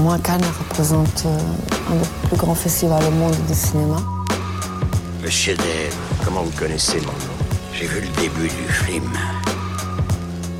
moi, 0.00 0.18
Cannes 0.18 0.42
représente 0.58 1.24
euh, 1.26 1.38
un 1.90 1.96
des 1.96 2.08
plus 2.28 2.36
grands 2.36 2.54
festivals 2.54 3.04
au 3.04 3.10
monde 3.10 3.36
de 3.48 3.54
cinéma. 3.54 3.96
Le 5.22 5.28
chef-d'œuvre, 5.28 5.96
comment 6.24 6.42
vous 6.42 6.58
connaissez 6.58 6.98
mon 7.00 7.06
nom? 7.06 7.36
J'ai 7.74 7.86
vu 7.86 8.00
le 8.00 8.08
début 8.20 8.48
du 8.48 8.72
film. 8.72 9.12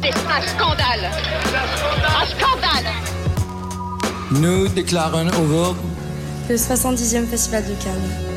C'est 0.02 0.10
un 0.10 0.42
scandale 0.46 1.10
Un 2.06 2.26
scandale 2.26 2.92
Nous 4.30 4.68
déclarons 4.68 5.28
ouvert 5.42 5.74
Le 6.48 6.56
70e 6.56 7.26
Festival 7.26 7.64
de 7.64 7.74
Cannes. 7.82 8.29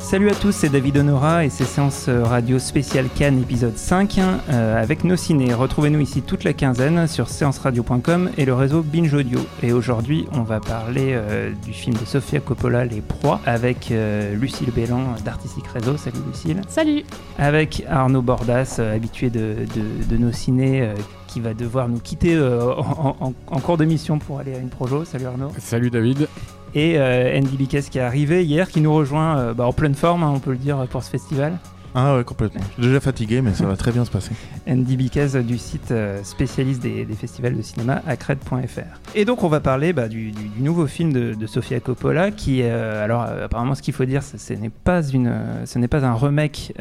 Salut 0.00 0.30
à 0.30 0.34
tous, 0.34 0.50
c'est 0.52 0.70
David 0.70 0.96
Honora 0.98 1.44
et 1.44 1.50
c'est 1.50 1.64
séance 1.64 2.08
radio 2.08 2.58
spéciale 2.58 3.06
Cannes 3.14 3.38
épisode 3.42 3.76
5 3.76 4.18
euh, 4.18 4.82
avec 4.82 5.04
nos 5.04 5.14
ciné. 5.14 5.54
Retrouvez-nous 5.54 6.00
ici 6.00 6.22
toute 6.22 6.42
la 6.42 6.52
quinzaine 6.52 7.06
sur 7.06 7.28
séanceradio.com 7.28 8.30
et 8.36 8.44
le 8.44 8.54
réseau 8.54 8.82
Binge 8.82 9.14
Audio. 9.14 9.38
Et 9.62 9.72
aujourd'hui, 9.72 10.26
on 10.32 10.42
va 10.42 10.58
parler 10.58 11.12
euh, 11.12 11.52
du 11.64 11.72
film 11.72 11.94
de 11.96 12.04
Sofia 12.04 12.40
Coppola, 12.40 12.84
Les 12.86 13.02
Proies, 13.02 13.40
avec 13.46 13.92
euh, 13.92 14.34
Lucille 14.34 14.72
Bélan 14.74 15.00
d'Artistic 15.24 15.66
Réseau. 15.68 15.96
Salut 15.96 16.18
Lucille. 16.26 16.60
Salut 16.68 17.04
Avec 17.38 17.84
Arnaud 17.88 18.22
Bordas, 18.22 18.76
euh, 18.80 18.96
habitué 18.96 19.30
de, 19.30 19.54
de- 19.76 20.04
de 20.08 20.16
nos 20.16 20.32
ciné, 20.32 20.82
euh, 20.82 20.94
qui 21.28 21.38
va 21.40 21.54
devoir 21.54 21.88
nous 21.88 22.00
quitter 22.00 22.34
euh, 22.34 22.72
en, 22.74 23.16
en- 23.20 23.32
en 23.46 23.60
cours 23.60 23.76
d'émission 23.76 24.18
pour 24.18 24.40
aller 24.40 24.54
à 24.54 24.58
une 24.58 24.70
projo. 24.70 25.04
Salut 25.04 25.26
Arnaud. 25.26 25.52
Salut 25.58 25.90
David. 25.90 26.26
Et 26.74 26.98
euh, 26.98 27.36
Andy 27.36 27.56
Bickes 27.56 27.90
qui 27.90 27.98
est 27.98 28.02
arrivé 28.02 28.44
hier, 28.44 28.68
qui 28.68 28.80
nous 28.80 28.94
rejoint 28.94 29.38
euh, 29.38 29.54
bah, 29.54 29.66
en 29.66 29.72
pleine 29.72 29.94
forme, 29.94 30.22
hein, 30.22 30.32
on 30.34 30.38
peut 30.38 30.52
le 30.52 30.56
dire, 30.56 30.86
pour 30.88 31.02
ce 31.02 31.10
festival. 31.10 31.58
Ah 31.94 32.16
ouais, 32.16 32.24
complètement. 32.24 32.60
Je 32.60 32.72
suis 32.74 32.82
déjà 32.82 33.00
fatigué, 33.00 33.42
mais 33.42 33.52
ça 33.52 33.66
va 33.66 33.76
très 33.76 33.90
bien 33.90 34.04
se 34.04 34.10
passer. 34.10 34.30
Andy 34.68 34.96
Bickes 34.96 35.36
du 35.38 35.58
site 35.58 35.90
euh, 35.90 36.22
spécialiste 36.22 36.82
des, 36.82 37.04
festivals 37.18 37.56
de 37.56 37.62
cinéma 37.62 38.00
accred.fr. 38.06 39.16
Et 39.16 39.24
donc 39.24 39.42
on 39.42 39.48
va 39.48 39.58
parler 39.58 39.92
bah, 39.92 40.08
du, 40.08 40.32
nouveau 40.58 40.86
film 40.86 41.12
de, 41.12 41.34
de 41.34 41.46
Sofia 41.46 41.80
Coppola 41.80 42.30
qui, 42.30 42.62
euh, 42.62 43.04
alors 43.04 43.22
euh, 43.22 43.46
apparemment 43.46 43.74
ce 43.74 43.82
qu'il 43.82 43.92
faut 43.92 44.04
dire, 44.04 44.22
ce 44.22 44.52
n'est 44.52 44.68
pas, 44.70 45.02
pas 45.02 46.06
un 46.06 46.14
remake 46.14 46.72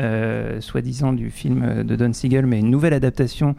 soi-disant 0.60 1.14
du 1.14 1.32
film 1.32 1.84
de 1.84 1.96
Don 1.96 2.14
Siegel, 2.14 2.46
mais 2.46 2.60
une 2.60 2.70
nouvelle 2.70 2.94
adaptation 2.94 3.56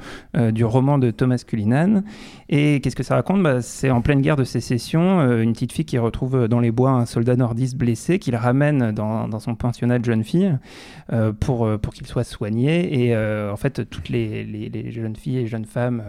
du 0.52 0.64
roman 0.64 0.98
de 0.98 1.10
Thomas 1.10 1.42
Cullinan. 1.46 2.02
Et 2.48 2.80
qu'est-ce 2.80 2.96
que 2.96 3.02
ça 3.02 3.16
raconte? 3.16 3.42
Bah, 3.42 3.62
C'est 3.62 3.90
en 3.90 4.02
pleine 4.02 4.20
guerre 4.20 4.36
de 4.36 4.44
sécession, 4.44 5.20
une 5.38 5.52
petite 5.52 5.72
fille 5.72 5.84
qui 5.84 5.98
retrouve 5.98 6.48
dans 6.48 6.60
les 6.60 6.70
bois 6.70 6.90
un 6.90 7.06
soldat 7.06 7.36
nordiste 7.36 7.76
blessé, 7.76 8.18
qu'il 8.18 8.36
ramène 8.36 8.92
dans, 8.92 9.40
son 9.40 9.54
pensionnat 9.54 9.98
de 9.98 10.04
jeune 10.04 10.24
fille 10.24 10.52
pour, 11.40 11.66
euh, 11.66 11.78
pour 11.78 11.92
qu'il 11.92 12.06
soit 12.06 12.24
soigné. 12.24 13.06
Et 13.06 13.16
euh, 13.16 13.52
en 13.52 13.56
fait, 13.56 13.88
toutes 13.88 14.08
les, 14.08 14.90
jeunes 14.90 15.16
filles 15.16 15.38
et 15.38 15.46
jeunes 15.46 15.64
femmes 15.64 16.02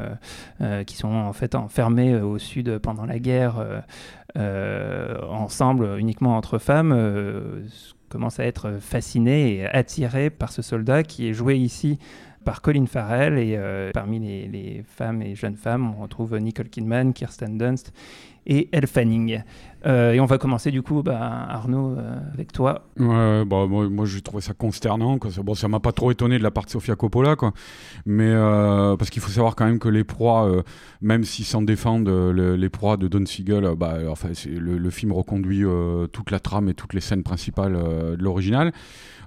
euh, 0.62 0.84
qui 0.84 0.96
sont 0.96 1.14
en 1.14 1.34
fait 1.34 1.56
enfermées 1.56 2.16
au 2.16 2.38
sud 2.38 2.78
pendant 2.80 3.06
la 3.06 3.20
guerre, 3.20 3.84
ensemble, 4.36 5.98
uniquement 6.00 6.38
entre 6.38 6.58
femmes, 6.58 6.96
commencent 8.10 8.40
à 8.40 8.46
être 8.46 8.78
fascinées 8.80 9.56
et 9.56 9.66
attirées 9.66 10.30
par 10.30 10.52
ce 10.52 10.62
soldat 10.62 11.04
qui 11.04 11.28
est 11.28 11.34
joué 11.34 11.58
ici 11.58 12.00
par 12.46 12.62
Colin 12.62 12.86
Farrell 12.86 13.38
et 13.38 13.60
parmi 13.94 14.20
les, 14.20 14.48
les 14.48 14.84
femmes 14.88 15.22
et 15.22 15.36
jeunes 15.36 15.58
femmes 15.58 15.94
on 15.96 16.02
retrouve 16.02 16.38
Nicole 16.38 16.70
Kidman, 16.70 17.14
Kirsten 17.14 17.58
Dunst 17.58 17.94
et 18.46 18.70
Elle. 18.72 18.88
Euh, 19.86 20.14
et 20.14 20.20
on 20.20 20.26
va 20.26 20.38
commencer 20.38 20.70
du 20.72 20.82
coup, 20.82 21.02
bah, 21.02 21.48
Arnaud, 21.50 21.96
euh, 21.98 22.20
avec 22.34 22.52
toi. 22.52 22.86
Ouais, 23.00 23.44
bah, 23.46 23.66
moi, 23.68 23.90
moi, 23.90 24.06
j'ai 24.06 24.22
trouvé 24.22 24.42
ça 24.42 24.54
consternant. 24.54 25.18
Quoi. 25.18 25.32
Bon, 25.44 25.56
ça 25.56 25.68
m'a 25.68 25.80
pas 25.80 25.92
trop 25.92 26.12
étonné 26.12 26.38
de 26.38 26.44
la 26.44 26.52
part 26.52 26.66
de 26.66 26.70
Sofia 26.70 26.96
Coppola, 26.96 27.36
quoi. 27.36 27.54
Mais 28.06 28.30
euh, 28.30 28.96
parce 28.96 29.10
qu'il 29.10 29.22
faut 29.22 29.32
savoir 29.32 29.56
quand 29.56 29.66
même 29.66 29.80
que 29.80 29.90
les 29.90 30.04
proies, 30.04 30.64
même 31.02 31.24
s'ils 31.24 31.46
s'en 31.46 31.62
défendent, 31.62 32.10
le- 32.10 32.56
les 32.56 32.70
proies 32.70 32.98
de 32.98 33.08
Don 33.08 33.26
Siegel, 33.26 33.68
bah, 33.78 33.98
enfin, 34.10 34.30
le, 34.46 34.90
film 34.92 35.12
reconduit 35.14 35.64
toute 36.12 36.32
la 36.32 36.40
trame 36.40 36.70
et 36.70 36.74
toutes 36.74 36.94
les 36.94 37.02
scènes 37.02 37.24
principales 37.24 37.74
de 37.74 38.22
l'original. 38.24 38.72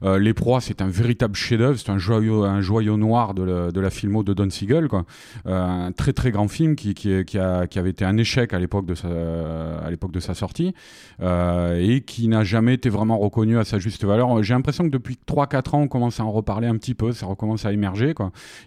Les 0.03 0.35
proies, 0.35 0.61
c'est 0.61 0.83
un 0.83 0.89
véritable 0.89 1.35
chef-d'œuvre, 1.35 1.79
c'est 1.79 1.91
un 1.91 1.99
joyau, 1.99 2.45
un 2.45 2.61
joyau 2.61 2.99
noir 2.99 3.33
de 3.33 3.43
la, 3.43 3.73
de 3.73 3.81
la 3.81 3.89
filmo 3.89 4.23
de 4.23 4.35
Don 4.35 4.51
Siegel, 4.51 4.87
quoi. 4.89 5.05
Un 5.47 5.93
très 5.93 6.13
très 6.13 6.31
grand 6.31 6.47
film 6.49 6.77
qui, 6.77 6.95
qui, 6.95 7.39
a, 7.39 7.67
qui 7.67 7.79
avait 7.79 7.91
été 7.91 8.05
un 8.05 8.19
échec 8.19 8.53
à 8.53 8.59
l'époque 8.59 8.87
de 8.87 8.95
sa, 8.95 9.04
à 9.05 9.91
l'époque 9.91 10.13
de 10.13 10.21
sa 10.21 10.35
sortie 10.35 10.75
euh, 11.21 11.81
et 11.81 12.01
qui 12.01 12.29
n'a 12.29 12.45
jamais 12.45 12.75
été 12.75 12.89
vraiment 12.89 13.19
reconnu 13.19 13.59
à 13.59 13.65
sa 13.65 13.79
juste 13.79 14.05
valeur. 14.05 14.43
J'ai 14.43 14.55
l'impression 14.55 14.85
que 14.85 14.91
depuis 14.91 15.19
3-4 15.27 15.77
ans, 15.77 15.81
on 15.83 15.89
commence 15.89 16.21
à 16.21 16.25
en 16.25 16.33
reparler 16.33 16.67
un 16.67 16.77
petit 16.77 16.95
peu, 16.95 17.13
ça 17.13 17.27
recommence 17.27 17.65
à 17.65 17.73
émerger. 17.73 18.15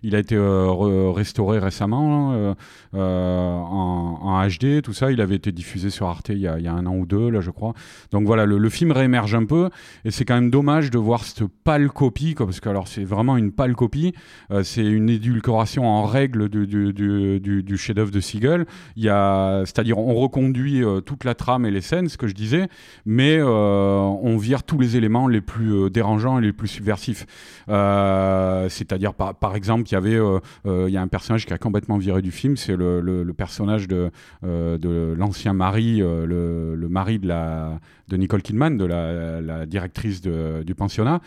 Il 0.04 0.16
a 0.16 0.20
été 0.20 0.36
euh, 0.36 0.66
re- 0.68 1.12
restauré 1.12 1.60
récemment 1.60 2.34
euh, 2.34 2.54
euh, 2.94 3.54
en, 3.54 4.48
HD, 4.48 4.82
tout 4.82 4.94
ça. 4.94 5.12
Il 5.12 5.22
avait 5.22 5.36
été 5.36 5.52
diffusé 5.52 5.90
sur 5.90 6.08
Arte 6.08 6.30
il 6.30 6.40
y 6.40 6.48
a, 6.48 6.74
un 6.74 6.86
an 6.86 6.96
ou 6.96 7.06
deux, 7.06 7.30
là, 7.30 7.42
je 7.42 7.52
crois. 7.52 7.74
Donc 8.12 8.26
voilà, 8.26 8.46
le, 8.46 8.70
film 8.70 8.92
réémerge 8.92 9.34
un 9.34 9.46
peu 9.46 9.70
et 10.04 10.12
c'est 10.12 10.26
quand 10.26 10.36
même 10.36 10.52
dommage 10.52 10.92
de 10.92 10.98
voir 10.98 11.24
cette 11.24 11.48
pâle 11.64 11.90
copie, 11.90 12.36
parce 12.38 12.60
que 12.60 12.70
alors 12.70 12.88
c'est 12.88 13.06
vraiment 13.06 13.38
une 13.38 13.52
pâle 13.52 13.76
copie. 13.76 14.14
Euh, 14.52 14.64
c'est 14.64 14.86
une 14.86 15.10
édulcoration 15.10 15.88
en 15.88 16.06
règle 16.06 16.50
du, 16.50 17.78
chef-d'œuvre 17.78 18.12
de 18.12 18.20
Siegel. 18.20 18.66
C'est-à-dire, 18.96 19.98
on 19.98 20.14
reconduit 20.28 20.84
euh, 20.84 21.02
toute 21.02 21.24
la 21.24 21.34
trame 21.36 21.66
et 21.66 21.72
les 21.72 21.82
scènes, 21.82 22.10
ce 22.10 22.18
que 22.18 22.28
je 22.28 22.34
disais, 22.36 22.68
mais 23.06 23.38
euh, 23.40 23.98
on 24.22 24.38
vire 24.38 24.64
tous 24.64 24.78
les 24.78 24.96
éléments 24.98 25.28
les 25.28 25.42
plus 25.42 25.74
euh, 25.74 25.90
dérangeants 25.90 26.38
et 26.40 26.42
les 26.42 26.54
plus 26.54 26.68
subversifs. 26.68 27.26
C'est-à-dire, 27.68 29.14
par, 29.14 29.36
par 29.36 29.56
exemple, 29.56 29.84
il 29.90 29.94
y 29.94 29.96
avait, 29.96 30.20
il 30.66 30.90
y 30.90 30.98
a 30.98 31.02
un 31.02 31.08
personnage 31.08 31.46
qui 31.46 31.54
a 31.54 31.58
complètement 31.58 31.98
viré 31.98 32.22
du 32.22 32.32
film, 32.32 32.56
c'est 32.58 32.76
le, 32.76 33.02
le- 33.02 33.34
personnage 33.34 33.88
de, 33.88 34.10
de 34.44 35.14
l'ancien 35.18 35.54
mari, 35.54 35.98
le, 36.00 36.76
le 36.76 36.90
mari 36.90 37.20
de 37.20 37.28
la 37.28 37.80
de 38.08 38.16
Nicole 38.16 38.42
Kidman, 38.42 38.78
de 38.78 38.86
la, 38.86 39.66
directrice 39.66 40.22
du 40.22 40.76
pensionnat, 40.76 41.20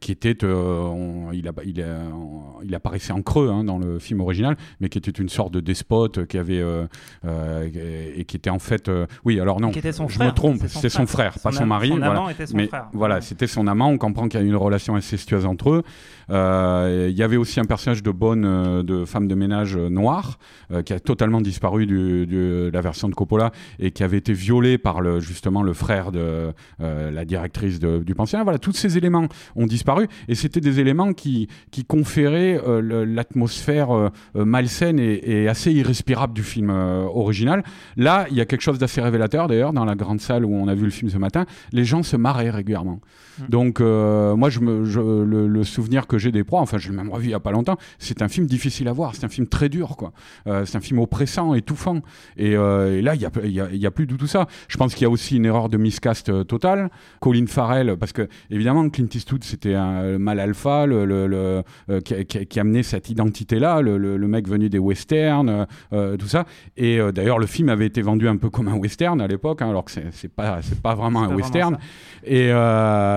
qui 0.00 0.12
était, 0.12 0.36
il, 1.32 1.48
a- 1.48 1.62
il, 1.64 1.80
il 2.64 2.74
apparaissait 2.74 3.12
en 3.12 3.22
creux 3.22 3.48
hein, 3.50 3.64
dans 3.64 3.78
le 3.78 3.98
film 3.98 4.20
original, 4.20 4.56
mais 4.80 4.88
qui 4.88 4.98
était 4.98 5.10
une 5.10 5.28
sorte 5.28 5.52
de 5.52 5.60
despote 5.60 6.26
qui 6.26 6.38
avait 6.38 6.60
euh, 6.60 6.86
euh, 7.24 7.68
et 8.16 8.24
qui 8.24 8.36
était 8.36 8.50
en 8.50 8.58
fait, 8.58 8.88
euh, 8.88 9.06
oui, 9.24 9.40
alors 9.40 9.60
non, 9.60 9.70
Qui 9.70 9.78
était 9.78 9.92
son 9.92 10.08
je 10.08 10.14
frère. 10.14 10.28
me 10.28 10.32
trompe, 10.34 10.58
son 10.60 10.68
c'était 10.68 10.88
son 10.88 11.06
frère. 11.06 11.34
pas 11.42 11.52
Son 11.52 11.66
mari, 11.66 11.88
son 11.88 11.96
voilà. 11.98 12.10
amant 12.12 12.28
était 12.28 12.46
son 12.46 12.56
mais 12.56 12.66
frère. 12.66 12.88
voilà, 12.92 13.20
c'était 13.20 13.46
son 13.46 13.66
amant. 13.66 13.88
On 13.90 13.98
comprend 13.98 14.28
qu'il 14.28 14.40
y 14.40 14.42
a 14.42 14.46
une 14.46 14.56
relation 14.56 14.96
incestueuse 14.96 15.46
entre 15.46 15.70
eux. 15.70 15.82
Euh, 16.30 17.08
Il 17.10 17.16
y 17.16 17.22
avait 17.22 17.36
aussi 17.36 17.60
un 17.60 17.64
personnage 17.64 18.02
de 18.02 18.10
bonne, 18.10 18.44
euh, 18.44 18.82
de 18.82 19.04
femme 19.04 19.28
de 19.28 19.34
ménage 19.34 19.76
euh, 19.76 19.88
noire, 19.88 20.38
euh, 20.70 20.82
qui 20.82 20.92
a 20.92 21.00
totalement 21.00 21.40
disparu 21.40 21.86
du- 21.86 22.26
du- 22.26 22.34
de 22.36 22.70
la 22.72 22.80
version 22.80 23.08
de 23.08 23.14
Coppola 23.14 23.50
et 23.78 23.90
qui 23.90 24.02
avait 24.02 24.18
été 24.18 24.32
violé 24.32 24.78
par 24.78 25.00
le, 25.00 25.20
justement 25.20 25.62
le 25.62 25.72
frère 25.72 26.12
de 26.12 26.52
euh, 26.80 27.10
la 27.10 27.24
directrice 27.24 27.78
de- 27.80 27.98
du 27.98 28.14
pensionnat. 28.14 28.44
Voilà, 28.44 28.58
tous 28.58 28.72
ces 28.72 28.96
éléments 28.96 29.26
ont 29.56 29.66
disparu 29.66 30.08
et 30.28 30.34
c'était 30.34 30.60
des 30.60 30.80
éléments 30.80 31.12
qui, 31.12 31.48
qui 31.70 31.84
conféraient 31.84 32.51
euh, 32.56 33.04
l'atmosphère 33.06 33.90
euh, 33.90 34.08
euh, 34.36 34.44
malsaine 34.44 34.98
et, 34.98 35.42
et 35.42 35.48
assez 35.48 35.72
irrespirable 35.72 36.32
du 36.34 36.42
film 36.42 36.70
original. 36.70 37.62
Là, 37.96 38.26
il 38.30 38.36
y 38.36 38.40
a 38.40 38.44
quelque 38.44 38.60
chose 38.60 38.78
d'assez 38.78 39.00
révélateur 39.00 39.48
d'ailleurs 39.48 39.72
dans 39.72 39.84
la 39.84 39.94
grande 39.94 40.20
salle 40.20 40.44
où 40.44 40.54
on 40.54 40.68
a 40.68 40.74
vu 40.74 40.84
le 40.84 40.90
film 40.90 41.10
ce 41.10 41.18
matin. 41.18 41.46
Les 41.72 41.84
gens 41.84 42.02
se 42.02 42.16
marraient 42.16 42.50
régulièrement. 42.50 43.00
Donc 43.48 43.80
euh, 43.80 44.36
moi, 44.36 44.50
je 44.50 44.60
me, 44.60 44.84
je- 44.84 45.00
le, 45.00 45.48
le 45.48 45.64
souvenir 45.64 46.06
que 46.06 46.18
j'ai 46.18 46.32
des 46.32 46.44
proies, 46.44 46.60
enfin 46.60 46.78
je 46.78 46.88
l'ai 46.90 46.96
même 46.96 47.10
revu 47.10 47.26
il 47.26 47.30
y 47.30 47.34
a 47.34 47.40
pas 47.40 47.50
longtemps, 47.52 47.76
c'est 47.98 48.22
un 48.22 48.28
film 48.28 48.46
difficile 48.46 48.88
à 48.88 48.92
voir, 48.92 49.14
c'est 49.14 49.24
un 49.24 49.28
film 49.28 49.46
très 49.46 49.68
dur, 49.68 49.96
quoi. 49.96 50.12
Euh, 50.46 50.64
c'est 50.64 50.76
un 50.76 50.80
film 50.80 50.98
oppressant, 51.00 51.54
étouffant. 51.54 52.00
Et, 52.36 52.56
euh, 52.56 52.98
et 52.98 53.02
là, 53.02 53.14
il 53.14 53.20
y 53.22 53.26
a, 53.26 53.30
y, 53.44 53.60
a, 53.60 53.70
y 53.72 53.86
a 53.86 53.90
plus 53.90 54.06
du 54.06 54.16
tout 54.16 54.26
ça. 54.26 54.46
Je 54.68 54.76
pense 54.76 54.94
qu'il 54.94 55.02
y 55.02 55.06
a 55.06 55.10
aussi 55.10 55.36
une 55.36 55.44
erreur 55.46 55.68
de 55.68 55.76
miscast 55.76 56.28
euh, 56.28 56.44
totale. 56.44 56.90
Colin 57.20 57.46
Farrell, 57.46 57.96
parce 57.98 58.12
que 58.12 58.28
évidemment 58.50 58.88
Clint 58.90 59.06
Eastwood 59.14 59.44
c'était 59.44 59.74
un 59.74 60.18
mal 60.18 60.40
alpha, 60.40 60.86
le, 60.86 61.04
le- 61.04 61.26
le, 61.26 61.62
euh, 61.90 62.00
qui, 62.00 62.14
qui- 62.24 62.24
qui, 62.26 62.46
qui 62.46 62.60
amenait 62.60 62.82
cette 62.82 63.10
identité-là, 63.10 63.80
le, 63.82 63.98
mec 64.28 64.48
venu 64.48 64.68
des 64.68 64.78
westerns, 64.78 65.66
euh, 65.92 66.16
tout 66.16 66.26
ça. 66.28 66.44
Et 66.76 66.98
euh, 66.98 67.12
d'ailleurs, 67.12 67.38
le 67.38 67.46
film 67.46 67.68
avait 67.68 67.86
été 67.86 68.02
vendu 68.02 68.28
un 68.28 68.36
peu 68.36 68.48
comme 68.50 68.68
un 68.68 68.74
western 68.76 69.20
à 69.20 69.26
l'époque, 69.26 69.62
hein, 69.62 69.68
alors 69.70 69.84
que 69.84 69.92
c'est 70.10 70.28
pas, 70.32 70.60
pas 70.82 70.94
vraiment 70.94 71.22
un 71.22 71.34
western. 71.34 71.74
vraiment 71.74 71.78
Et, 72.24 72.50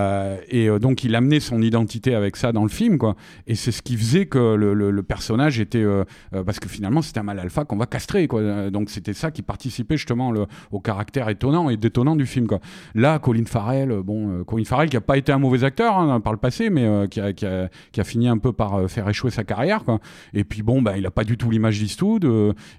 euh, 0.05 0.37
et 0.49 0.69
euh, 0.69 0.79
donc, 0.79 1.03
il 1.03 1.15
amenait 1.15 1.39
son 1.39 1.61
identité 1.61 2.15
avec 2.15 2.35
ça 2.35 2.51
dans 2.51 2.63
le 2.63 2.69
film, 2.69 2.97
quoi. 2.97 3.15
Et 3.47 3.55
c'est 3.55 3.71
ce 3.71 3.81
qui 3.81 3.97
faisait 3.97 4.25
que 4.25 4.55
le, 4.55 5.03
personnage 5.03 5.59
était. 5.59 5.83
euh, 5.83 6.03
parce 6.45 6.59
que 6.59 6.67
finalement, 6.69 7.01
c'était 7.01 7.19
un 7.19 7.23
mal 7.23 7.39
alpha 7.39 7.65
qu'on 7.65 7.77
va 7.77 7.85
castrer, 7.85 8.27
quoi. 8.27 8.69
Donc, 8.69 8.89
c'était 8.89 9.13
ça 9.13 9.31
qui 9.31 9.41
participait 9.41 9.97
justement 9.97 10.33
au 10.71 10.79
caractère 10.79 11.29
étonnant 11.29 11.69
et 11.69 11.77
détonnant 11.77 12.15
du 12.15 12.25
film, 12.25 12.47
quoi. 12.47 12.59
Là, 12.93 13.19
Colin 13.19 13.45
Farrell, 13.45 14.01
bon, 14.03 14.43
Colin 14.43 14.63
Farrell 14.65 14.89
qui 14.89 14.97
a 14.97 15.01
pas 15.01 15.17
été 15.17 15.31
un 15.31 15.37
mauvais 15.37 15.63
acteur 15.63 15.97
hein, 15.97 16.19
par 16.19 16.33
le 16.33 16.39
passé, 16.39 16.69
mais 16.69 17.07
qui, 17.09 17.19
a, 17.19 18.03
fini 18.03 18.27
un 18.27 18.37
peu 18.37 18.53
par 18.53 18.89
faire 18.89 19.07
échouer 19.09 19.31
sa 19.31 19.43
carrière, 19.43 19.83
quoi. 19.83 19.99
Et 20.33 20.43
puis, 20.43 20.61
bon, 20.63 20.81
bah, 20.81 20.97
il 20.97 21.05
a 21.05 21.11
pas 21.11 21.23
du 21.23 21.37
tout 21.37 21.49
l'image 21.51 21.79
d'Eastwood. 21.79 22.27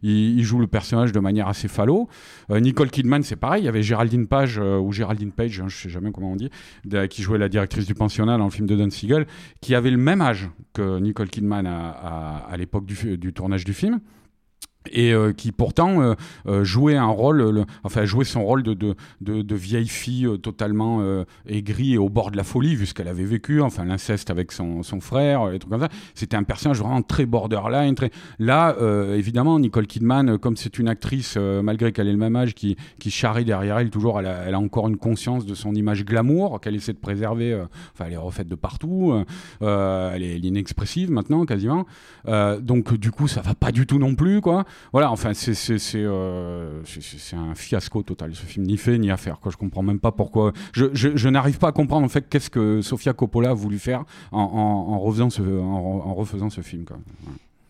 il, 0.02 0.43
joue 0.43 0.58
le 0.58 0.67
personnage 0.67 1.12
de 1.12 1.20
manière 1.20 1.49
assez 1.49 1.69
falot. 1.69 2.08
Nicole 2.50 2.90
Kidman, 2.90 3.22
c'est 3.22 3.37
pareil. 3.37 3.62
Il 3.62 3.67
y 3.67 3.69
avait 3.69 3.82
Géraldine 3.82 4.26
Page, 4.26 4.58
ou 4.58 4.93
Géraldine 4.93 5.32
Page, 5.32 5.61
hein, 5.61 5.67
je 5.69 5.76
sais 5.76 5.88
jamais 5.88 6.12
comment 6.12 6.32
on 6.32 6.37
dit, 6.37 6.50
qui 7.11 7.16
jouait 7.23 7.39
la 7.39 7.49
directrice 7.49 7.87
du 7.87 7.95
pensionnat 7.95 8.39
dans 8.39 8.45
le 8.45 8.51
film 8.51 8.67
de 8.67 8.77
Don 8.77 8.91
Siegel, 8.91 9.27
qui 9.61 9.75
avait 9.75 9.91
le 9.91 9.97
même 9.97 10.21
âge 10.21 10.51
que 10.73 10.99
Nicole 10.99 11.29
Kidman 11.29 11.67
à, 11.67 12.55
l'époque 12.57 12.87
du 12.87 13.33
tournage 13.33 13.65
du 13.65 13.73
film 13.73 14.01
et 14.93 15.12
euh, 15.12 15.33
qui 15.33 15.53
pourtant 15.53 16.00
euh, 16.03 16.15
euh, 16.47 16.65
jouait 16.65 16.97
un 16.97 17.06
rôle, 17.06 17.38
le- 17.50 17.65
enfin 17.85 18.05
jouait 18.05 18.25
son 18.25 18.44
rôle 18.44 18.62
de, 18.62 18.94
vieille 19.55 19.88
fille 19.88 20.29
totalement 20.43 21.03
aigrie 21.47 21.94
et 21.94 21.99
au 21.99 22.09
bord 22.09 22.31
de 22.31 22.37
la 22.37 22.44
folie 22.44 22.77
vu 22.77 22.87
ce 22.87 22.94
qu'elle 22.94 23.09
avait 23.09 23.25
vécu, 23.25 23.61
enfin 23.62 23.85
l'inceste 23.85 24.31
avec 24.31 24.53
son, 24.53 24.83
son 24.83 25.00
frère, 25.00 25.47
les 25.47 25.59
trucs 25.59 25.71
comme 25.71 25.81
ça. 25.81 25.88
C'était 26.15 26.37
un 26.37 26.43
personnage 26.43 26.79
vraiment 26.79 27.03
très 27.03 27.27
borderline. 27.27 27.94
Très... 27.94 28.11
Là, 28.38 28.77
évidemment, 29.15 29.59
Nicole 29.59 29.87
Kidman, 29.87 30.38
comme 30.38 30.56
c'est 30.56 30.79
une 30.79 30.89
actrice, 30.89 31.37
malgré 31.37 31.93
qu'elle 31.93 32.09
ait 32.09 32.12
le 32.12 32.19
même 32.19 32.37
âge, 32.37 32.55
qui, 32.55 32.77
charrie 33.09 33.44
derrière 33.44 33.79
elle 33.79 33.91
toujours, 33.91 34.21
elle 34.21 34.27
a, 34.27 34.43
elle 34.47 34.55
encore 34.56 34.89
une 34.89 34.97
conscience 34.97 35.47
de 35.47 35.55
son 35.55 35.75
image 35.75 36.05
glamour 36.05 36.61
qu'elle 36.61 36.75
essaie 36.75 36.93
de 36.93 36.99
préserver. 36.99 37.59
enfin, 37.94 38.05
elle 38.06 38.15
est 38.15 38.19
refaite 38.19 38.49
de 38.49 38.55
partout. 38.55 39.12
euh, 39.12 39.25
euh, 39.62 40.12
elle 40.15 40.23
est 40.23 40.39
inexpressive 40.39 41.11
maintenant, 41.11 41.44
quasiment. 41.44 41.87
Donc, 42.27 42.94
du 42.94 43.11
coup, 43.11 43.29
ça 43.29 43.41
va 43.41 43.55
pas 43.55 43.73
du 43.73 43.87
tout 43.87 43.99
non 43.99 44.15
plus, 44.15 44.41
quoi. 44.41 44.65
Voilà, 44.93 45.11
enfin, 45.11 45.34
c'est 45.34 45.55
c'est- 45.55 45.78
c'est, 45.78 46.02
euh, 46.02 46.81
un 47.34 47.55
fiasco 47.55 48.02
total, 48.02 48.34
ce 48.34 48.44
film, 48.46 48.67
ni 48.67 48.76
fait 48.76 48.99
ni 48.99 49.11
à 49.11 49.17
faire. 49.17 49.38
Quoi. 49.40 49.52
Je 49.52 49.56
comprends 49.56 49.82
même 49.82 49.99
pas 50.00 50.12
pourquoi. 50.12 50.52
Je, 50.73 50.87
je, 50.93 51.17
je 51.17 51.28
n'arrive 51.28 51.58
pas 51.58 51.69
à 51.69 51.73
comprendre 51.73 52.05
en 52.05 52.08
fait 52.08 52.28
qu'est-ce 52.28 52.50
que 52.50 52.81
Sofia 52.82 53.12
Coppola 53.12 53.50
a 53.50 53.55
voulu 53.55 53.78
faire 53.78 54.05
en, 54.32 54.40
en, 54.40 54.94
en 54.94 54.99
refaisant 54.99 55.31
ce, 55.31 55.43
en, 55.43 56.14
refaisant 56.14 56.50
ce 56.50 56.61
film. 56.61 56.84
Quoi. 56.84 56.96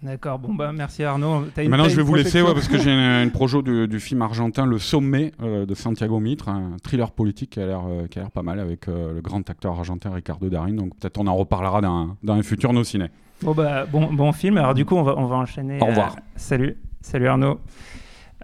D'accord, 0.03 0.39
bon 0.39 0.55
bah 0.55 0.73
merci 0.73 1.03
Arnaud. 1.05 1.47
Maintenant, 1.57 1.89
je 1.89 1.97
vais 1.97 2.03
vous 2.03 2.15
laisser 2.15 2.43
ouais, 2.43 2.53
parce 2.53 2.69
que 2.69 2.77
j'ai 2.79 2.93
une, 2.93 2.99
une 3.25 3.31
projo 3.31 3.63
du, 3.63 3.89
du 3.89 3.99
film 3.99 4.21
argentin 4.23 4.67
Le 4.67 4.79
Sommet 4.79 5.33
euh, 5.43 5.65
de 5.65 5.75
Santiago 5.75 6.21
Mitre, 6.21 6.51
un 6.51 6.77
thriller 6.83 7.11
politique 7.11 7.51
qui 7.51 7.61
a 7.61 7.67
l'air 7.67 7.81
euh, 7.89 8.07
qui 8.07 8.19
a 8.19 8.23
l'air 8.23 8.31
pas 8.31 8.43
mal 8.43 8.61
avec 8.61 8.89
euh, 8.89 9.15
le 9.15 9.21
grand 9.23 9.49
acteur 9.49 9.73
argentin 9.79 10.11
Ricardo 10.13 10.49
Darin. 10.51 10.75
Donc 10.75 10.95
peut-être 10.99 11.19
on 11.19 11.27
en 11.27 11.35
reparlera 11.35 11.81
dans, 11.81 11.97
un- 11.97 12.17
dans 12.23 12.35
un 12.35 12.43
futur 12.43 12.75
nos 12.75 12.85
ciné. 12.85 13.07
Bon 13.43 13.53
bah 13.55 13.87
bon, 13.87 14.13
bon 14.13 14.33
film. 14.33 14.59
Alors 14.59 14.75
du 14.75 14.85
coup 14.85 14.97
on 14.97 15.03
va 15.03 15.15
on 15.17 15.27
va 15.27 15.37
enchaîner. 15.37 15.79
Au 15.81 15.87
revoir. 15.87 16.15
Salut, 16.37 16.77
salut 17.07 17.29
Arnaud. 17.29 17.61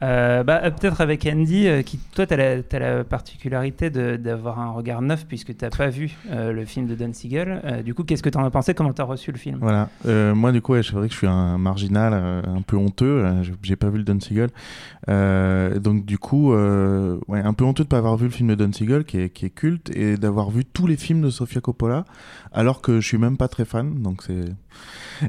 Euh, 0.03 0.43
bah, 0.43 0.71
peut-être 0.71 1.01
avec 1.01 1.27
Andy, 1.27 1.69
euh, 1.69 1.83
qui 1.83 1.99
toi 1.99 2.27
tu 2.27 2.35
as 2.35 2.79
la, 2.79 3.05
particularité 3.05 3.91
d'avoir 3.91 4.59
un 4.59 4.71
regard 4.71 5.03
neuf 5.03 5.27
puisque 5.27 5.57
tu 5.57 5.65
n'as 5.65 5.71
pas 5.71 5.91
vu 5.91 6.17
euh, 6.31 6.53
le 6.53 6.65
film 6.65 6.87
de 6.87 6.95
Don 6.95 7.13
Siegel. 7.13 7.83
Du 7.85 7.95
coup, 7.95 8.03
qu'est-ce 8.03 8.23
que 8.23 8.29
tu 8.29 8.39
en 8.39 8.45
as 8.45 8.51
pensé? 8.51 8.75
Comment 8.75 8.93
tu 8.93 9.03
as 9.03 9.05
reçu 9.05 9.31
le 9.33 9.39
film? 9.39 9.59
Voilà. 9.61 9.89
Moi, 10.35 10.53
du 10.53 10.61
coup, 10.61 10.75
que 10.75 10.83
je 10.83 11.09
suis 11.09 11.27
un 11.27 11.59
marginal, 11.59 12.15
un 12.15 12.63
peu 12.63 12.77
honteux. 12.77 13.25
J'ai- 13.63 13.77
pas 13.77 13.89
vu 13.89 13.99
le 13.99 14.05
Don 14.05 14.19
Siegel. 14.21 14.51
Donc, 15.81 16.05
du 16.05 16.19
coup, 16.19 16.53
un 16.53 17.55
peu 17.55 17.65
honteux 17.65 17.85
de 17.85 17.89
pas 17.89 17.99
avoir 17.99 18.17
vu 18.17 18.27
le 18.27 18.33
film 18.33 18.49
de 18.49 18.55
Don 18.55 18.73
Siegel, 18.73 19.05
qui 19.05 19.19
est, 19.19 19.31
qui 19.31 19.47
est 19.47 19.51
culte, 19.51 19.91
et 19.95 20.17
d'avoir 20.17 20.51
vu 20.51 20.65
tous 20.65 20.87
les 20.87 20.97
films 20.97 21.23
de 21.23 21.31
Sofia 21.31 21.61
Coppola, 21.61 22.05
alors 22.53 22.81
que 22.81 23.01
je 23.01 23.07
suis 23.07 23.19
même 23.19 23.37
pas 23.37 23.49
très 23.49 23.65
fan. 23.65 24.03
Donc, 24.03 24.23
c'est. 24.23 24.45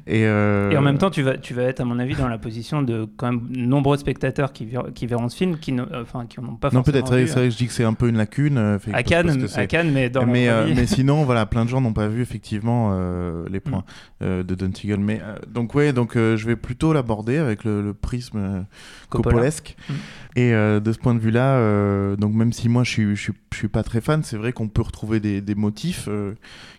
Et, 0.08 0.26
euh, 0.26 0.72
Et 0.72 0.78
en 0.78 0.82
même 0.82 0.98
temps, 0.98 1.12
tu 1.12 1.22
vas, 1.22 1.38
tu 1.38 1.54
vas 1.54 1.64
être, 1.64 1.80
à 1.80 1.86
mon 1.86 2.00
avis, 2.00 2.16
dans 2.16 2.28
la 2.28 2.40
position 2.40 2.82
de 2.82 3.08
quand 3.16 3.32
même 3.32 3.42
nombreux 3.52 3.96
spectateurs 3.98 4.52
qui, 4.52 4.66
ver- 4.66 4.88
qui 4.96 5.06
verront 5.06 5.30
ce 5.30 5.38
film, 5.38 5.58
qui 5.60 5.72
n'ont 5.72 5.88
enfin, 5.94 6.26
qui 6.26 6.38
pas 6.38 6.42
Non, 6.42 6.58
forcément 6.60 6.82
peut-être, 6.84 7.08
c'est 7.10 7.28
c'est 7.28 7.34
vrai 7.36 7.44
que 7.46 7.52
je 7.52 7.58
dis 7.58 7.68
que 7.68 7.74
c'est 7.74 7.84
un 7.84 7.94
peu 7.94 8.08
une 8.10 8.18
lacune. 8.18 8.58
euh, 8.58 8.80
fait- 8.80 8.92
À 8.94 9.04
Cannes, 9.04 9.48
à 9.56 9.68
Cannes, 9.68 9.92
mais 9.94 10.10
dans 10.10 10.26
mais, 10.26 10.50
euh, 10.50 10.68
mais 10.76 10.88
sinon, 10.88 11.24
voilà, 11.26 11.46
plein 11.46 11.64
de 11.64 11.70
gens 11.70 11.80
n'ont 11.80 11.94
pas 11.94 12.08
vu 12.08 12.22
effectivement 12.24 12.98
les 13.50 13.60
points 13.60 13.84
Mm. 14.22 14.44
de 14.44 14.56
Don 14.56 14.72
Siegel. 14.74 15.00
Mais 15.00 15.22
donc 15.48 15.76
ouais, 15.76 15.94
donc 15.94 16.14
je 16.16 16.46
vais 16.46 16.56
plutôt 16.56 16.92
l'aborder 16.94 17.38
avec 17.38 17.64
le, 17.64 17.82
le 17.84 17.94
prisme 17.94 18.66
coppolesque. 19.10 19.76
Mm. 19.90 19.94
Et 20.36 20.52
de 20.52 20.92
ce 20.92 20.98
point 20.98 21.14
de 21.14 21.20
vue-là, 21.20 22.16
donc 22.16 22.34
même 22.34 22.52
si 22.54 22.68
moi 22.70 22.84
je 22.84 22.90
suis, 22.90 23.16
je 23.16 23.22
suis, 23.22 23.34
je 23.52 23.58
suis 23.58 23.68
pas 23.68 23.84
très 23.84 24.02
fan, 24.02 24.24
c'est 24.24 24.38
vrai 24.38 24.54
qu'on 24.54 24.68
peut 24.70 24.82
retrouver 24.82 25.20
des, 25.20 25.42
des 25.42 25.54
motifs 25.56 26.10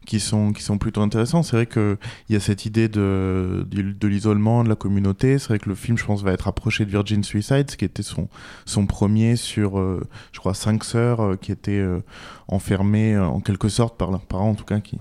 qui 0.06 0.20
sont 0.20 0.52
qui 0.52 0.62
sont 0.62 0.76
plutôt 0.78 1.00
intéressants. 1.02 1.42
C'est 1.42 1.56
vrai 1.56 1.66
que 1.66 1.96
il 2.28 2.32
y 2.32 2.36
a 2.36 2.40
cette 2.40 2.53
idée 2.66 2.88
de 2.88 3.66
de, 3.70 4.08
l'isolement, 4.08 4.64
de 4.64 4.68
la 4.68 4.76
communauté. 4.76 5.38
C'est 5.38 5.48
vrai 5.48 5.58
que 5.58 5.68
le 5.68 5.74
film, 5.74 5.98
je 5.98 6.04
pense, 6.04 6.22
va 6.22 6.32
être 6.32 6.48
approché 6.48 6.84
de 6.84 6.90
Virgin 6.90 7.22
Suicide, 7.24 7.70
ce 7.70 7.76
qui 7.76 7.84
était 7.84 8.02
son 8.02 8.28
son 8.64 8.86
premier 8.86 9.36
sur, 9.36 9.78
euh, 9.78 10.02
je 10.32 10.38
crois, 10.38 10.54
cinq 10.54 10.84
sœurs 10.84 11.20
euh, 11.20 11.36
qui 11.36 11.52
étaient 11.52 11.72
euh, 11.72 12.00
enfermées 12.48 13.18
en 13.18 13.40
quelque 13.40 13.68
sorte 13.68 13.96
par 13.98 14.10
leurs 14.10 14.26
parents, 14.26 14.50
en 14.50 14.54
tout 14.54 14.64
cas, 14.64 14.80
qui 14.80 14.98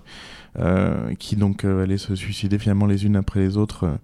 qui 1.17 1.35
donc 1.35 1.65
allaient 1.65 1.97
se 1.97 2.13
suicider 2.15 2.59
finalement 2.59 2.85
les 2.85 3.05
unes 3.07 3.15
après 3.15 3.39
les 3.39 3.57
autres. 3.57 3.97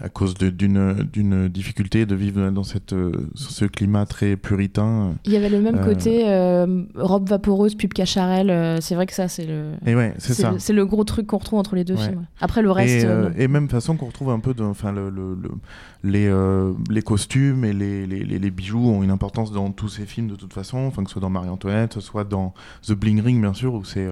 À 0.00 0.08
cause 0.08 0.34
d'une 0.34 1.48
difficulté 1.48 2.06
de 2.06 2.14
vivre 2.14 2.50
dans 2.50 2.64
cette, 2.64 2.92
euh, 2.94 3.12
ce 3.34 3.66
climat 3.66 4.06
très 4.06 4.36
puritain. 4.36 5.12
Il 5.26 5.32
y 5.32 5.36
avait 5.36 5.50
le 5.50 5.60
même 5.60 5.76
Euh, 5.76 5.84
côté 5.84 6.22
euh, 6.26 6.84
robe 6.96 7.28
vaporeuse, 7.28 7.74
pub 7.74 7.92
cacharel. 7.92 8.48
euh, 8.50 8.78
c'est 8.80 8.94
vrai 8.94 9.06
que 9.06 9.12
ça, 9.12 9.28
c'est 9.28 9.44
le. 9.46 9.72
Et 9.86 9.94
ouais, 9.94 10.14
c'est 10.18 10.42
le- 10.50 10.58
C'est 10.58 10.72
le 10.72 10.86
gros 10.86 11.04
truc 11.04 11.26
qu'on 11.26 11.36
retrouve 11.38 11.58
entre 11.58 11.76
les 11.76 11.84
deux 11.84 11.94
Ouais. 11.94 12.08
films. 12.08 12.24
Après, 12.40 12.62
le 12.62 12.70
reste. 12.70 13.06
Et, 13.36 13.48
même 13.48 13.68
façon 13.68 13.96
qu'on 13.96 14.06
retrouve 14.06 14.30
un 14.30 14.40
peu 14.40 14.54
de, 14.54 14.62
enfin, 14.64 14.92
le, 14.92 15.10
le- 15.10 15.36
le- 15.40 15.50
les, 16.04 16.32
les 16.90 17.02
costumes 17.02 17.64
et 17.64 17.72
les, 17.74 18.06
les, 18.06 18.24
les- 18.24 18.50
bijoux 18.50 18.88
ont 18.88 19.02
une 19.02 19.10
importance 19.10 19.52
dans 19.52 19.70
tous 19.70 19.88
ces 19.88 20.06
films 20.06 20.28
de 20.28 20.36
toute 20.36 20.52
façon, 20.54 20.78
enfin, 20.78 21.02
que 21.04 21.10
ce 21.10 21.12
soit 21.12 21.22
dans 21.22 21.30
Marie-Antoinette, 21.30 22.00
soit 22.00 22.24
dans 22.24 22.54
The 22.86 22.92
Bling 22.92 23.20
Ring, 23.20 23.40
bien 23.40 23.54
sûr, 23.54 23.74
où 23.74 23.84
c'est 23.84 24.08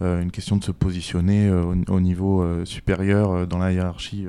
une 0.00 0.32
question 0.32 0.56
de 0.56 0.64
se 0.64 0.72
positionner 0.72 1.48
au, 1.50 1.74
au 1.94 2.00
niveau 2.00 2.44
supérieur 2.64 3.46
dans 3.46 3.58
la 3.58 3.72
hiérarchie. 3.72 4.26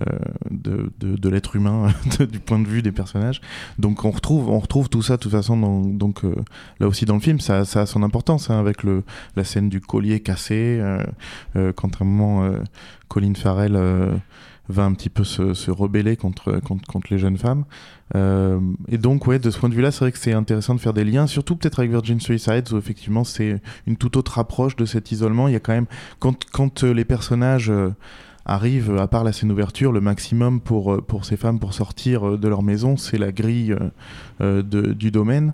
Euh, 0.00 0.04
de, 0.50 0.90
de, 1.00 1.16
de 1.16 1.28
l'être 1.28 1.54
humain 1.56 1.88
du 2.20 2.38
point 2.40 2.58
de 2.58 2.66
vue 2.66 2.80
des 2.80 2.92
personnages 2.92 3.40
donc 3.78 4.04
on 4.06 4.10
retrouve 4.10 4.48
on 4.48 4.58
retrouve 4.58 4.88
tout 4.88 5.02
ça 5.02 5.16
de 5.16 5.22
toute 5.22 5.32
façon 5.32 5.56
dans- 5.56 5.80
donc 5.82 6.24
euh, 6.24 6.34
là 6.80 6.88
aussi 6.88 7.04
dans 7.04 7.14
le 7.14 7.20
film 7.20 7.40
ça, 7.40 7.64
ça 7.66 7.82
a 7.82 7.86
son 7.86 8.02
importance 8.02 8.48
hein, 8.48 8.58
avec 8.58 8.82
le 8.84 9.02
la 9.36 9.44
scène 9.44 9.68
du 9.68 9.80
collier 9.80 10.20
cassé 10.20 10.78
euh, 10.80 11.02
euh, 11.56 11.72
quand 11.74 12.00
à 12.00 12.04
un 12.04 12.06
moment 12.06 12.44
euh, 12.44 12.58
Colin 13.08 13.34
Farrell 13.34 13.76
euh, 13.76 14.14
va 14.68 14.84
un 14.84 14.92
petit 14.94 15.10
peu 15.10 15.24
se, 15.24 15.52
se 15.52 15.70
rebeller 15.70 16.16
contre, 16.16 16.58
contre, 16.60 16.86
contre 16.86 17.08
les 17.10 17.18
jeunes 17.18 17.36
femmes. 17.36 17.64
Euh, 18.14 18.60
et 18.88 18.96
donc, 18.96 19.26
ouais, 19.26 19.38
de 19.40 19.50
ce 19.50 19.58
point 19.58 19.68
de 19.68 19.74
vue-là, 19.74 19.90
c'est 19.90 19.98
vrai 20.00 20.12
que 20.12 20.18
c'est 20.18 20.32
intéressant 20.32 20.74
de 20.74 20.80
faire 20.80 20.94
des 20.94 21.04
liens, 21.04 21.26
surtout 21.26 21.56
peut-être 21.56 21.80
avec 21.80 21.90
Virgin 21.90 22.20
Suicides, 22.20 22.72
où 22.72 22.78
effectivement 22.78 23.24
c'est 23.24 23.60
une 23.88 23.96
toute 23.96 24.16
autre 24.16 24.38
approche 24.38 24.76
de 24.76 24.84
cet 24.86 25.10
isolement. 25.10 25.48
Il 25.48 25.52
y 25.52 25.56
a 25.56 25.60
quand 25.60 25.72
même, 25.72 25.86
quand, 26.20 26.44
quand 26.52 26.84
les 26.84 27.04
personnages 27.04 27.70
euh, 27.70 27.90
arrivent, 28.44 28.96
à 28.96 29.06
part 29.06 29.24
la 29.24 29.32
scène 29.32 29.48
d'ouverture, 29.48 29.92
le 29.92 30.00
maximum 30.00 30.60
pour, 30.60 30.94
euh, 30.94 31.00
pour 31.00 31.24
ces 31.24 31.36
femmes 31.36 31.58
pour 31.58 31.74
sortir 31.74 32.28
euh, 32.28 32.38
de 32.38 32.48
leur 32.48 32.62
maison, 32.62 32.96
c'est 32.96 33.18
la 33.18 33.32
grille 33.32 33.76
euh, 34.40 34.62
du 34.62 35.10
domaine. 35.10 35.52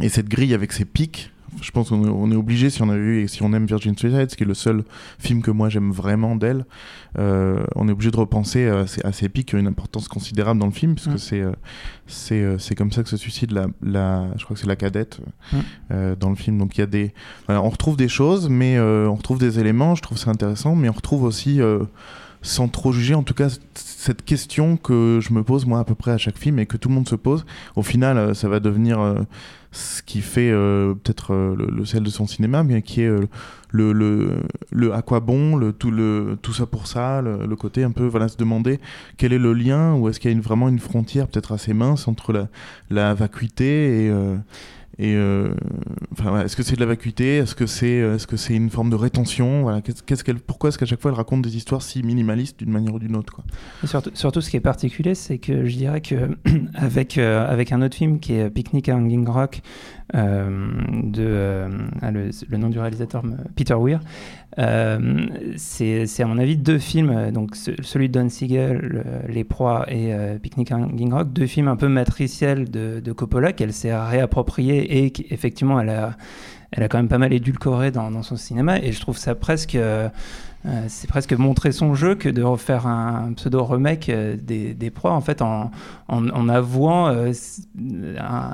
Et 0.00 0.08
cette 0.08 0.28
grille 0.28 0.54
avec 0.54 0.72
ses 0.72 0.84
pics, 0.84 1.30
je 1.60 1.70
pense 1.70 1.90
qu'on 1.90 2.30
est, 2.30 2.36
obligé, 2.36 2.70
si 2.70 2.82
on 2.82 2.88
a 2.88 2.96
vu 2.96 3.22
et 3.22 3.28
si 3.28 3.42
on 3.42 3.52
aime 3.52 3.66
Virgin 3.66 3.96
Suicide, 3.96 4.30
ce 4.30 4.36
qui 4.36 4.42
est 4.42 4.46
le 4.46 4.54
seul 4.54 4.84
film 5.18 5.42
que 5.42 5.50
moi 5.50 5.68
j'aime 5.68 5.92
vraiment 5.92 6.34
d'elle, 6.34 6.64
euh, 7.18 7.62
on 7.74 7.88
est 7.88 7.92
obligé 7.92 8.10
de 8.10 8.16
repenser 8.16 8.66
à 8.68 8.86
ces, 8.86 9.02
à 9.02 9.12
ces 9.12 9.28
pics 9.28 9.48
qui 9.48 9.54
ont 9.54 9.58
une 9.58 9.66
importance 9.66 10.08
considérable 10.08 10.58
dans 10.58 10.66
le 10.66 10.72
film, 10.72 10.94
puisque 10.94 11.12
Mm. 11.12 11.18
c'est 11.18 11.40
euh, 11.40 11.52
c'est 12.06 12.40
euh, 12.40 12.58
c'est 12.58 12.74
comme 12.74 12.92
ça 12.92 13.02
que 13.02 13.08
se 13.08 13.16
suicide 13.16 13.52
la, 13.52 13.66
la 13.82 14.28
je 14.36 14.44
crois 14.44 14.54
que 14.54 14.60
c'est 14.60 14.68
la 14.68 14.76
cadette 14.76 15.20
euh, 15.90 16.16
dans 16.16 16.30
le 16.30 16.36
film. 16.36 16.58
Donc 16.58 16.76
il 16.76 16.80
y 16.80 16.84
a 16.84 16.86
des, 16.86 17.12
voilà, 17.46 17.62
on 17.62 17.70
retrouve 17.70 17.96
des 17.96 18.08
choses, 18.08 18.48
mais 18.48 18.76
euh, 18.76 19.08
on 19.08 19.14
retrouve 19.14 19.38
des 19.38 19.58
éléments. 19.58 19.94
Je 19.94 20.02
trouve 20.02 20.18
ça 20.18 20.30
intéressant, 20.30 20.74
mais 20.74 20.88
on 20.88 20.92
retrouve 20.92 21.22
aussi 21.24 21.60
sans 22.42 22.68
trop 22.68 22.92
juger, 22.92 23.14
en 23.14 23.22
tout 23.22 23.34
cas, 23.34 23.48
cette 23.74 24.24
question 24.24 24.76
que 24.76 25.20
je 25.22 25.32
me 25.32 25.44
pose 25.44 25.64
moi 25.64 25.78
à 25.78 25.84
peu 25.84 25.94
près 25.94 26.10
à 26.10 26.18
chaque 26.18 26.36
film 26.36 26.58
et 26.58 26.66
que 26.66 26.76
tout 26.76 26.88
le 26.88 26.94
monde 26.94 27.08
se 27.08 27.14
pose. 27.14 27.46
Au 27.76 27.82
final, 27.82 28.18
euh, 28.18 28.34
ça 28.34 28.48
va 28.48 28.58
devenir 28.58 29.00
euh, 29.00 29.20
ce 29.70 30.02
qui 30.02 30.20
fait 30.20 30.50
euh, 30.50 30.94
peut-être 30.94 31.34
le, 31.34 31.84
sel 31.84 32.02
de 32.02 32.10
son 32.10 32.26
cinéma, 32.26 32.64
mais 32.64 32.82
qui 32.82 33.02
est 33.02 33.08
le, 33.70 33.92
le, 33.92 34.40
le 34.70 34.92
à 34.92 35.02
quoi 35.02 35.20
bon, 35.20 35.56
le, 35.56 35.72
tout, 35.72 35.92
le, 35.92 36.36
tout 36.42 36.52
ça 36.52 36.66
pour 36.66 36.88
ça, 36.88 37.22
le, 37.22 37.56
côté 37.56 37.84
un 37.84 37.92
peu, 37.92 38.04
voilà, 38.04 38.28
se 38.28 38.36
demander 38.36 38.80
quel 39.16 39.32
est 39.32 39.38
le 39.38 39.54
lien 39.54 39.94
ou 39.94 40.08
est-ce 40.08 40.18
qu'il 40.20 40.32
y 40.32 40.36
a 40.36 40.40
vraiment 40.40 40.68
une 40.68 40.80
frontière 40.80 41.28
peut-être 41.28 41.52
assez 41.52 41.72
mince 41.72 42.08
entre 42.08 42.32
la, 42.32 42.48
la 42.90 43.14
vacuité 43.14 44.06
et, 44.06 44.12
Euh, 45.00 45.54
est-ce 46.44 46.54
que 46.54 46.62
c'est 46.62 46.76
de 46.76 46.80
la 46.80 46.86
vacuité? 46.86 47.38
Est-ce 47.38 47.54
que 47.54 47.66
c'est 47.66 48.00
euh, 48.00 48.16
est-ce 48.16 48.26
que 48.26 48.36
c'est 48.36 48.54
une 48.54 48.70
forme 48.70 48.90
de 48.90 48.96
rétention? 48.96 49.62
Voilà, 49.62 49.80
qu'est-ce, 49.80 50.22
qu'elle, 50.22 50.38
pourquoi 50.38 50.68
est-ce 50.68 50.78
qu'à 50.78 50.86
chaque 50.86 51.00
fois 51.00 51.10
elle 51.10 51.16
raconte 51.16 51.42
des 51.42 51.56
histoires 51.56 51.82
si 51.82 52.02
minimalistes 52.02 52.58
d'une 52.58 52.70
manière 52.70 52.94
ou 52.94 52.98
d'une 52.98 53.16
autre 53.16 53.32
quoi? 53.32 53.44
Surtout, 54.14 54.40
ce 54.40 54.50
qui 54.50 54.56
est 54.56 54.60
particulier, 54.60 55.14
c'est 55.14 55.38
que 55.38 55.66
je 55.66 55.76
dirais 55.76 56.02
que 56.02 56.36
avec 56.74 57.16
euh, 57.16 57.50
avec 57.50 57.72
un 57.72 57.80
autre 57.82 57.96
film 57.96 58.20
qui 58.20 58.34
est 58.34 58.50
Picnic 58.50 58.88
à 58.88 58.96
Hanging 58.96 59.26
Rock 59.26 59.62
de 60.12 61.24
euh, 61.24 61.68
ah, 62.02 62.10
le, 62.10 62.56
nom 62.58 62.68
du 62.68 62.78
réalisateur 62.78 63.24
me- 63.24 63.36
Peter 63.56 63.74
Weir, 63.74 64.00
euh, 64.58 65.26
c'est 65.56 66.06
à 66.20 66.26
mon 66.26 66.38
avis 66.38 66.56
deux 66.56 66.78
films, 66.78 67.10
euh, 67.10 67.30
donc 67.30 67.56
ce- 67.56 67.70
celui 67.82 68.08
de 68.08 68.18
Don 68.20 68.28
Siegel, 68.28 68.78
le- 68.78 69.32
Les 69.32 69.44
Proies 69.44 69.84
et 69.88 70.12
euh, 70.12 70.38
Picnic 70.38 70.70
à 70.72 70.76
Hanging 70.76 71.12
Rock, 71.12 71.32
deux 71.32 71.46
films 71.46 71.68
un 71.68 71.76
peu 71.76 71.88
matriciels 71.88 72.70
de, 72.70 73.12
Coppola 73.12 73.52
qu'elle 73.52 73.72
s'est 73.72 73.94
réapproprié 73.96 75.04
et 75.04 75.10
qu'effectivement 75.10 75.80
elle 75.80 75.90
a 75.90 76.16
elle 76.74 76.82
a 76.82 76.88
quand 76.88 76.96
même 76.96 77.08
pas 77.08 77.18
mal 77.18 77.34
édulcoré 77.34 77.90
dans 77.90 78.22
son 78.22 78.36
cinéma. 78.36 78.78
Et 78.78 78.92
je 78.92 79.00
trouve 79.00 79.18
ça 79.18 79.34
presque 79.34 79.76
euh, 80.66 80.84
c'est 80.88 81.08
presque 81.08 81.32
montrer 81.32 81.72
son 81.72 81.94
jeu 81.94 82.14
que 82.14 82.28
de 82.28 82.42
refaire 82.42 82.86
un 82.86 83.32
pseudo 83.34 83.64
remake 83.64 84.08
euh, 84.08 84.36
des, 84.40 84.74
des 84.74 84.90
proies 84.90 85.12
en 85.12 85.20
fait 85.20 85.42
en, 85.42 85.70
en, 86.08 86.28
en 86.28 86.48
avouant 86.48 87.08
euh, 87.08 87.32
un- 88.18 88.52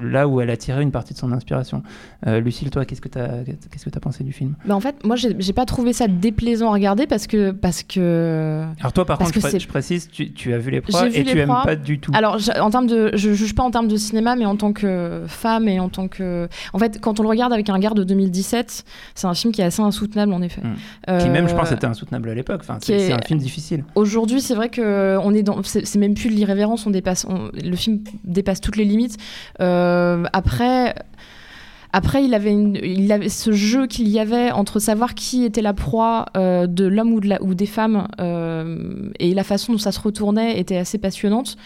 là 0.00 0.26
où 0.28 0.40
elle 0.40 0.50
a 0.50 0.56
tiré 0.56 0.82
une 0.82 0.90
partie 0.90 1.14
de 1.14 1.18
son 1.18 1.32
inspiration. 1.32 1.82
Lucille, 2.26 2.70
toi, 2.70 2.84
qu'est-ce 2.84 3.00
que 3.00 3.08
tu 3.08 3.18
as 3.18 3.44
qu'est-ce 3.70 3.84
que 3.88 3.96
as 3.96 4.00
pensé 4.00 4.24
du 4.24 4.32
film? 4.32 4.54
Bah, 4.66 4.74
en 4.74 4.80
fait, 4.80 5.04
moi, 5.04 5.16
j'ai 5.16 5.52
pas 5.52 5.64
trouvé 5.64 5.92
ça 5.92 6.06
déplaisant 6.08 6.70
à 6.70 6.72
regarder 6.72 7.06
parce 7.06 7.26
que. 7.26 7.50
Parce 7.50 7.82
que... 7.82 8.64
Alors 8.80 8.92
toi, 8.92 9.04
par 9.04 9.18
parce 9.18 9.32
contre, 9.32 9.46
je, 9.48 9.52
que 9.52 9.58
je 9.62 9.68
précise, 9.68 10.08
tu, 10.10 10.32
tu 10.32 10.52
as 10.52 10.58
vu 10.58 10.70
les 10.70 10.80
proies 10.80 11.08
et 11.08 11.24
tu 11.24 11.38
aimes 11.38 11.48
proies. 11.48 11.64
pas 11.64 11.76
du 11.76 11.98
tout. 11.98 12.12
Alors, 12.14 12.38
je- 12.38 12.58
en 12.60 12.70
termes 12.70 12.86
de, 12.86 13.10
je 13.14 13.32
juge 13.32 13.54
pas 13.54 13.62
en 13.62 13.70
termes 13.70 13.88
de 13.88 13.96
cinéma, 13.96 14.36
mais 14.36 14.44
en 14.46 14.56
tant 14.56 14.72
que 14.72 15.24
femme 15.26 15.68
et 15.68 15.80
en 15.80 15.88
tant 15.88 16.08
que, 16.08 16.48
en 16.72 16.78
fait, 16.78 17.00
quand 17.00 17.20
on 17.20 17.22
le 17.22 17.28
regarde 17.28 17.52
avec 17.52 17.68
un 17.68 17.74
regard 17.74 17.94
de 17.94 18.04
2017, 18.04 18.84
c'est 19.14 19.26
un 19.26 19.34
film 19.34 19.52
qui 19.52 19.60
est 19.60 19.64
assez 19.64 19.82
insoutenable 19.82 20.32
en 20.32 20.42
effet. 20.42 20.62
Qui 21.06 21.28
même, 21.28 21.48
je 21.48 21.54
Euh, 21.54 21.56
pense, 21.56 21.72
était 21.72 21.86
insoutenable 21.86 22.28
à 22.30 22.34
l'époque. 22.34 22.60
Enfin, 22.62 22.78
c'est 22.80 22.94
est- 22.94 23.06
c'est 23.08 23.12
un 23.12 23.22
film 23.26 23.38
difficile. 23.38 23.84
Aujourd'hui, 23.94 24.40
c'est 24.40 24.54
vrai 24.54 24.68
que 24.68 25.16
on 25.22 25.32
est 25.34 25.42
dans, 25.42 25.62
c'est 25.62 25.96
même 25.98 26.14
plus 26.14 26.28
de 26.30 26.34
l'irrévérence, 26.34 26.86
on 26.86 26.90
dépasse, 26.90 27.26
on- 27.28 27.50
le 27.54 27.76
film 27.76 28.00
dépasse 28.24 28.60
toutes 28.60 28.76
les 28.76 28.84
limites. 28.84 29.16
Euh, 29.60 30.24
après. 30.32 30.94
Après, 31.92 32.22
il 32.24 32.34
avait, 32.34 32.52
une- 32.52 32.78
il 32.80 33.10
avait 33.10 33.28
ce 33.28 33.50
jeu 33.50 33.88
qu'il 33.88 34.06
y 34.08 34.20
avait 34.20 34.52
entre 34.52 34.78
savoir 34.78 35.16
qui 35.16 35.44
était 35.44 35.60
la 35.60 35.72
proie 35.72 36.26
euh, 36.36 36.68
de 36.68 36.84
l'homme 36.86 37.12
ou, 37.12 37.18
de 37.18 37.28
la- 37.28 37.42
ou 37.42 37.54
des 37.54 37.66
femmes 37.66 38.06
euh, 38.20 39.10
et 39.18 39.34
la 39.34 39.42
façon 39.42 39.72
dont 39.72 39.78
ça 39.78 39.90
se 39.90 39.98
retournait 39.98 40.60
était 40.60 40.76
assez 40.76 40.98
passionnante. 40.98 41.56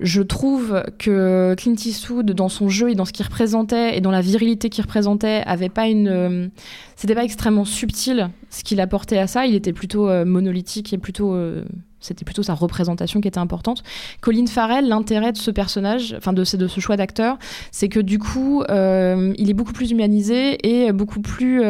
Je 0.00 0.22
trouve 0.22 0.82
que 0.98 1.54
Clint 1.56 1.74
Eastwood, 1.84 2.32
dans 2.32 2.48
son 2.48 2.68
jeu 2.68 2.90
et 2.90 2.94
dans 2.94 3.04
ce 3.04 3.12
qu'il 3.12 3.24
représentait 3.24 3.96
et 3.96 4.00
dans 4.00 4.10
la 4.10 4.20
virilité 4.22 4.68
qu'il 4.70 4.82
représentait, 4.82 5.42
avait 5.46 5.68
pas 5.68 5.86
une. 5.88 6.08
euh, 6.08 6.48
c'était 6.96 7.14
pas 7.14 7.24
extrêmement 7.24 7.64
subtil 7.64 8.30
ce 8.50 8.64
qu'il 8.64 8.80
apportait 8.80 9.18
à 9.18 9.26
ça. 9.26 9.46
Il 9.46 9.54
était 9.54 9.72
plutôt 9.72 10.08
euh, 10.08 10.24
monolithique 10.24 10.92
et 10.92 10.98
plutôt. 10.98 11.34
euh, 11.34 11.64
c'était 12.00 12.24
plutôt 12.24 12.42
sa 12.42 12.54
représentation 12.54 13.20
qui 13.20 13.28
était 13.28 13.38
importante. 13.38 13.84
Colin 14.22 14.46
Farrell, 14.46 14.88
l'intérêt 14.88 15.30
de 15.30 15.36
ce 15.36 15.52
personnage, 15.52 16.14
enfin 16.18 16.32
de, 16.32 16.42
ce- 16.42 16.56
choix 16.80 16.96
d'acteur, 16.96 17.38
c'est 17.70 17.88
que 17.88 18.00
du 18.00 18.18
coup, 18.18 18.64
il 18.68 19.48
est 19.50 19.54
beaucoup 19.54 19.72
plus 19.72 19.92
humanisé 19.92 20.58
et 20.68 20.90
beaucoup 20.90 21.20
plus. 21.20 21.62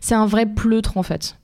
c'est 0.00 0.16
un 0.16 0.26
vrai 0.26 0.46
pleutre 0.46 0.96
en 0.98 1.04
fait. 1.04 1.36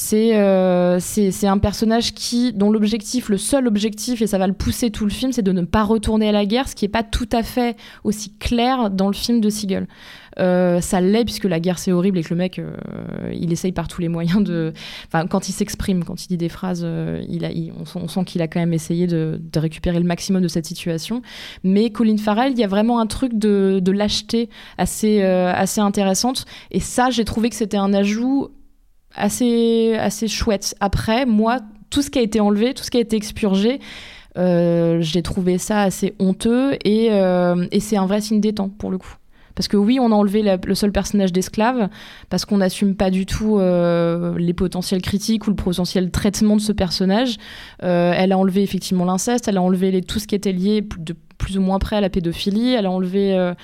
C'est 0.00 0.36
euh, 0.36 1.00
c'est 1.00 1.48
un 1.48 1.58
personnage 1.58 2.14
qui, 2.14 2.52
dont 2.52 2.70
l'objectif, 2.70 3.28
le 3.28 3.36
seul 3.36 3.66
objectif, 3.66 4.22
et 4.22 4.28
ça 4.28 4.38
va 4.38 4.46
le 4.46 4.52
pousser 4.52 4.92
tout 4.92 5.02
le 5.02 5.10
film, 5.10 5.32
c'est 5.32 5.42
de 5.42 5.50
ne 5.50 5.62
pas 5.62 5.82
retourner 5.82 6.28
à 6.28 6.32
la 6.32 6.46
guerre, 6.46 6.68
ce 6.68 6.76
qui 6.76 6.84
n'est 6.84 6.88
pas 6.88 7.02
tout 7.02 7.28
à 7.32 7.42
fait 7.42 7.76
aussi 8.04 8.32
clair 8.38 8.90
dans 8.90 9.08
le 9.08 9.12
film 9.12 9.40
de 9.40 9.50
Siegel. 9.50 9.88
Euh, 10.38 10.80
ça 10.80 11.00
l'est 11.00 11.24
puisque 11.24 11.46
la 11.46 11.58
guerre 11.58 11.80
c'est 11.80 11.90
horrible 11.90 12.18
et 12.18 12.22
que 12.22 12.28
le 12.30 12.36
mec 12.36 12.60
euh, 12.60 12.76
il 13.32 13.52
essaye 13.52 13.72
par 13.72 13.88
tous 13.88 14.00
les 14.00 14.08
moyens 14.08 14.44
de 14.44 14.72
enfin 15.08 15.26
quand 15.26 15.48
il 15.48 15.52
s'exprime 15.52 16.04
quand 16.04 16.22
il 16.24 16.28
dit 16.28 16.36
des 16.36 16.48
phrases 16.48 16.86
il 17.28 17.44
a, 17.44 17.48
on, 17.96 18.06
sent- 18.06 18.24
qu'il 18.24 18.40
a 18.40 18.46
quand 18.46 18.60
même 18.60 18.74
essayé 18.74 19.08
de, 19.08 19.40
récupérer 19.56 19.98
le 19.98 20.04
maximum 20.04 20.40
de 20.40 20.46
cette 20.46 20.66
situation 20.66 21.22
mais 21.64 21.90
Colin 21.90 22.18
Farrell 22.18 22.52
il 22.52 22.58
y 22.58 22.62
a 22.62 22.68
vraiment 22.68 23.00
un 23.00 23.06
truc 23.06 23.36
de, 23.36 23.82
lâcheté 23.90 24.48
assez 24.76 25.22
assez 25.22 25.80
intéressante 25.80 26.44
et 26.70 26.78
ça 26.78 27.10
j'ai 27.10 27.24
trouvé 27.24 27.50
que 27.50 27.56
c'était 27.56 27.78
un 27.78 27.92
ajout 27.92 28.52
assez, 29.18 29.94
assez 29.98 30.28
chouette. 30.28 30.74
Après, 30.80 31.26
moi, 31.26 31.58
tout 31.90 32.02
ce 32.02 32.10
qui 32.10 32.18
a 32.18 32.22
été 32.22 32.40
enlevé, 32.40 32.74
tout 32.74 32.84
ce 32.84 32.90
qui 32.90 32.98
a 32.98 33.00
été 33.00 33.16
expurgé, 33.16 33.80
euh, 34.36 34.98
j'ai 35.00 35.22
trouvé 35.22 35.58
ça 35.58 35.82
assez 35.82 36.14
honteux 36.18 36.74
et, 36.84 37.08
euh, 37.10 37.66
et 37.72 37.80
c'est 37.80 37.96
un 37.96 38.06
vrai 38.06 38.20
signe 38.20 38.40
des 38.40 38.52
temps 38.52 38.68
pour 38.68 38.90
le 38.90 38.98
coup. 38.98 39.14
Parce 39.54 39.66
que 39.66 39.76
oui, 39.76 39.98
on 40.00 40.12
a 40.12 40.14
enlevé 40.14 40.44
le 40.64 40.74
seul 40.76 40.92
personnage 40.92 41.32
d'esclave, 41.32 41.88
parce 42.30 42.44
qu'on 42.44 42.58
n'assume 42.58 42.94
pas 42.94 43.10
du 43.10 43.26
tout 43.26 43.58
euh, 43.58 44.38
les 44.38 44.54
potentiels 44.54 45.02
critiques 45.02 45.48
ou 45.48 45.50
le 45.50 45.56
potentiel 45.56 46.12
traitement 46.12 46.54
de 46.54 46.60
ce 46.60 46.70
personnage. 46.70 47.38
Elle 47.80 48.30
a 48.30 48.38
enlevé 48.38 48.62
effectivement 48.62 49.04
l'inceste, 49.04 49.48
elle 49.48 49.56
a 49.56 49.62
enlevé 49.62 49.90
les- 49.90 50.02
tout 50.02 50.20
ce 50.20 50.28
qui 50.28 50.36
était 50.36 50.52
lié 50.52 50.86
de 50.98 51.16
plus 51.48 51.56
ou 51.56 51.62
moins 51.62 51.78
près 51.78 51.96
à 51.96 52.02
la 52.02 52.10
pédophilie, 52.10 52.74
elle 52.74 52.84
a 52.84 52.90
enlevé... 52.90 53.34
euh, 53.34 53.54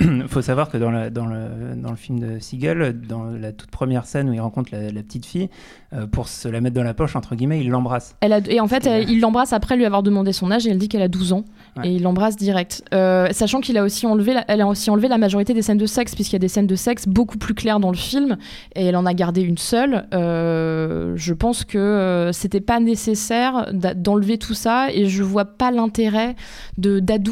Il 0.00 0.24
faut 0.28 0.40
savoir 0.40 0.70
que 0.70 0.78
dans, 0.78 0.90
la- 0.90 1.10
dans, 1.10 1.26
le, 1.26 1.74
dans 1.76 1.90
le 1.90 1.96
film 1.96 2.18
de 2.18 2.38
Siegel, 2.38 2.98
dans 3.06 3.24
la 3.24 3.52
toute 3.52 3.70
première 3.70 4.06
scène 4.06 4.30
où 4.30 4.32
il 4.32 4.40
rencontre 4.40 4.70
la, 4.72 4.90
la 4.90 5.02
petite 5.02 5.26
fille, 5.26 5.50
euh, 5.92 6.06
pour 6.06 6.28
se 6.28 6.48
la 6.48 6.62
mettre 6.62 6.74
dans 6.74 6.82
la 6.82 6.94
poche, 6.94 7.14
entre 7.14 7.34
guillemets, 7.36 7.60
il 7.60 7.68
l'embrasse. 7.68 8.16
Elle 8.22 8.32
a, 8.32 8.40
et 8.48 8.58
en 8.60 8.68
fait, 8.68 8.86
elle- 8.86 9.10
il 9.10 9.20
l'embrasse 9.20 9.52
après 9.52 9.76
lui 9.76 9.84
avoir 9.84 10.02
demandé 10.02 10.32
son 10.32 10.50
âge 10.50 10.66
et 10.66 10.70
elle 10.70 10.78
dit 10.78 10.88
qu'elle 10.88 11.02
a 11.02 11.08
12 11.08 11.34
ans. 11.34 11.44
Ouais. 11.76 11.88
Et 11.88 11.92
il 11.96 12.02
l'embrasse 12.02 12.36
direct. 12.36 12.82
Euh, 12.94 13.28
sachant 13.32 13.60
qu'il 13.60 13.76
a 13.76 13.82
aussi 13.84 14.06
enlevé, 14.06 14.32
la, 14.32 14.44
elle 14.48 14.62
a 14.62 14.66
aussi 14.66 14.88
enlevé 14.88 15.08
la 15.08 15.18
majorité 15.18 15.52
des 15.52 15.60
scènes 15.60 15.76
de 15.76 15.84
sexe, 15.84 16.14
puisqu'il 16.14 16.36
y 16.36 16.36
a 16.36 16.40
des 16.40 16.48
scènes 16.48 16.66
de 16.66 16.74
sexe 16.74 17.06
beaucoup 17.06 17.36
plus 17.36 17.52
claires 17.52 17.80
dans 17.80 17.90
le 17.90 17.96
film, 17.98 18.38
et 18.74 18.86
elle 18.86 18.96
en 18.96 19.04
a 19.04 19.12
gardé 19.12 19.42
une 19.42 19.58
seule. 19.58 20.06
Euh, 20.14 21.12
je 21.16 21.34
pense 21.34 21.64
que 21.66 21.76
euh, 21.76 22.32
c'était 22.32 22.62
pas 22.62 22.80
nécessaire 22.80 23.72
d'enlever 23.74 24.38
tout 24.38 24.54
ça, 24.54 24.86
et 24.90 25.06
je 25.06 25.22
vois 25.22 25.44
pas 25.44 25.70
l'intérêt 25.70 26.34
de 26.78 26.98
d'adoucir 27.00 27.25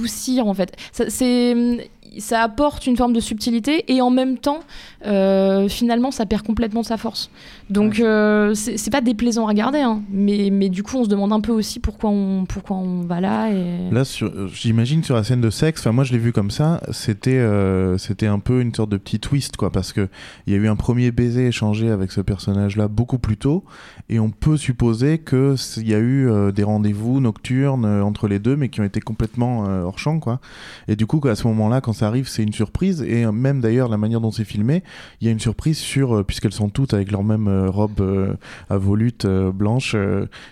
en 0.49 0.55
fait. 0.55 0.77
C'est 1.09 1.91
ça 2.19 2.43
apporte 2.43 2.87
une 2.87 2.97
forme 2.97 3.13
de 3.13 3.21
subtilité 3.21 3.85
et 3.93 4.01
en 4.01 4.11
même 4.11 4.39
temps, 4.39 4.61
euh, 5.07 5.69
finalement, 5.69 6.11
ça 6.11 6.27
perd 6.27 6.43
complètement 6.43 6.83
sa 6.83 6.97
force. 6.97 7.31
Donc, 7.71 8.01
euh, 8.01 8.55
c'est 8.55 8.91
pas 8.91 9.01
déplaisant 9.01 9.45
à 9.47 9.49
regarder, 9.49 9.81
hein, 9.81 10.03
mais, 10.11 10.51
mais 10.53 10.69
du 10.69 10.83
coup, 10.83 10.99
on 10.99 11.05
se 11.05 11.09
demande 11.09 11.33
un 11.33 11.41
peu 11.41 11.53
aussi 11.53 11.81
pourquoi 11.81 12.11
on, 12.11 12.45
pourquoi 12.47 12.77
on 12.77 13.03
va 13.03 13.21
là. 13.21 13.51
Et... 13.51 13.91
Là, 13.91 14.03
euh, 14.23 14.49
j'imagine 14.53 15.03
sur 15.03 15.15
la 15.15 15.25
scène 15.25 15.41
de 15.41 15.51
sexe, 15.51 15.87
moi 15.87 16.05
je 16.05 16.13
l'ai 16.13 16.19
vu 16.19 16.33
comme 16.33 16.51
ça, 16.51 16.81
c'était 16.91 17.33
euh, 17.33 17.97
c'était 17.99 18.27
un 18.27 18.39
peu 18.39 18.61
une 18.61 18.75
sorte 18.75 18.91
de 18.91 18.97
petit 18.97 19.19
twist 19.19 19.57
quoi, 19.57 19.71
parce 19.71 19.93
que 19.93 20.09
il 20.47 20.53
y 20.53 20.57
a 20.57 20.59
eu 20.59 20.69
un 20.69 20.77
premier 20.77 21.11
baiser 21.11 21.47
échangé 21.49 21.91
avec 21.91 22.13
ce 22.13 22.21
personnage-là 22.21 22.89
beaucoup 22.89 23.19
plus 23.19 23.37
tôt, 23.37 23.65
et 24.09 24.19
on 24.21 24.31
peut 24.31 24.57
supposer 24.57 25.19
que 25.19 25.55
s- 25.55 25.79
il 25.81 25.89
y 25.89 25.95
a 25.95 25.99
eu 26.01 26.29
des 26.53 26.63
rendez-vous 26.65 27.21
nocturnes 27.21 27.87
entre 27.87 28.29
les 28.29 28.39
deux, 28.39 28.57
mais 28.57 28.69
qui 28.69 28.81
ont 28.81 28.85
été 28.85 29.01
complètement 29.01 29.61
hors 29.85 29.99
champ 29.99 30.19
quoi. 30.19 30.41
Et 30.89 30.97
du 30.97 31.07
coup, 31.07 31.21
à 31.27 31.35
ce 31.35 31.47
moment-là, 31.49 31.81
quand 31.81 31.93
ça 31.93 32.04
arrive, 32.05 32.29
c'est 32.29 32.43
une 32.43 32.53
surprise, 32.53 33.03
et 33.03 33.25
euh, 33.25 33.33
même 33.33 33.61
d'ailleurs 33.61 33.89
la 33.89 33.97
manière 33.97 34.21
dont 34.21 34.31
c'est 34.31 34.45
filmé, 34.45 34.83
il 35.21 35.27
y 35.27 35.29
a 35.29 35.33
une 35.33 35.41
surprise 35.41 35.79
sur, 35.79 36.17
euh, 36.17 36.23
puisqu'elles 36.23 36.53
sont 36.53 36.69
toutes 36.69 36.95
avec 36.95 37.11
leur 37.11 37.25
même 37.25 37.49
euh, 37.49 37.69
robe 37.69 38.37
à 38.71 38.77
volute 38.77 39.27
blanche, 39.27 39.97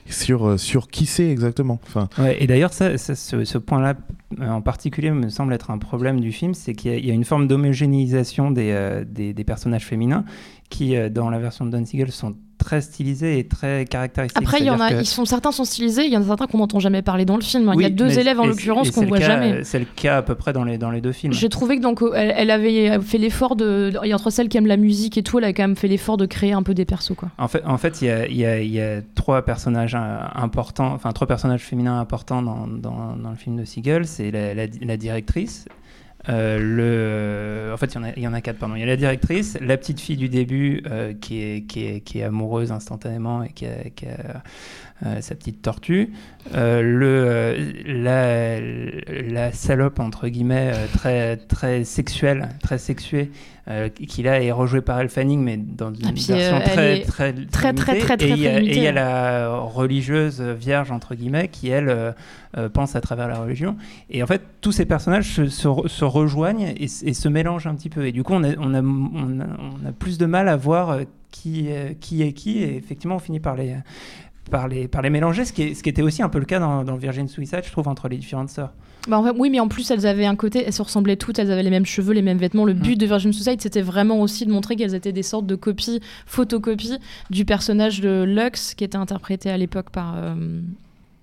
sur 0.07 0.59
sur 0.59 0.89
qui 0.89 1.07
c'est 1.07 1.31
exactement. 1.31 1.81
Enfin. 1.87 2.09
Et 2.39 2.47
d'ailleurs, 2.47 2.73
ce, 2.73 3.59
point-là 3.59 3.95
en 4.41 4.61
particulier 4.63 5.11
me 5.11 5.29
semble 5.29 5.53
être 5.53 5.71
un 5.71 5.79
problème 5.79 6.21
du 6.21 6.33
film, 6.33 6.55
c'est 6.55 6.75
qu'il 6.75 7.05
y, 7.05 7.11
a- 7.11 7.15
une 7.15 7.25
forme 7.25 7.47
d'homogénéisation 7.47 8.51
des, 8.51 9.03
des, 9.07 9.33
des 9.35 9.45
personnages 9.45 9.87
féminins 9.87 10.25
qui, 10.71 10.97
dans 11.11 11.31
la 11.31 11.39
version 11.39 11.67
de 11.67 11.71
Don 11.71 11.85
Siegel, 11.85 12.11
sont 12.11 12.35
très 12.63 12.81
stylisés 12.81 13.39
et 13.39 13.47
très 13.47 13.85
caractéristiques. 13.85 14.41
Après, 14.43 14.59
il 14.61 14.65
y 14.67 14.71
en 14.71 14.81
a, 14.81 14.91
que- 14.91 15.01
ils 15.01 15.07
sont, 15.07 15.25
certains 15.25 15.53
sont 15.53 15.65
stylisés, 15.65 16.05
il 16.07 16.13
y 16.13 16.17
en 16.17 16.23
a 16.23 16.27
certains 16.27 16.47
qu'on 16.47 16.59
n'entend 16.59 16.81
jamais 16.81 17.03
parler 17.03 17.25
dans 17.25 17.37
le 17.37 17.43
film. 17.43 17.69
hein. 17.69 17.73
il 17.77 17.83
y 17.83 17.85
a 17.85 17.91
deux 17.91 18.19
élèves 18.19 18.41
en 18.41 18.47
l'occurrence 18.47 18.91
qu'on 18.91 19.03
le 19.03 19.09
voit 19.09 19.19
cas- 19.19 19.27
jamais. 19.27 19.65
C'est 19.65 19.79
le 19.79 19.87
cas 19.97 20.19
à 20.19 20.23
peu 20.23 20.35
près 20.35 20.53
dans 20.53 20.65
les, 20.65 20.79
dans 20.79 20.91
les 20.91 21.01
deux 21.01 21.13
films. 21.13 21.33
J'ai 21.33 21.49
trouvé 21.49 21.77
que 21.77 21.83
donc 21.83 22.03
euh, 22.03 22.13
elle, 22.15 22.33
elle 22.37 22.51
avait 22.51 23.01
fait 23.01 23.19
l'effort 23.19 23.57
de, 23.57 23.93
et 24.05 24.15
entre 24.15 24.31
celles 24.31 24.49
qui 24.49 24.57
aiment 24.59 24.67
la 24.67 24.77
musique 24.77 25.19
et 25.19 25.23
tout, 25.23 25.39
elle 25.39 25.45
a 25.45 25.53
quand 25.53 25.63
même 25.65 25.77
fait 25.77 25.89
l'effort 25.89 26.17
de 26.17 26.27
créer 26.27 26.53
un 26.53 26.63
peu 26.63 26.75
des 26.75 26.85
persos 26.85 27.15
quoi. 27.17 27.29
En 27.39 27.49
fait, 27.49 27.63
en 27.67 27.79
fait, 27.79 28.03
il 28.03 28.09
y 28.09 28.11
a, 28.11 28.27
il 28.27 28.37
y 28.37 28.45
a- 28.47 28.61
il 28.61 28.71
y 28.73 28.81
a 28.81 29.01
trois 29.15 29.43
personnages 29.43 29.95
euh, 29.95 30.19
importants, 30.35 30.93
enfin 30.93 31.13
trois 31.13 31.27
personnages 31.27 31.63
féminins 31.63 31.99
importants 32.01 32.43
dans, 32.43 32.67
dans, 32.67 33.17
dans 33.17 33.31
le 33.31 33.37
film 33.37 33.57
de 33.57 33.65
Siegel. 33.65 34.07
C'est 34.07 34.31
la, 34.31 34.55
la- 34.55 34.67
la 34.81 34.97
directrice. 34.97 35.67
Euh, 36.29 36.59
le, 36.59 37.73
en 37.73 37.77
fait, 37.77 37.87
il 37.87 37.95
y, 37.95 37.99
en 37.99 38.05
a, 38.05 38.19
y 38.19 38.29
en 38.29 38.33
a 38.33 38.41
quatre, 38.41 38.59
pardon. 38.59 38.77
Il 38.77 38.81
y 38.81 38.85
a 38.85 38.87
la 38.87 38.97
directrice, 38.97 39.59
la 39.61 39.77
petite 39.77 40.01
fille 40.01 40.17
du 40.17 40.29
début 40.29 40.83
euh, 40.87 41.15
qui, 41.15 41.43
est, 41.43 41.67
qui, 41.67 41.87
est, 41.87 42.01
qui 42.01 42.21
est 42.21 42.25
amoureuse 42.25 42.73
instantanément 42.73 43.43
et 43.43 43.51
qui 43.51 43.67
qui 43.97 44.07
a, 44.07 44.43
euh, 45.05 45.21
sa 45.21 45.35
petite 45.35 45.63
tortue. 45.63 46.11
Euh, 46.55 46.81
le, 46.83 47.07
euh, 47.07 47.73
la, 47.87 48.61
la 49.45 49.53
salope, 49.53 49.99
entre 50.01 50.29
guillemets, 50.29 50.71
euh, 50.75 50.87
très, 50.93 51.37
très 51.37 51.85
sexuelle, 51.85 52.49
très 52.63 52.79
sexuée, 52.79 53.31
euh, 53.69 53.89
qui 53.89 54.23
là 54.23 54.43
est 54.43 54.51
rejouée 54.53 54.81
par 54.81 55.01
Elle 55.01 55.09
Fanning, 55.09 55.41
mais 55.41 55.57
dans 55.57 55.93
une 55.95 56.07
Ah, 56.07 56.11
puis, 56.13 56.27
version 56.29 56.59
très, 56.61 57.01
très, 57.03 57.33
très, 57.33 57.73
très, 57.73 57.73
très, 57.73 58.17
très, 58.17 58.27
et 58.27 58.31
il 58.33 58.39
y 58.39 58.47
a- 58.49 58.51
très 58.53 58.61
Et 58.65 58.67
il 58.69 58.75
y 58.83 58.87
a 58.87 58.91
limitée. 58.91 58.93
la 58.93 59.57
religieuse 59.59 60.41
vierge, 60.41 60.91
entre 60.91 61.15
guillemets, 61.15 61.49
qui 61.49 61.69
elle 61.69 62.15
pense 62.73 62.97
à 62.97 63.01
travers 63.01 63.29
la 63.29 63.39
religion. 63.39 63.77
Et 64.11 64.23
en 64.23 64.27
fait, 64.27 64.43
tous 64.61 64.73
ces 64.73 64.85
personnages 64.85 65.29
se, 65.33 65.47
se, 65.49 65.69
se 65.87 66.05
rejoignent 66.05 66.69
et, 66.77 66.85
et, 66.85 67.15
se 67.15 67.29
mélangent 67.29 67.67
un 67.67 67.75
petit 67.75 67.89
peu. 67.89 68.07
Et 68.07 68.13
du 68.13 68.23
coup, 68.25 68.35
on 68.35 68.43
a, 68.45 68.55
on 68.59 68.75
a, 68.75 68.83
on 68.83 69.41
a, 69.41 69.45
on 69.85 69.89
a 69.89 69.93
plus 69.99 70.19
de 70.19 70.27
mal 70.27 70.49
à 70.49 70.57
voir 70.57 70.99
qui, 71.31 71.69
qui 72.01 72.23
est 72.23 72.33
qui. 72.33 72.59
Et 72.63 72.77
effectivement, 72.77 73.17
on 73.17 73.21
finit 73.21 73.41
par 73.41 73.55
les, 73.57 73.75
par 74.51 74.69
les, 74.69 74.89
par 74.89 75.03
les 75.03 75.11
mélanger, 75.11 75.45
ce 75.45 75.53
qui, 75.53 75.63
est, 75.63 75.75
ce 75.75 75.83
qui 75.83 75.89
était 75.89 76.03
aussi 76.03 76.23
un 76.23 76.29
peu 76.29 76.39
le 76.39 76.45
cas 76.45 76.59
dans, 76.59 76.85
dans 76.85 76.97
Virgin 76.97 77.29
Suicide, 77.29 77.63
je 77.65 77.71
trouve, 77.71 77.89
entre 77.89 78.09
les 78.09 78.19
différentes 78.19 78.51
sœurs. 78.51 78.73
Bah 79.09 79.19
en 79.19 79.25
fait, 79.25 79.33
oui, 79.37 79.51
mais 79.51 79.59
en 79.59 79.69
plus, 79.69 79.91
elles 79.91 80.07
avaient 80.07 80.27
un 80.27 80.37
côté, 80.37 80.63
elles 80.65 80.73
se 80.73 80.83
ressemblaient 80.83 81.17
toutes, 81.17 81.39
elles 81.39 81.51
avaient 81.51 81.63
les 81.63 81.71
mêmes 81.71 81.87
cheveux, 81.87 82.13
les 82.13 82.23
mêmes 82.23 82.39
vêtements. 82.39 82.65
Le 82.65 82.73
but 82.73 82.97
de 82.97 83.07
Virgin 83.07 83.33
Suicide, 83.33 83.61
c'était 83.61 83.83
vraiment 83.83 84.21
aussi 84.21 84.47
de 84.47 84.53
montrer 84.53 84.77
qu'elles 84.77 84.95
étaient 84.95 85.13
des 85.13 85.25
sortes 85.25 85.47
de 85.47 85.57
copies, 85.57 86.01
photocopies 86.27 86.99
du 87.31 87.45
personnage 87.45 88.01
de 88.01 88.23
Lux, 88.23 88.75
qui 88.75 88.85
était 88.85 88.97
interprété 88.97 89.51
à 89.51 89.57
l'époque 89.57 89.91
par. 89.91 90.15
Euh, 90.17 90.35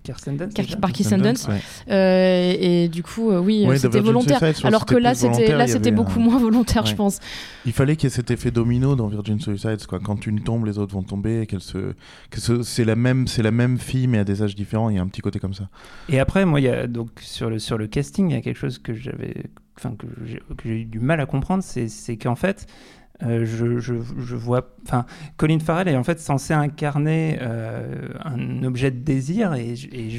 Kirsten 0.10 0.38
Dunst, 0.38 0.54
Kirsten 0.94 1.22
Dunst. 1.22 1.48
Ouais. 1.48 1.60
Euh, 1.90 2.56
et, 2.60 2.88
du 2.90 3.04
coup, 3.04 3.32
euh, 3.32 3.40
oui, 3.40 3.66
Ouais, 3.68 3.76
c'était 3.78 3.90
Virgin 4.00 4.06
volontaire. 4.14 4.40
Suicide, 4.40 4.66
Alors 4.66 4.86
que 4.86 4.96
là, 4.96 5.14
c'était 5.16 5.56
là, 5.56 5.68
c'était 5.68 5.92
beaucoup 5.92 6.20
un- 6.20 6.24
moins 6.24 6.40
volontaire, 6.40 6.86
je 6.86 6.96
pense. 6.96 7.20
Il 7.66 7.72
fallait 7.74 7.96
qu'il 7.96 8.10
y 8.10 8.12
ait 8.12 8.16
cet 8.16 8.32
effet 8.32 8.52
domino 8.52 8.96
dans 8.96 9.08
Virgin 9.08 9.40
Suicides, 9.40 9.86
quoi. 9.86 10.00
Quand 10.00 10.26
une 10.26 10.42
tombe, 10.42 10.66
les 10.66 10.78
autres 10.80 10.94
vont 10.94 11.04
tomber, 11.04 11.42
et 11.42 11.46
qu'elle 11.46 11.62
se, 11.62 11.94
que 12.30 12.40
ce- 12.40 12.64
c'est 12.64 12.86
la 12.86 12.96
même, 12.96 13.28
c'est 13.28 13.44
la 13.44 13.52
même 13.52 13.78
fille 13.78 14.08
mais 14.08 14.18
à 14.20 14.24
des 14.24 14.42
âges 14.42 14.56
différents. 14.56 14.90
Il 14.90 14.96
y 14.96 15.00
a 15.00 15.02
un 15.02 15.08
petit 15.08 15.22
côté 15.22 15.40
comme 15.40 15.54
ça. 15.54 15.70
Et 16.10 16.20
après, 16.20 16.46
moi, 16.46 16.60
il 16.60 16.64
y 16.64 16.70
a, 16.70 16.88
donc, 16.88 17.10
sur, 17.22 17.50
le, 17.50 17.60
sur 17.60 17.78
le 17.78 17.88
casting, 17.88 18.30
il 18.30 18.34
y 18.34 18.38
a 18.38 18.42
quelque 18.42 18.58
chose 18.58 18.78
que 18.80 18.94
j'avais, 18.94 19.36
enfin, 19.78 19.94
que 19.98 20.08
j'ai 20.26 20.38
que 20.58 20.64
j'ai 20.68 20.82
eu 20.82 20.86
du 20.86 21.00
mal 21.00 21.20
à 21.20 21.26
comprendre, 21.26 21.64
c'est 21.64 21.88
c'est 21.88 22.18
qu'en 22.18 22.36
fait, 22.36 22.66
euh, 23.24 23.46
je, 23.46 23.80
je, 23.80 23.94
je 24.18 24.36
vois, 24.36 24.70
enfin, 24.86 25.06
Colin 25.36 25.60
Farrell 25.60 25.88
est 25.90 25.98
en 25.98 26.04
fait 26.06 26.20
censé 26.20 26.54
incarner 26.54 27.38
euh, 27.42 28.08
un 28.24 28.64
objet 28.64 28.92
de 28.92 29.00
désir 29.00 29.54
et, 29.56 29.76
je- 29.76 29.88
et 29.92 30.10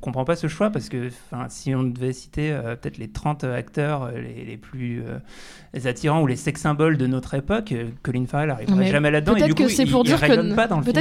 comprends 0.00 0.24
pas 0.26 0.36
ce 0.36 0.46
choix 0.46 0.68
parce 0.70 0.88
que, 0.90 1.08
si 1.48 1.74
on 1.74 1.84
devait 1.84 2.12
citer 2.12 2.52
euh, 2.52 2.76
peut-être 2.76 2.98
les 2.98 3.08
30 3.08 3.44
acteurs 3.44 4.10
les, 4.12 4.44
les 4.44 4.56
plus 4.58 5.02
les 5.72 5.86
attirants 5.86 6.20
ou 6.22 6.26
les 6.26 6.36
sex 6.36 6.60
symboles 6.60 6.98
de 6.98 7.06
notre 7.06 7.32
époque, 7.34 7.72
Colin 8.02 8.26
Farrell 8.26 8.50
arriverait 8.50 8.76
Mais 8.76 8.90
jamais 8.90 9.10
là-dedans 9.10 9.32
Peut-être 9.34 9.54
que 9.54 9.68
c'est 9.68 9.86
pour 9.86 10.04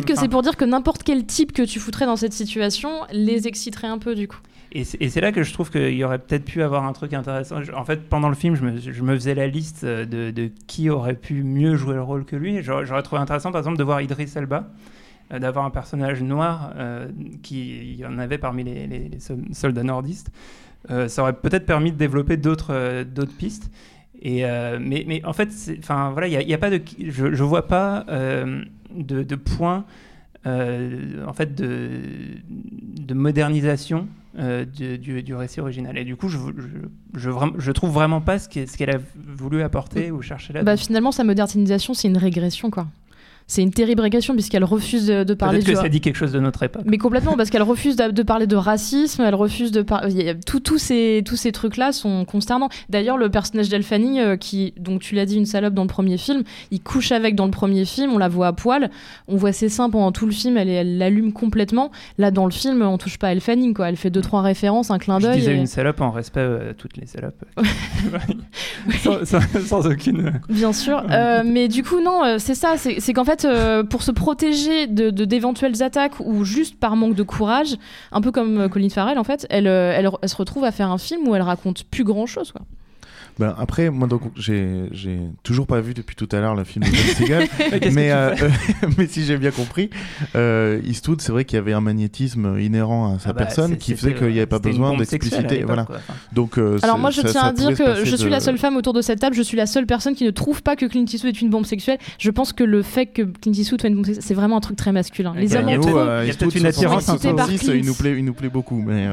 que 0.06 0.16
c'est 0.16 0.30
pour 0.30 0.42
dire 0.44 0.56
que 0.56 0.66
n'importe 0.66 1.04
quel 1.04 1.26
type 1.26 1.52
que 1.52 1.64
tu 1.64 1.80
foutrais 1.80 2.06
dans 2.06 2.16
cette 2.16 2.34
situation 2.34 3.02
les 3.12 3.48
exciterait 3.48 3.88
un 3.88 3.98
peu 3.98 4.16
du 4.16 4.28
coup. 4.30 4.40
Et 4.74 4.86
c'est 4.86 5.20
là 5.20 5.34
que 5.34 5.44
je 5.44 5.52
trouve 5.52 5.70
qu'il 5.70 5.94
y 5.96 6.04
aurait 6.06 6.20
peut-être 6.20 6.46
pu 6.46 6.64
avoir 6.64 6.86
un 6.86 6.94
truc 6.94 7.14
intéressant. 7.14 7.58
En 7.76 7.84
fait, 7.84 8.08
pendant 8.08 8.30
le 8.30 8.36
film, 8.36 8.56
je 8.56 9.02
me, 9.04 9.16
faisais 9.16 9.36
la 9.36 9.48
liste 9.48 9.84
euh, 9.84 10.06
de, 10.06 10.50
qui 10.66 10.90
aurait 10.90 11.16
pu 11.16 11.44
mieux 11.44 11.76
jouer 11.76 11.96
le 11.96 12.02
rôle 12.02 12.24
que 12.24 12.38
lui. 12.38 12.62
J'aurais 12.64 13.04
trouvé 13.04 13.22
intéressant, 13.22 13.52
par 13.52 13.60
exemple, 13.60 13.78
de 13.78 13.84
voir 13.84 14.00
Idris 14.00 14.32
Elba, 14.34 14.70
euh, 15.34 15.40
d'avoir 15.40 15.66
un 15.66 15.72
personnage 15.72 16.24
noir 16.24 16.72
euh, 16.78 17.10
qui 17.44 17.96
y 17.96 18.06
en 18.06 18.18
avait 18.18 18.38
parmi 18.38 18.64
les, 18.64 18.88
les- 18.88 19.10
les 19.10 19.20
sol- 19.20 19.44
soldats 19.52 19.84
nordistes. 19.84 20.32
Euh, 20.90 21.10
ça 21.10 21.24
aurait 21.24 21.34
peut-être 21.34 21.66
permis 21.66 21.92
de 21.92 21.98
développer 21.98 22.38
d'autres 22.38 23.04
pistes. 23.38 23.72
Et 24.22 24.46
mais, 24.80 25.22
en 25.26 25.34
fait, 25.34 25.50
voilà, 26.14 26.28
il 26.28 26.54
a, 26.54 26.58
pas 26.58 26.70
de, 26.70 26.80
je, 26.98 27.34
je 27.34 27.44
vois 27.44 27.68
pas 27.68 28.06
de 28.08 29.36
point 29.36 29.86
euh, 30.46 31.26
en 31.28 31.34
fait 31.34 31.54
de, 31.56 31.90
de 32.50 33.14
modernisation 33.14 34.08
euh, 34.40 34.66
du, 34.66 34.98
du- 34.98 35.24
du 35.24 35.36
récit 35.36 35.60
original. 35.60 35.98
Et 35.98 36.04
du 36.06 36.16
coup, 36.16 36.30
je, 36.30 36.38
je, 36.38 37.20
je, 37.20 37.30
vra- 37.30 37.54
je 37.58 37.72
trouve 37.72 37.92
vraiment 37.92 38.22
pas 38.22 38.40
ce 38.40 38.48
qu'elle 38.50 38.90
a 38.96 39.00
voulu 39.16 39.62
apporter 39.62 40.10
ou 40.12 40.22
chercher 40.22 40.54
là. 40.54 40.64
Bah 40.64 40.78
finalement 40.78 41.12
sa 41.12 41.24
modernisation 41.24 41.94
c'est 41.94 42.08
une 42.08 42.18
régression 42.18 42.70
quoi. 42.72 42.88
C'est 43.52 43.62
une 43.64 43.72
terrible 43.72 44.02
régression 44.02 44.34
puisqu'elle 44.34 44.64
refuse 44.64 45.08
de, 45.08 45.26
de 45.26 45.34
parler 45.34 45.60
Peut-être 45.60 45.76
que 45.76 45.82
ça 45.82 45.90
dit 45.90 46.00
quelque 46.00 46.16
chose 46.16 46.32
de 46.32 46.40
notre 46.40 46.64
époque. 46.64 46.84
Mais 46.86 46.98
complètement, 46.98 47.36
parce 47.36 47.50
qu'elle 47.50 47.64
refuse 47.64 47.98
de, 47.98 48.10
de 48.10 48.24
parler 48.24 48.48
de 48.48 48.56
racisme, 48.56 49.24
elle 49.24 49.36
refuse 49.36 49.74
de 49.74 49.82
parler. 49.82 50.36
Tous 50.46 50.78
ces, 50.78 51.22
tous 51.26 51.36
ces 51.36 51.52
trucs-là 51.52 51.92
sont 51.92 52.24
consternants. 52.24 52.70
D'ailleurs, 52.90 53.18
le 53.18 53.28
personnage 53.30 53.68
d'Elle 53.68 53.84
Fanning, 53.84 54.20
euh, 54.20 54.38
qui, 54.38 54.74
donc 54.80 55.02
tu 55.02 55.16
l'as 55.16 55.26
dit, 55.26 55.36
une 55.36 55.46
salope 55.46 55.74
dans 55.74 55.82
le 55.82 55.90
premier 55.90 56.18
film, 56.18 56.44
il 56.72 56.82
couche 56.82 57.12
avec 57.12 57.36
dans 57.36 57.44
le 57.44 57.52
premier 57.52 57.84
film, 57.84 58.14
on 58.14 58.18
la 58.18 58.30
voit 58.30 58.48
à 58.48 58.54
poil, 58.54 58.90
on 59.28 59.36
voit 59.36 59.52
ses 59.52 59.68
seins 59.68 59.90
pendant 59.90 60.14
tout 60.14 60.26
le 60.26 60.32
film, 60.32 60.56
elle 60.56 60.98
l'allume 60.98 61.34
complètement. 61.34 61.92
Là, 62.18 62.32
dans 62.32 62.46
le 62.46 62.52
film, 62.52 62.82
on 62.82 62.98
touche 62.98 63.18
pas 63.18 63.28
à 63.28 63.32
Elle 63.34 63.42
Fanning, 63.42 63.74
quoi. 63.74 63.90
Elle 63.90 63.98
fait 63.98 64.10
deux, 64.12 64.22
trois 64.22 64.42
références, 64.42 64.92
un 64.92 64.98
clin 64.98 65.20
Je 65.20 65.26
d'œil. 65.28 65.40
disais 65.40 65.52
et- 65.56 65.58
une 65.58 65.68
salope 65.68 66.00
en 66.00 66.12
respect 66.12 66.40
euh, 66.40 66.72
à 66.72 66.74
toutes 66.74 66.96
les 66.96 67.06
salopes. 67.06 67.44
sans, 69.04 69.26
sans- 69.26 69.42
sans 69.66 69.88
aucune. 69.88 70.40
Bien 70.50 70.74
sûr, 70.74 71.04
Euh, 71.12 71.44
mais 71.46 71.68
du 71.68 71.84
coup 71.84 72.00
non, 72.02 72.24
euh, 72.24 72.36
c'est 72.40 72.56
ça, 72.56 72.76
c'est 72.78 73.14
qu'en 73.14 73.26
fait 73.26 73.41
euh, 73.46 73.84
pour 73.84 74.04
se 74.04 74.12
protéger 74.12 74.88
de 74.88 75.10
d'éventuelles 75.10 75.84
attaques 75.84 76.20
ou 76.20 76.44
juste 76.44 76.80
par 76.80 76.96
manque 76.96 77.16
de 77.16 77.24
courage, 77.24 77.76
un 78.12 78.22
peu 78.22 78.32
comme 78.32 78.62
euh, 78.62 78.70
Colin 78.70 78.90
Farrell 78.90 79.18
en 79.18 79.24
fait, 79.24 79.46
elle, 79.50 79.68
euh, 79.68 79.94
elle, 79.96 80.10
elle 80.22 80.30
se 80.30 80.36
retrouve 80.36 80.64
à 80.64 80.72
faire 80.72 80.90
un 80.90 80.98
film 80.98 81.28
où 81.28 81.36
elle 81.36 81.42
raconte 81.42 81.84
plus 81.86 82.04
grand 82.04 82.26
chose. 82.26 82.54
Ben, 83.42 83.56
après, 83.58 83.90
moi, 83.90 84.08
donc, 84.08 84.22
j'ai, 84.36 84.84
j'ai 84.92 85.18
toujours 85.42 85.66
pas 85.66 85.82
vu 85.82 85.96
depuis 85.96 86.16
tout 86.16 86.30
à 86.32 86.40
l'heure 86.40 86.54
le 86.54 86.64
film 86.64 86.86
de 86.86 86.90
Tom 86.92 86.98
Seagal, 87.18 87.48
mais, 87.92 88.12
euh, 88.12 88.36
mais 89.00 89.08
si 89.08 89.24
j'ai 89.26 89.36
bien 89.38 89.50
compris, 89.50 89.90
euh, 90.36 90.80
Eastwood, 90.86 91.22
c'est 91.22 91.32
vrai 91.32 91.44
qu'il 91.44 91.56
y 91.56 91.60
avait 91.60 91.74
un 91.74 91.82
magnétisme 91.82 92.60
inhérent 92.60 93.16
à 93.16 93.20
sa 93.20 93.32
Ah 93.32 93.34
bah, 93.34 93.46
personne 93.46 93.78
qui 93.78 93.96
faisait 93.96 94.14
qu'il 94.14 94.28
n'y 94.28 94.38
avait 94.38 94.46
pas 94.46 94.60
besoin 94.60 94.96
d'expliciter. 94.96 95.64
Voilà. 95.64 95.86
quoi. 95.86 95.96
Enfin. 95.98 96.14
Donc, 96.34 96.60
euh, 96.60 96.78
Alors 96.84 97.00
moi 97.00 97.10
je 97.10 97.22
ça- 97.22 97.30
tiens 97.32 97.42
ça 97.42 97.48
à 97.48 97.52
dire 97.54 97.76
que 97.76 98.06
je 98.06 98.16
suis 98.16 98.26
de- 98.26 98.30
la 98.30 98.40
seule 98.40 98.60
femme 98.60 98.76
autour 98.78 98.94
de 98.94 99.02
cette 99.02 99.20
table, 99.20 99.36
je 99.36 99.42
suis 99.42 99.58
la 99.58 99.66
seule 99.66 99.88
personne 99.88 100.14
qui 100.14 100.24
ne 100.24 100.30
trouve 100.32 100.62
pas 100.62 100.76
que 100.76 100.86
Clint 100.86 101.06
Eastwood 101.12 101.34
est 101.36 101.42
une 101.42 101.50
bombe 101.50 101.66
sexuelle. 101.66 101.98
Je 102.20 102.30
pense 102.30 102.54
que 102.54 102.64
le 102.64 102.84
fait 102.84 103.08
que 103.08 103.24
Clint 103.24 103.54
Eastwood 103.54 103.82
soit 103.82 103.90
une 103.90 103.96
bombe 103.96 104.06
sexuelle, 104.06 104.24
c'est 104.24 104.34
vraiment 104.36 104.58
un 104.58 104.62
truc 104.62 104.78
très 104.78 104.92
masculin. 104.92 105.34
Les 105.36 105.46
Il 105.46 105.52
y 105.54 105.58
a- 105.58 105.62
hommes 105.62 105.70
il 105.70 105.72
y 105.72 105.76
a 105.76 105.80
peut-être- 105.80 105.90
trop- 105.90 106.00
il 106.04 106.06
y 106.06 106.10
a 106.10 106.26
Eastwood, 106.26 106.50
peut-être 106.52 106.60
une 106.62 106.66
attirance 106.68 107.10
un 107.10 107.14
peu 107.18 107.28
1966, 107.30 107.66
Clint. 107.66 107.74
il 107.80 107.86
nous 107.88 107.96
plaît, 107.96 108.16
il 108.20 108.26
nous 108.26 108.34
plaît 108.34 108.50
beaucoup. 108.50 108.82
Mais, 108.86 109.08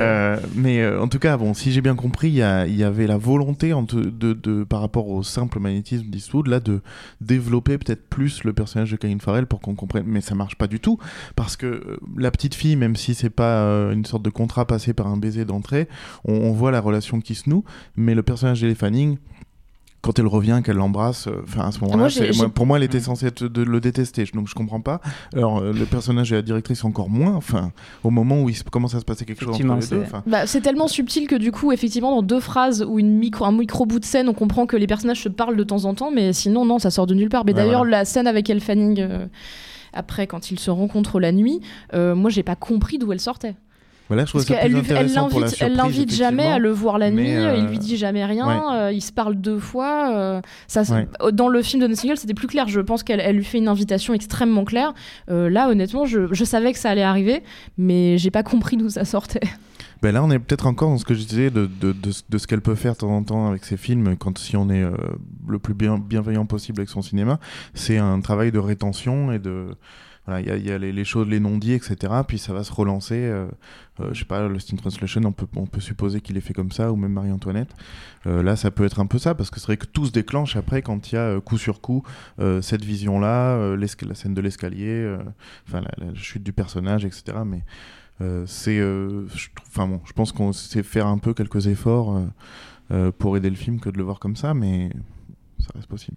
euh, 0.00 0.38
mais 0.54 0.80
euh, 0.80 1.00
en 1.00 1.08
tout 1.08 1.18
cas, 1.18 1.36
bon, 1.36 1.54
si 1.54 1.72
j'ai 1.72 1.80
bien 1.80 1.94
compris, 1.94 2.28
il 2.28 2.34
y, 2.34 2.76
y 2.76 2.84
avait 2.84 3.06
la 3.06 3.16
volonté 3.16 3.70
de, 3.70 4.32
de- 4.32 4.64
par 4.64 4.80
rapport 4.80 5.08
au 5.08 5.22
simple 5.22 5.58
magnétisme 5.60 6.06
d'Eastwood, 6.06 6.46
là, 6.46 6.60
de 6.60 6.80
développer 7.20 7.78
peut-être 7.78 8.08
plus 8.08 8.44
le 8.44 8.52
personnage 8.52 8.90
de 8.90 8.96
Colin 8.96 9.18
Farrell 9.20 9.46
pour 9.46 9.60
qu'on 9.60 9.74
comprenne. 9.74 10.04
Mais 10.06 10.20
ça 10.20 10.34
marche 10.34 10.56
pas 10.56 10.66
du 10.66 10.80
tout, 10.80 10.98
parce 11.36 11.56
que 11.56 11.66
euh, 11.66 11.96
la 12.16 12.30
petite 12.30 12.54
fille, 12.54 12.76
même 12.76 12.96
si 12.96 13.14
c'est 13.14 13.30
pas 13.30 13.62
euh, 13.64 13.92
une 13.92 14.04
sorte 14.04 14.22
de 14.22 14.30
contrat 14.30 14.66
passé 14.66 14.92
par 14.92 15.06
un 15.06 15.16
baiser 15.16 15.44
d'entrée, 15.44 15.88
on, 16.24 16.34
on 16.34 16.52
voit 16.52 16.70
la 16.70 16.80
relation 16.80 17.20
qui 17.20 17.34
se 17.34 17.48
noue, 17.50 17.64
mais 17.96 18.14
le 18.14 18.22
personnage 18.22 18.60
d'Elle 18.60 18.74
Fanning, 18.74 19.18
quand 20.02 20.18
elle 20.18 20.26
revient, 20.26 20.60
qu'elle 20.64 20.76
l'embrasse, 20.76 21.28
euh, 21.28 21.42
enfin 21.44 21.62
à 21.68 21.72
ce 21.72 21.78
moment-là, 21.80 22.08
Moi, 22.36 22.48
pour 22.48 22.66
moi, 22.66 22.76
elle 22.76 22.82
était 22.82 23.00
censée 23.00 23.26
être 23.26 23.44
de 23.44 23.62
le 23.62 23.80
détester, 23.80 24.24
donc 24.34 24.48
je 24.48 24.54
comprends 24.54 24.80
pas. 24.80 25.00
Alors 25.34 25.58
euh, 25.58 25.72
le 25.72 25.84
personnage 25.86 26.32
et 26.32 26.34
la 26.34 26.42
directrice 26.42 26.84
encore 26.84 27.08
moins. 27.08 27.34
Enfin, 27.36 27.70
au 28.02 28.10
moment 28.10 28.42
où 28.42 28.48
il 28.48 28.62
commence 28.64 28.94
à 28.94 29.00
se 29.00 29.04
passer 29.04 29.24
quelque 29.24 29.44
chose 29.44 29.54
entre 29.54 29.80
les 29.80 29.86
deux. 29.86 30.04
Bah, 30.26 30.46
c'est 30.46 30.60
tellement 30.60 30.88
subtil 30.88 31.28
que 31.28 31.36
du 31.36 31.52
coup, 31.52 31.72
effectivement, 31.72 32.14
dans 32.14 32.22
deux 32.22 32.40
phrases 32.40 32.82
ou 32.86 32.98
une 32.98 33.16
micro, 33.16 33.44
un 33.44 33.52
micro 33.52 33.86
bout 33.86 34.00
de 34.00 34.04
scène, 34.04 34.28
on 34.28 34.34
comprend 34.34 34.66
que 34.66 34.76
les 34.76 34.86
personnages 34.88 35.22
se 35.22 35.28
parlent 35.28 35.56
de 35.56 35.64
temps 35.64 35.84
en 35.84 35.94
temps, 35.94 36.10
mais 36.10 36.32
sinon, 36.32 36.64
non, 36.64 36.78
ça 36.80 36.90
sort 36.90 37.06
de 37.06 37.14
nulle 37.14 37.28
part. 37.28 37.44
Mais 37.44 37.52
Ouais, 37.52 37.56
d'ailleurs, 37.56 37.82
voilà. 37.82 37.98
la 37.98 38.04
scène 38.04 38.26
avec 38.26 38.50
Elle 38.50 38.60
Fanning, 38.60 38.98
euh, 39.00 39.26
après, 39.92 40.26
quand 40.26 40.50
ils 40.50 40.58
se 40.58 40.70
rencontrent 40.70 41.20
la 41.20 41.30
nuit, 41.32 41.60
euh, 41.94 42.14
moi, 42.14 42.28
j'ai 42.30 42.42
pas 42.42 42.56
compris 42.56 42.98
d'où 42.98 43.12
elle 43.12 43.20
sortait. 43.20 43.54
Voilà, 44.08 44.24
je 44.26 44.32
Parce 44.32 44.44
qu'elle 44.44 44.58
elle 44.62 45.74
l'invite, 45.74 46.12
jamais 46.12 46.46
à 46.46 46.58
le 46.58 46.70
voir 46.70 46.98
la 46.98 47.10
nuit, 47.10 47.34
euh, 47.34 47.56
il 47.56 47.64
lui 47.66 47.78
dit 47.78 47.96
jamais 47.96 48.24
rien, 48.24 48.46
ouais. 48.46 48.76
euh, 48.76 48.92
ils 48.92 49.00
se 49.00 49.12
parlent 49.12 49.36
deux 49.36 49.58
fois. 49.58 50.14
euh, 50.14 50.40
ça, 50.66 50.82
Ouais. 50.82 51.06
Dans 51.32 51.48
le 51.48 51.62
film 51.62 51.82
de 51.82 51.86
No 51.86 51.94
Single, 51.94 52.16
c'était 52.16 52.34
plus 52.34 52.48
clair. 52.48 52.68
Je 52.68 52.80
pense 52.80 53.02
qu'elle 53.02 53.20
elle 53.20 53.36
lui 53.36 53.44
fait 53.44 53.58
une 53.58 53.68
invitation 53.68 54.12
extrêmement 54.12 54.64
claire. 54.64 54.92
Euh, 55.30 55.48
là, 55.48 55.68
honnêtement, 55.68 56.04
je, 56.04 56.32
je 56.32 56.44
savais 56.44 56.72
que 56.72 56.78
ça 56.78 56.90
allait 56.90 57.02
arriver, 57.02 57.42
mais 57.78 58.18
j'ai 58.18 58.30
pas 58.30 58.42
compris 58.42 58.76
d'où 58.76 58.90
ça 58.90 59.04
sortait. 59.04 59.40
Ben 60.02 60.12
là, 60.12 60.24
on 60.24 60.30
est 60.32 60.38
peut-être 60.40 60.66
encore 60.66 60.90
dans 60.90 60.98
ce 60.98 61.04
que 61.04 61.14
je 61.14 61.24
disais 61.24 61.50
de, 61.50 61.66
de, 61.66 61.92
de, 61.92 62.38
ce- 62.38 62.46
qu'elle 62.48 62.60
peut 62.60 62.74
faire 62.74 62.94
de 62.94 62.98
temps 62.98 63.10
en 63.16 63.22
temps 63.22 63.48
avec 63.48 63.64
ses 63.64 63.76
films, 63.76 64.16
quand 64.16 64.36
si 64.36 64.56
on 64.56 64.68
est 64.68 64.82
euh, 64.82 64.92
le 65.46 65.60
plus 65.60 65.74
bien, 65.74 65.96
bienveillant 65.98 66.44
possible 66.44 66.80
avec 66.80 66.88
son 66.88 67.02
cinéma. 67.02 67.38
C'est 67.74 67.98
un 67.98 68.20
travail 68.20 68.50
de 68.50 68.58
rétention 68.58 69.30
et 69.32 69.38
de. 69.38 69.76
Voilà, 70.26 70.40
il 70.40 70.46
y 70.46 70.50
a, 70.50 70.56
y 70.56 70.70
a 70.70 70.78
les, 70.78 71.04
choses, 71.04 71.26
les 71.28 71.40
non-dits, 71.40 71.72
etc. 71.72 71.96
Puis 72.26 72.38
ça 72.38 72.52
va 72.52 72.62
se 72.62 72.72
relancer. 72.72 73.14
euh, 73.16 73.46
euh, 74.00 74.10
je 74.12 74.20
sais 74.20 74.24
pas, 74.24 74.46
Lost 74.48 74.72
in 74.72 74.76
Translation, 74.76 75.20
on 75.24 75.32
peut, 75.32 75.46
on 75.56 75.66
peut 75.66 75.80
supposer 75.80 76.20
qu'il 76.20 76.36
est 76.36 76.40
fait 76.40 76.52
comme 76.54 76.70
ça, 76.72 76.92
ou 76.92 76.96
même 76.96 77.12
Marie-Antoinette. 77.12 77.70
Euh, 78.26 78.40
là, 78.42 78.54
ça 78.56 78.70
peut 78.70 78.84
être 78.84 79.00
un 79.00 79.06
peu 79.06 79.18
ça, 79.18 79.34
parce 79.34 79.50
que 79.50 79.58
c'est 79.58 79.66
vrai 79.66 79.76
que 79.76 79.86
tout 79.86 80.06
se 80.06 80.12
déclenche 80.12 80.54
après 80.56 80.80
quand 80.82 81.10
il 81.10 81.16
y 81.16 81.18
a 81.18 81.22
euh, 81.22 81.40
coup 81.40 81.58
sur 81.58 81.80
coup 81.80 82.04
euh, 82.38 82.62
cette 82.62 82.84
vision-là, 82.84 83.56
euh, 83.56 83.76
l'esca- 83.76 84.06
la 84.06 84.14
scène 84.14 84.34
de 84.34 84.40
l'escalier, 84.40 84.90
euh, 84.90 85.18
enfin 85.68 85.80
la, 85.80 86.06
la 86.06 86.14
chute 86.14 86.42
du 86.44 86.52
personnage, 86.52 87.04
etc. 87.04 87.38
Mais 87.44 87.58
euh, 87.58 87.60
c'est, 88.46 88.78
euh, 88.78 89.26
je 89.28 89.48
trouve- 89.54 89.68
enfin 89.68 89.86
bon, 89.88 90.00
je 90.04 90.12
pense 90.12 90.32
qu'on 90.32 90.52
sait 90.52 90.82
faire 90.82 91.06
un 91.06 91.18
peu 91.18 91.34
quelques 91.34 91.66
efforts 91.66 92.16
euh, 92.16 92.24
euh, 92.92 93.12
pour 93.12 93.36
aider 93.36 93.50
le 93.50 93.56
film 93.56 93.80
que 93.80 93.90
de 93.90 93.96
le 93.98 94.04
voir 94.04 94.18
comme 94.20 94.36
ça, 94.36 94.54
mais 94.54 94.90
ça 95.58 95.70
reste 95.74 95.88
possible. 95.88 96.16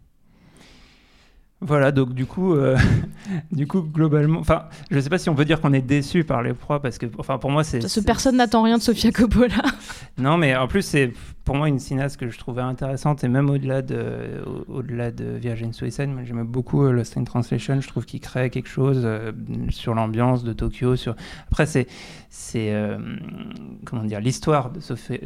Voilà, 1.62 1.92
donc 1.92 2.14
du 2.14 2.26
coup, 2.26 2.54
euh, 2.54 2.78
du 3.52 3.66
coup, 3.66 3.82
globalement, 3.82 4.40
enfin, 4.40 4.66
je 4.92 5.00
sais 5.00 5.10
pas 5.10 5.18
si 5.18 5.30
on 5.30 5.36
peut 5.36 5.46
dire 5.46 5.62
qu'on 5.62 5.74
est 5.74 5.82
déçu 5.82 6.24
par 6.24 6.44
les 6.44 6.54
proies 6.54 6.82
parce 6.82 6.98
que, 6.98 7.06
enfin, 7.18 7.38
pour 7.38 7.50
moi, 7.50 7.64
c'est. 7.64 7.80
Parce 7.80 7.96
que 7.96 8.02
personne 8.06 8.36
n'attend 8.38 8.62
rien 8.64 8.78
de 8.78 8.84
Sofia 8.84 9.12
Coppola. 9.12 9.56
Non, 10.18 10.38
mais 10.38 10.56
en 10.56 10.68
plus, 10.70 10.82
c'est 10.82 11.12
pour 11.44 11.56
moi 11.58 11.68
une 11.68 11.78
cinéaste 11.80 12.18
que 12.18 12.30
je 12.30 12.38
trouvais 12.40 12.62
intéressante 12.62 13.26
et 13.26 13.28
même 13.28 13.50
au-delà 13.50 13.82
de, 13.82 14.42
au- 14.46 14.76
au-delà 14.76 15.12
de 15.12 15.26
Virgin 15.26 15.74
Suicide, 15.74 16.10
j'aimais 16.24 16.46
beaucoup 16.46 16.86
euh, 16.86 16.92
Lost 16.94 17.18
in 17.18 17.26
Translation. 17.26 17.82
Je 17.82 17.88
trouve 17.90 18.06
qu'il 18.06 18.22
crée 18.22 18.50
quelque 18.50 18.70
chose 18.70 19.02
euh, 19.04 19.34
sur 19.70 19.94
l'ambiance 19.94 20.46
de 20.46 20.54
Tokyo. 20.54 20.96
Sur 20.96 21.16
après, 21.52 21.66
c'est 21.66 21.88
c'est 22.38 22.74
euh, 22.74 22.98
comment 23.86 24.04
dire 24.04 24.20
l'histoire 24.20 24.70
de 24.70 24.82
Sofia 24.82 25.18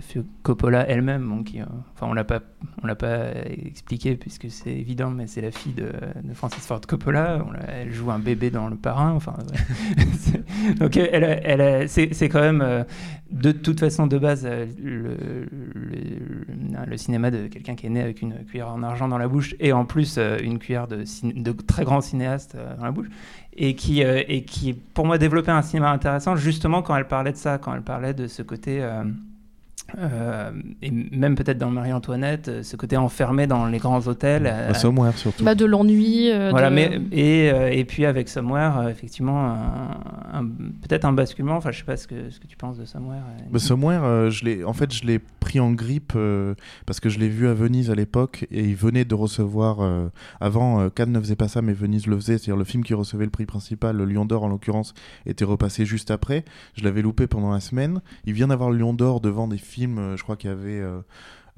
Coppola 0.44 0.88
elle-même. 0.88 1.28
bon, 1.28 1.42
qui, 1.44 1.60
euh, 1.60 1.66
enfin, 1.96 2.06
on 2.08 2.14
l'a 2.14 2.24
pas 2.24 2.40
on 2.84 2.88
l'a 2.88 2.96
pas 2.96 3.32
expliqué 3.48 4.16
puisque 4.16 4.52
c'est 4.52 4.72
évident, 4.72 5.10
mais 5.10 5.26
c'est 5.26 5.42
la 5.42 5.50
fille 5.50 5.74
de, 5.74 5.92
de 6.24 6.34
Francis 6.36 6.66
Ford 6.68 6.82
Coppola. 6.88 7.44
On 7.48 7.54
elle 7.68 7.92
joue 7.92 8.12
un 8.12 8.20
bébé 8.20 8.52
dans 8.52 8.68
Le 8.70 8.76
Parrain. 8.76 9.12
Enfin, 9.12 9.34
ouais. 9.52 10.74
Donc 10.80 10.98
elle, 10.98 11.24
a- 11.24 11.42
elle, 11.44 11.90
c'est 11.90 12.30
quand 12.30 12.42
même 12.42 12.62
euh, 12.62 12.84
de 13.32 13.52
toute 13.52 13.80
façon 13.80 14.06
de 14.06 14.18
base 14.20 14.46
le, 14.46 15.48
le, 15.74 16.86
le 16.86 16.98
cinéma 16.98 17.32
de 17.32 17.48
quelqu'un 17.48 17.74
qui 17.76 17.88
est 17.88 17.90
né 17.90 18.02
avec 18.02 18.22
une 18.22 18.46
cuillère 18.46 18.70
en 18.70 18.84
argent 18.84 19.08
dans 19.08 19.18
la 19.18 19.28
bouche 19.28 19.56
et 19.60 19.74
en 19.74 19.86
plus 19.86 20.20
une 20.44 20.60
cuillère 20.60 20.88
de, 20.88 21.04
de 21.24 21.52
très 21.54 21.84
grands 21.86 22.02
cinéastes 22.02 22.54
euh, 22.56 22.76
dans 22.78 22.86
la 22.86 22.92
bouche 22.92 23.08
et 23.60 23.76
qui, 23.76 24.04
euh, 24.04 24.24
et 24.28 24.44
qui 24.44 24.74
pour 24.74 25.06
moi 25.06 25.18
développait 25.18 25.52
un 25.52 25.62
cinéma 25.62 25.92
intéressant 25.92 26.36
justement 26.36 26.82
quand 26.82 26.96
elle 26.96 27.08
parlait 27.08 27.34
de 27.34 27.38
ça, 27.38 27.58
quand 27.58 27.76
elle 27.76 27.84
parlait 27.84 28.14
de 28.14 28.28
ce 28.28 28.42
côté 28.42 28.82
euh, 29.98 30.52
et 30.82 30.92
même 30.92 31.36
peut-être 31.36 31.58
dans 31.58 31.70
Marie-Antoinette, 31.70 32.48
euh, 32.48 32.64
ce 32.64 32.76
côté 32.76 32.98
enfermé 32.98 33.48
dans 33.48 33.66
les 33.66 33.78
grands 33.80 34.08
hôtels. 34.08 34.46
euh, 34.46 34.74
Somewhere 34.74 35.14
surtout. 35.18 35.44
Bah, 35.44 35.56
de 35.56 35.66
l'ennui. 35.66 36.30
euh, 36.32 36.50
voilà, 36.52 36.70
de- 36.70 36.76
mais 36.76 37.00
et, 37.12 37.52
euh, 37.52 37.72
et 37.72 37.86
puis 37.86 38.06
avec 38.06 38.30
Somewhere, 38.30 38.78
euh, 38.80 38.90
effectivement, 38.90 39.40
un- 39.46 39.98
un- 40.34 40.46
peut-être 40.48 41.06
un 41.06 41.14
basculement. 41.14 41.56
Enfin, 41.56 41.72
je 41.72 41.80
sais 41.80 41.84
pas 41.86 41.98
ce 41.98 42.08
que 42.08 42.30
ce 42.30 42.40
que 42.40 42.48
tu 42.48 42.58
penses 42.58 42.78
de 42.78 42.86
Somewhere. 42.86 43.18
euh, 43.40 43.44
Bah, 43.52 43.60
Somewhere, 43.60 44.04
euh, 44.04 44.30
je 44.30 44.46
l'ai, 44.46 44.64
en 44.64 44.74
fait, 44.74 44.94
je 44.94 45.06
l'ai 45.06 45.20
pris 45.20 45.60
en 45.60 45.72
grippe 45.72 46.14
euh, 46.16 46.54
parce 46.86 47.00
que 47.00 47.10
je 47.10 47.20
l'ai 47.20 47.30
vu 47.30 47.48
à 47.48 47.54
Venise 47.54 47.90
à 47.92 47.96
l'époque 47.96 48.46
et 48.52 48.64
il 48.64 48.76
venait 48.76 49.06
de 49.06 49.16
recevoir. 49.16 49.78
euh, 49.82 50.10
avant, 50.42 50.80
euh, 50.82 50.90
Cannes 50.90 51.12
ne 51.12 51.20
faisait 51.20 51.36
pas 51.36 51.48
ça, 51.48 51.62
mais 51.62 51.74
Venise 51.74 52.08
le 52.08 52.16
faisait. 52.16 52.38
C'est-à-dire 52.38 52.58
le 52.58 52.64
film 52.64 52.84
qui 52.84 52.94
recevait 52.94 53.26
le 53.26 53.32
prix 53.32 53.46
principal, 53.46 53.96
le 53.96 54.06
Lion 54.06 54.26
d'Or 54.26 54.44
en 54.44 54.48
l'occurrence, 54.48 54.94
était 55.26 55.46
repassé 55.46 55.86
juste 55.86 56.12
après. 56.12 56.44
Je 56.76 56.84
l'avais 56.84 57.02
loupé 57.02 57.28
pendant 57.28 57.52
la 57.52 57.60
semaine. 57.60 58.02
Il 58.26 58.34
vient 58.34 58.48
d'avoir 58.48 58.70
le 58.72 58.78
Lion 58.78 58.94
d'Or 58.94 59.22
devant 59.22 59.48
des 59.48 59.58
films. 59.58 59.70
Euh, 59.88 60.18
je 60.18 60.24
crois 60.24 60.36
qu'il 60.36 60.50
y 60.50 60.54
avait. 60.54 60.80
euh, 60.82 61.02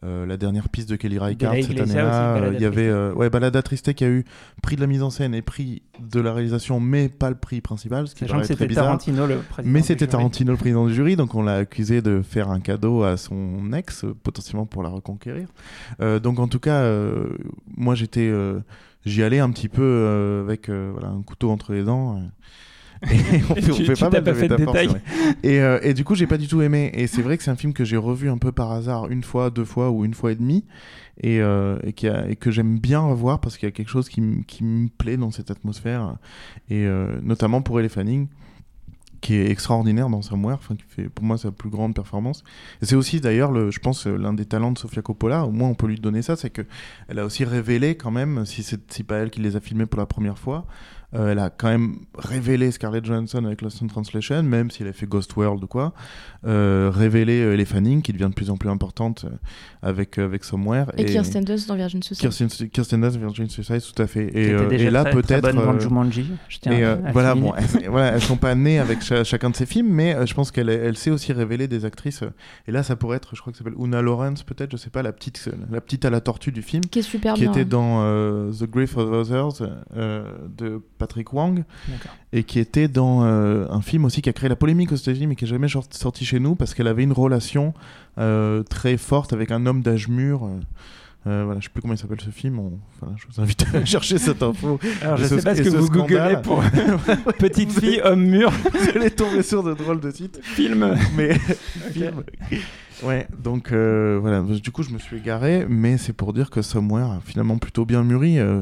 euh, 0.04 0.26
la 0.26 0.36
dernière 0.36 0.68
piste 0.68 0.90
de 0.90 0.96
Kelly 0.96 1.20
Reichardt 1.20 1.62
cette 1.62 1.80
année-là, 1.80 2.38
euh, 2.38 2.54
il 2.56 2.60
y 2.60 2.66
avait 2.66 2.88
euh, 2.88 3.14
ouais, 3.14 3.30
Balada 3.30 3.62
Triste 3.62 3.94
qui 3.94 4.04
a 4.04 4.10
eu 4.10 4.26
prix 4.64 4.76
de 4.76 4.82
la 4.82 4.88
mise 4.88 5.04
en 5.04 5.12
scène 5.12 5.36
et 5.36 5.44
prix 5.44 5.84
de 6.00 6.20
la 6.20 6.34
réalisation, 6.34 6.80
mais 6.80 7.08
pas 7.08 7.30
le 7.30 7.36
prix 7.36 7.62
principal, 7.62 8.08
ce 8.08 8.16
qui 8.16 8.26
paraît 8.26 8.42
que 8.48 8.52
très 8.52 8.66
bizarre. 8.66 8.86
Tarantino 8.86 9.28
le 9.28 9.38
président 9.38 9.72
Mais 9.72 9.84
c'était. 9.84 10.08
Tarantino 10.08 10.54
le 10.54 10.58
président 10.58 10.88
du 10.88 10.94
jury, 10.96 11.16
donc 11.18 11.36
on 11.36 11.44
l'a 11.44 11.58
accusé 11.58 12.02
de 12.02 12.24
faire 12.24 12.50
un 12.50 12.62
cadeau 12.62 13.04
à 13.04 13.16
son 13.16 13.72
ex, 13.74 14.04
potentiellement 14.24 14.66
pour 14.66 14.82
la 14.82 14.90
reconquérir. 14.90 15.50
Donc 16.00 16.40
en 16.40 16.48
tout 16.48 16.60
cas, 16.60 16.84
moi 17.78 17.94
j'étais, 17.94 18.34
j'y 19.06 19.22
allais 19.22 19.40
un 19.40 19.52
petit 19.52 19.70
peu 19.70 20.42
avec 20.44 20.68
voilà, 20.68 21.10
un 21.10 21.22
couteau 21.22 21.52
entre 21.52 21.74
les 21.74 21.84
dents. 21.84 22.20
Et 23.10 23.16
on 23.50 23.56
fait, 23.56 23.72
on 23.72 23.74
Tu- 23.76 23.86
fait 23.86 23.94
tu 23.96 24.04
pas 24.04 24.10
t'as 24.10 24.22
mal 24.22 24.24
pas 24.24 24.32
de 24.32 24.34
fait 24.34 24.50
métaphores. 24.50 24.98
Et, 25.44 25.60
euh, 25.60 25.80
et 25.82 25.94
du 25.94 26.04
coup, 26.04 26.16
j'ai 26.16 26.28
pas 26.28 26.38
du 26.38 26.48
tout 26.48 26.62
aimé. 26.62 26.92
Et 26.94 27.08
c'est 27.08 27.22
vrai 27.22 27.38
que 27.38 27.44
c'est 27.44 27.52
un 27.52 27.56
film 27.56 27.74
que 27.74 27.84
j'ai 27.84 27.98
revu 27.98 28.30
un 28.30 28.38
peu 28.38 28.52
par 28.52 28.72
hasard, 28.72 29.08
une 29.10 29.24
fois, 29.24 29.50
deux 29.50 29.66
fois 29.66 29.90
ou 29.90 30.06
une 30.06 30.14
fois 30.14 30.32
et 30.32 30.36
demie, 30.36 30.66
et, 31.22 31.42
euh, 31.42 31.78
et, 31.84 31.94
qui 31.94 32.08
a- 32.08 32.28
et 32.30 32.36
que 32.36 32.52
j'aime 32.52 32.78
bien 32.80 33.00
revoir 33.00 33.40
parce 33.40 33.58
qu'il 33.58 33.68
y 33.68 33.72
a 33.72 33.72
quelque 33.72 33.90
chose 33.90 34.08
qui, 34.10 34.22
me 34.22 34.88
plaît 34.90 35.18
dans 35.18 35.32
cette 35.32 35.50
atmosphère, 35.52 36.16
et 36.70 36.86
euh, 36.86 37.20
notamment 37.24 37.62
pour 37.62 37.80
Elle 37.80 37.90
Fanning 37.90 38.28
qui 39.22 39.36
est 39.36 39.52
extraordinaire 39.52 40.10
dans 40.10 40.24
Somewhere, 40.24 40.56
enfin 40.56 40.76
qui 40.76 40.84
fait 40.88 41.08
pour 41.08 41.24
moi 41.24 41.38
sa 41.38 41.52
plus 41.52 41.70
grande 41.70 41.94
performance. 41.94 42.44
C'est 42.82 42.96
aussi 42.96 43.22
d'ailleurs, 43.22 43.52
le, 43.52 43.70
je 43.70 43.80
pense, 43.80 44.08
l'un 44.08 44.34
des 44.34 44.46
talents 44.46 44.72
de 44.72 44.80
Sofia 44.80 45.04
Coppola. 45.04 45.46
Au 45.46 45.52
moins, 45.52 45.70
on 45.70 45.76
peut 45.76 45.86
lui 45.86 46.00
donner 46.00 46.24
ça, 46.24 46.36
c'est 46.36 46.50
que 46.50 46.64
elle 47.08 47.20
a 47.20 47.26
aussi 47.26 47.46
révélé 47.46 47.94
quand 47.96 48.10
même, 48.10 48.48
si 48.48 48.64
c'est 48.64 48.92
si 48.92 49.04
pas 49.04 49.18
elle 49.18 49.30
qui 49.30 49.40
les 49.40 49.56
a 49.56 49.60
filmés 49.60 49.86
pour 49.86 50.00
la 50.00 50.08
première 50.08 50.40
fois, 50.40 50.66
elle 51.14 51.40
a 51.40 51.50
quand 51.50 51.68
même 51.68 51.96
révélé 52.18 52.72
Scarlett 52.72 53.04
Johansson 53.06 53.44
avec 53.46 53.62
Lost 53.62 53.82
in 53.84 53.88
Translation, 53.88 54.44
même 54.44 54.72
si 54.72 54.82
elle 54.84 54.90
a 54.90 54.94
fait 54.94 55.06
Ghost 55.08 55.36
World 55.36 55.64
ou 55.64 55.68
quoi. 55.68 55.94
Euh, 56.48 56.90
révélé 56.94 57.42
euh, 57.42 57.54
Elle 57.54 57.66
Fanning, 57.66 58.02
qui 58.02 58.14
devient 58.14 58.30
de 58.30 58.34
plus 58.34 58.50
en 58.50 58.58
plus 58.58 58.70
importante 58.70 59.26
euh, 59.26 59.30
avec 59.82 60.18
euh, 60.18 60.26
avec 60.26 60.44
Somewhere. 60.44 60.86
Et 60.98 61.06
Kirsten 61.06 61.44
Dunst 61.44 61.68
dans 61.68 61.76
Virgin 61.76 62.02
Suicide. 62.02 62.22
Kirsten, 62.30 62.70
Kirsten 62.70 63.02
Dunst, 63.02 63.18
Virgin 63.18 63.50
Suicide, 63.50 63.82
tout 63.82 64.02
à 64.02 64.08
fait. 64.08 64.30
Et, 64.36 64.52
euh, 64.52 64.70
et 64.72 64.90
là, 64.90 65.04
peut-être. 65.06 65.42
bonne 65.42 65.56
dans 65.58 65.74
euh, 65.76 65.80
Jumanji, 65.80 66.32
je 66.50 66.58
tiens 66.60 66.72
et, 66.72 66.84
à- 66.84 66.92
euh, 66.94 67.06
à 67.06 67.12
voilà, 67.12 67.36
bon, 67.36 67.54
elles, 67.56 67.90
voilà, 67.90 68.14
elles 68.14 68.22
sont 68.22 68.38
pas 68.38 68.56
nées 68.56 68.80
avec 68.80 69.02
cha- 69.02 69.24
chacun 69.24 69.50
de 69.50 69.56
ses 69.56 69.66
films, 69.66 69.90
mais 69.90 70.16
euh, 70.16 70.26
je 70.26 70.34
pense 70.34 70.50
qu'elle 70.52 70.70
elle 70.70 70.98
sait 70.98 71.12
aussi 71.12 71.32
révéler 71.34 71.68
des 71.68 71.86
actrices. 71.86 72.24
euh, 72.24 72.32
et 72.68 72.72
là, 72.72 72.82
ça 72.84 72.96
pourrait 72.96 73.18
être, 73.18 73.36
je 73.36 73.42
crois 73.42 73.52
que 73.52 73.58
ça 73.58 73.64
s'appelle 73.64 73.80
Una 73.80 74.02
Lawrence, 74.02 74.44
peut-être, 74.44 74.72
je 74.72 74.78
sais 74.78 74.90
pas, 74.90 75.04
la 75.04 75.12
petite, 75.12 75.50
la 75.70 75.82
petite 75.82 76.06
à 76.06 76.10
la 76.10 76.22
tortue 76.22 76.52
du 76.52 76.62
film. 76.62 76.84
Qui 76.86 77.00
est 77.00 77.04
super 77.04 77.34
Qui 77.36 77.42
bien, 77.42 77.52
était 77.52 77.62
hein. 77.62 77.66
dans 77.70 78.02
euh, 78.04 78.52
The 78.52 78.64
Grief 78.64 78.98
of 78.98 79.12
Others 79.32 79.68
euh, 79.96 80.24
de 80.58 80.82
Patrick 81.02 81.34
Wang. 81.34 81.64
Et 82.32 82.44
qui 82.44 82.60
était 82.60 82.88
dans 82.88 83.24
euh, 83.26 83.66
un 83.70 83.82
film 83.82 84.06
aussi 84.06 84.22
qui 84.22 84.30
a 84.30 84.34
créé 84.34 84.48
la 84.50 84.56
polémique 84.56 84.92
aux 84.92 84.96
États-Unis, 84.96 85.28
mais 85.28 85.36
qui 85.36 85.46
est 85.46 85.48
jamais 85.48 85.68
sor- 85.68 85.84
sorti 85.92 86.24
chez 86.26 86.40
nous 86.40 86.56
parce 86.56 86.74
qu'elle 86.74 86.88
avait 86.88 87.04
une 87.04 87.12
relation 87.12 87.74
euh, 88.20 88.64
très 88.64 88.96
forte 88.98 89.34
avec 89.34 89.52
un 89.52 89.66
homme 89.66 89.82
d'âge 89.82 90.08
mur. 90.08 90.48
euh, 91.28 91.44
voilà, 91.46 91.60
je 91.60 91.66
sais 91.66 91.72
plus 91.74 91.82
comment 91.82 91.94
il 91.94 91.98
s'appelle 91.98 92.22
ce 92.22 92.30
film. 92.30 92.60
on- 92.60 92.80
voilà, 93.00 93.16
je 93.18 93.26
vous 93.30 93.42
invite 93.42 93.66
à 93.76 93.84
chercher 93.94 94.18
cette 94.18 94.42
info. 94.44 94.80
Alors, 95.02 95.18
je 95.18 95.26
sais 95.26 95.42
pas 95.42 95.56
ce 95.56 95.62
que 95.64 95.70
vous 95.70 95.90
googlez 95.90 96.38
pour 96.44 96.64
petite 97.40 97.72
fille, 97.78 98.00
homme 98.04 98.24
mur. 98.26 98.52
vous 98.52 98.90
allez 98.96 99.12
tomber 99.12 99.44
sur 99.44 99.64
de 99.64 99.74
drôles 99.74 100.00
de 100.00 100.12
titres. 100.12 100.40
Film. 100.42 100.96
Mais 101.18 101.34
film. 101.94 102.24
Ouais, 103.04 103.28
donc 103.44 103.72
euh, 103.72 104.20
voilà. 104.22 104.42
Du 104.42 104.70
coup, 104.72 104.84
je 104.84 104.92
me 104.92 105.00
suis 105.00 105.18
égaré, 105.18 105.66
mais 105.68 105.98
c'est 105.98 106.14
pour 106.14 106.34
dire 106.34 106.50
que 106.52 106.62
Somewhere 106.62 107.06
a 107.14 107.20
finalement 107.26 107.58
plutôt 107.58 107.84
bien 107.84 108.04
mûri. 108.04 108.38
euh, 108.38 108.62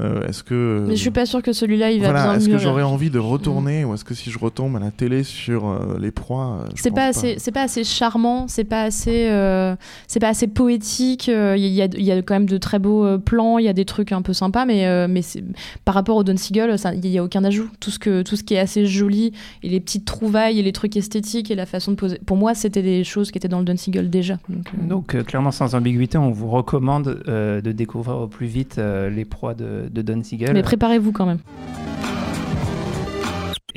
euh, 0.00 0.26
est-ce 0.26 0.42
que 0.42 0.84
Mais 0.86 0.94
je 0.96 1.00
suis 1.00 1.10
pas 1.10 1.26
sûr 1.26 1.42
que 1.42 1.52
celui-là, 1.52 1.90
il 1.90 2.00
va 2.00 2.08
voilà, 2.10 2.22
bien 2.24 2.34
est-ce 2.36 2.48
que 2.48 2.58
j'aurais 2.58 2.82
envie 2.82 3.10
de 3.10 3.18
retourner 3.18 3.84
ou 3.84 3.94
est-ce 3.94 4.04
que 4.04 4.14
si 4.14 4.30
je 4.30 4.38
retombe 4.38 4.76
à 4.76 4.80
la 4.80 4.90
télé 4.90 5.22
sur 5.24 5.68
euh, 5.68 5.98
les 6.00 6.10
proies, 6.10 6.60
euh, 6.64 6.68
je 6.74 6.82
C'est 6.82 6.90
pas 6.94 7.06
assez, 7.06 7.36
c'est 7.38 7.52
pas 7.52 7.62
assez 7.62 7.84
charmant, 7.84 8.46
c'est 8.48 8.64
pas 8.64 8.82
assez, 8.82 9.28
euh, 9.28 9.74
c'est 10.06 10.20
pas 10.20 10.28
assez 10.28 10.46
poétique. 10.46 11.28
euh, 11.28 11.54
Il 11.56 11.66
y, 11.66 11.82
a, 11.82 11.86
il 11.86 12.02
y 12.04 12.12
a 12.12 12.22
quand 12.22 12.34
même 12.34 12.48
de 12.48 12.58
très 12.58 12.78
beaux 12.78 13.04
euh, 13.04 13.18
plans, 13.18 13.58
il 13.58 13.64
y 13.64 13.68
a 13.68 13.72
des 13.72 13.84
trucs 13.84 14.12
un 14.12 14.22
peu 14.22 14.32
sympas, 14.32 14.64
mais 14.66 14.86
euh, 14.86 15.06
mais 15.08 15.22
c'est- 15.22 15.42
par 15.84 15.94
rapport 15.94 16.16
au 16.16 16.24
Don 16.24 16.36
Siegel, 16.36 16.74
il 16.94 17.06
y 17.10 17.18
a 17.18 17.24
aucun 17.24 17.42
ajout. 17.44 17.68
Tout 17.80 17.90
ce 17.90 17.98
que 17.98 18.22
tout 18.22 18.36
ce 18.36 18.44
qui 18.44 18.54
est 18.54 18.58
assez 18.58 18.86
joli 18.86 19.32
et 19.62 19.68
les 19.68 19.80
petites 19.80 20.04
trouvailles 20.04 20.58
et 20.58 20.62
les 20.62 20.72
trucs 20.72 20.96
esthétiques 20.96 21.50
et 21.50 21.54
la 21.54 21.66
façon 21.66 21.92
de 21.92 21.96
poser. 21.96 22.18
Pour 22.26 22.36
moi, 22.36 22.54
c'était 22.54 22.82
des 22.82 23.04
choses 23.04 23.30
qui 23.30 23.38
étaient 23.38 23.48
dans 23.48 23.58
le 23.58 23.64
Don 23.64 23.76
Siegel 23.76 24.10
déjà. 24.10 24.38
Donc, 24.48 24.66
euh, 24.74 24.86
Donc, 24.88 25.14
euh, 25.14 25.22
clairement, 25.24 25.50
sans 25.50 25.74
ambiguïté, 25.74 26.18
on 26.18 26.30
vous 26.30 26.48
recommande 26.48 27.22
euh, 27.28 27.60
de 27.60 27.72
découvrir 27.72 28.16
au 28.18 28.26
plus 28.26 28.46
vite 28.46 28.76
euh, 28.78 29.10
les 29.10 29.24
proies 29.24 29.54
de, 29.54 29.87
de 29.90 30.02
Don 30.02 30.22
Siegel. 30.22 30.52
mais 30.52 30.62
préparez-vous 30.62 31.12
quand 31.12 31.26
même. 31.26 31.38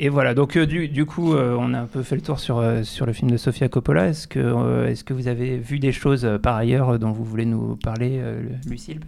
Et 0.04 0.08
voilà, 0.08 0.34
donc 0.34 0.56
euh, 0.56 0.66
du, 0.66 1.06
coup, 1.06 1.32
euh, 1.32 1.56
on 1.56 1.74
a 1.74 1.78
un 1.78 1.86
peu 1.86 2.02
fait 2.02 2.16
le 2.16 2.22
tour 2.22 2.40
sur, 2.40 2.58
euh, 2.58 2.82
sur 2.82 3.06
le 3.06 3.12
film 3.12 3.30
de 3.30 3.36
Sofia 3.36 3.68
Coppola. 3.68 4.08
Est-ce 4.08 4.26
que, 4.26 4.88
est-ce 4.88 5.04
que 5.04 5.14
vous 5.14 5.28
avez 5.28 5.58
vu 5.58 5.78
des 5.78 5.92
choses 5.92 6.28
par 6.42 6.56
ailleurs 6.56 6.98
dont 6.98 7.12
vous 7.12 7.22
voulez 7.22 7.44
nous 7.44 7.76
parler, 7.76 8.20
Lucille 8.68 8.98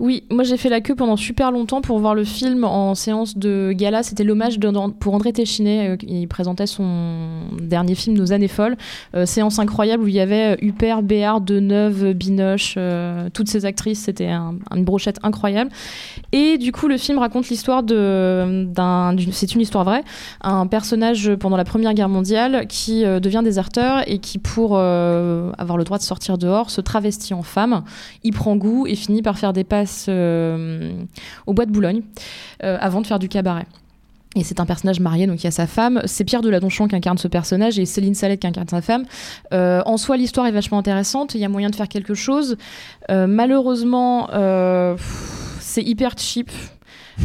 Oui, 0.00 0.24
moi 0.32 0.42
j'ai 0.42 0.56
fait 0.56 0.68
la 0.68 0.80
queue 0.80 0.96
pendant 0.96 1.16
super 1.16 1.52
longtemps 1.52 1.80
pour 1.80 2.00
voir 2.00 2.16
le 2.16 2.24
film 2.24 2.64
en 2.64 2.96
séance 2.96 3.38
de 3.38 3.70
gala. 3.70 4.02
C'était 4.02 4.24
l'hommage 4.24 4.58
pour 4.98 5.14
André 5.14 5.32
Téchiné. 5.32 5.96
il 6.02 6.26
présentait 6.26 6.66
son 6.66 7.42
dernier 7.60 7.94
film, 7.94 8.16
Nos 8.16 8.32
années 8.32 8.48
folles. 8.48 8.76
Séance 9.24 9.60
incroyable 9.60 10.02
où 10.02 10.08
il 10.08 10.14
y 10.14 10.20
avait 10.20 10.58
Huppert, 10.60 11.02
Béard, 11.04 11.40
Deneuve, 11.40 12.14
Binoche, 12.14 12.76
toutes 13.32 13.48
ces 13.48 13.64
actrices. 13.64 14.00
C'était 14.00 14.26
un- 14.26 14.56
une 14.74 14.84
brochette 14.84 15.20
incroyable. 15.22 15.70
Et 16.32 16.58
du 16.58 16.72
coup, 16.72 16.88
le 16.88 16.96
film 16.96 17.18
raconte 17.18 17.48
l'histoire 17.48 17.84
de, 17.84 18.64
d'un, 18.64 19.14
c'est 19.30 19.54
une 19.54 19.60
histoire 19.60 19.84
vraie, 19.84 20.02
un 20.40 20.66
personnage 20.66 21.34
pendant 21.36 21.56
la 21.56 21.64
Première 21.64 21.94
Guerre 21.94 22.08
mondiale 22.08 22.66
qui 22.68 23.04
euh, 23.04 23.20
devient 23.20 23.42
déserteur 23.44 24.02
et 24.06 24.18
qui, 24.18 24.38
pour 24.38 24.72
euh, 24.74 25.52
avoir 25.58 25.76
le 25.76 25.84
droit 25.84 25.98
de 25.98 26.02
sortir 26.02 26.38
dehors, 26.38 26.70
se 26.70 26.80
travestit 26.80 27.34
en 27.34 27.42
femme. 27.42 27.84
Il 28.22 28.32
prend 28.32 28.56
goût 28.56 28.86
et 28.86 28.94
finit 28.94 29.22
par 29.22 29.38
faire 29.38 29.52
des 29.52 29.64
passes 29.64 30.06
euh, 30.08 30.92
au 31.46 31.54
bois 31.54 31.66
de 31.66 31.70
Boulogne 31.70 32.02
avant 32.60 33.00
de 33.00 33.06
faire 33.06 33.18
du 33.18 33.28
cabaret. 33.28 33.66
Et 34.36 34.44
c'est 34.44 34.60
un 34.60 34.66
personnage 34.66 35.00
marié, 35.00 35.26
donc 35.26 35.42
il 35.42 35.44
y 35.44 35.48
a 35.48 35.50
sa 35.50 35.66
femme. 35.66 36.00
C'est 36.06 36.24
Pierre 36.24 36.42
Deladonchamp 36.42 36.88
qui 36.88 36.96
incarne 36.96 37.18
ce 37.18 37.28
personnage 37.28 37.78
et 37.78 37.84
Céline 37.84 38.14
Salette 38.14 38.40
qui 38.40 38.46
incarne 38.46 38.68
sa 38.68 38.80
femme. 38.80 39.04
En 39.50 39.96
soi, 39.96 40.16
l'histoire 40.16 40.46
est 40.46 40.52
vachement 40.52 40.78
intéressante. 40.78 41.34
Il 41.34 41.40
y 41.40 41.44
a 41.44 41.48
moyen 41.48 41.70
de 41.70 41.76
faire 41.76 41.88
quelque 41.88 42.14
chose. 42.14 42.56
Malheureusement, 43.08 44.28
c'est 45.60 45.82
hyper 45.82 46.14
cheap. 46.16 46.50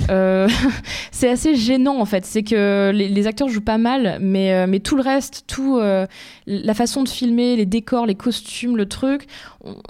Euh, 0.10 0.47
c'est 1.12 1.30
assez 1.30 1.56
gênant 1.56 2.00
en 2.00 2.06
fait. 2.06 2.26
C'est 2.26 2.43
que 2.43 2.91
les, 2.93 3.28
acteurs 3.28 3.50
jouent 3.50 3.62
pas 3.62 3.78
mal, 3.78 4.17
mais, 4.21 4.54
euh, 4.54 4.67
mais 4.67 4.80
tout 4.80 4.95
le 4.95 5.02
reste, 5.02 5.43
tout 5.47 5.78
euh, 5.78 6.06
la 6.45 6.73
façon 6.73 7.04
de 7.04 7.10
filmer, 7.10 7.56
les 7.56 7.65
décors, 7.65 8.06
les 8.06 8.15
costumes, 8.15 8.78
le 8.78 8.88
truc, 8.88 9.28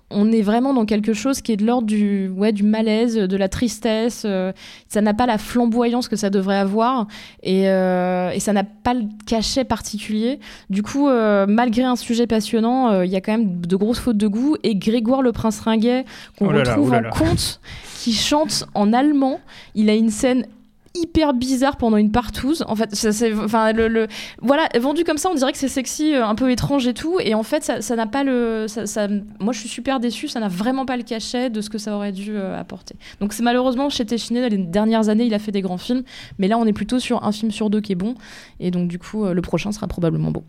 on 0.10 0.32
est 0.32 0.42
vraiment 0.42 0.74
dans 0.74 0.86
quelque 0.86 1.14
chose 1.14 1.42
qui 1.42 1.52
est 1.52 1.58
de 1.58 1.66
l'ordre 1.66 1.88
du, 1.88 2.30
ouais, 2.30 2.52
du 2.52 2.64
malaise, 2.64 3.16
de 3.16 3.38
la 3.38 3.50
tristesse. 3.50 4.24
euh, 4.26 4.52
ça 4.88 5.02
n'a 5.02 5.14
pas 5.14 5.26
la 5.26 5.38
flamboyance 5.38 6.08
que 6.08 6.16
ça 6.16 6.30
devrait 6.30 6.58
avoir 6.58 7.08
et, 7.44 7.70
euh, 7.70 8.32
et 8.32 8.40
ça 8.40 8.54
n'a 8.54 8.64
pas 8.64 8.94
le 8.94 9.04
cachet 9.26 9.64
particulier. 9.64 10.40
Du 10.70 10.84
coup, 10.84 11.08
euh, 11.10 11.46
malgré 11.48 11.84
un 11.84 11.96
sujet 11.96 12.28
passionnant, 12.28 13.02
il 13.02 13.10
y 13.12 13.16
a 13.16 13.22
quand 13.22 13.32
même 13.34 13.66
de 13.66 13.76
grosses 13.76 14.00
fautes 14.00 14.18
de 14.18 14.28
goût. 14.28 14.56
Et 14.64 14.76
Grégoire 14.76 15.22
le 15.22 15.32
prince 15.32 15.60
ringuet, 15.60 16.06
qu'on 16.38 16.48
Oh 16.48 16.52
là, 16.52 16.60
retrouve 16.60 16.90
oh 16.90 16.92
là 16.94 17.00
en 17.00 17.02
là. 17.02 17.10
conte, 17.10 17.60
qui 18.00 18.14
chante 18.14 18.66
en 18.74 18.94
allemand, 18.94 19.40
il 19.76 19.90
a 19.90 19.94
une 19.96 20.10
scène 20.10 20.46
hyper 20.96 21.34
bizarre 21.34 21.78
pendant 21.78 21.98
une 21.98 22.12
partouze. 22.12 22.64
En 22.68 22.76
fait, 22.76 22.96
ça, 22.96 23.12
c'est, 23.12 23.34
enfin, 23.34 23.72
le, 23.74 24.08
voilà, 24.42 24.68
vendu 24.80 25.04
comme 25.04 25.18
ça, 25.18 25.30
on 25.32 25.36
dirait 25.36 25.52
que 25.52 25.58
c'est 25.58 25.68
sexy, 25.68 26.14
euh, 26.14 26.26
un 26.26 26.36
peu 26.36 26.52
étrange 26.52 26.88
et 26.88 26.94
tout. 26.94 27.20
Et 27.20 27.34
en 27.34 27.44
fait, 27.44 27.64
ça, 27.82 27.96
n'a 27.96 28.08
pas 28.08 28.24
le, 28.24 28.66
ça, 28.68 28.86
ça- 28.86 29.08
moi, 29.40 29.54
je 29.54 29.60
suis 29.60 29.70
super 29.70 30.00
déçue. 30.00 30.28
Ça 30.28 30.40
n'a 30.40 30.48
vraiment 30.48 30.86
pas 30.86 30.98
le 30.98 31.04
cachet 31.04 31.50
de 31.50 31.62
ce 31.62 31.70
que 31.70 31.78
ça 31.78 31.96
aurait 31.96 32.12
dû 32.12 32.32
euh, 32.36 32.60
apporter. 32.60 32.96
Donc, 33.20 33.34
c'est 33.34 33.44
malheureusement 33.44 33.90
chez 33.90 34.06
Téchiné, 34.06 34.42
dans 34.42 34.50
les 34.56 34.64
dernières 34.64 35.10
années, 35.10 35.26
il 35.26 35.34
a 35.34 35.40
fait 35.40 35.52
des 35.52 35.62
grands 35.62 35.78
films, 35.78 36.04
mais 36.40 36.48
là, 36.48 36.58
on 36.58 36.66
est 36.66 36.74
plutôt 36.74 37.00
sur 37.00 37.24
un 37.24 37.32
film 37.32 37.52
sur 37.52 37.70
deux 37.70 37.82
qui 37.82 37.92
est 37.92 37.96
bon. 37.96 38.16
Et 38.60 38.72
donc, 38.72 38.88
du 38.88 39.00
coup, 39.00 39.26
euh, 39.26 39.34
le 39.34 39.42
prochain 39.42 39.72
sera 39.72 39.88
probablement 39.88 40.32
bon. 40.32 40.44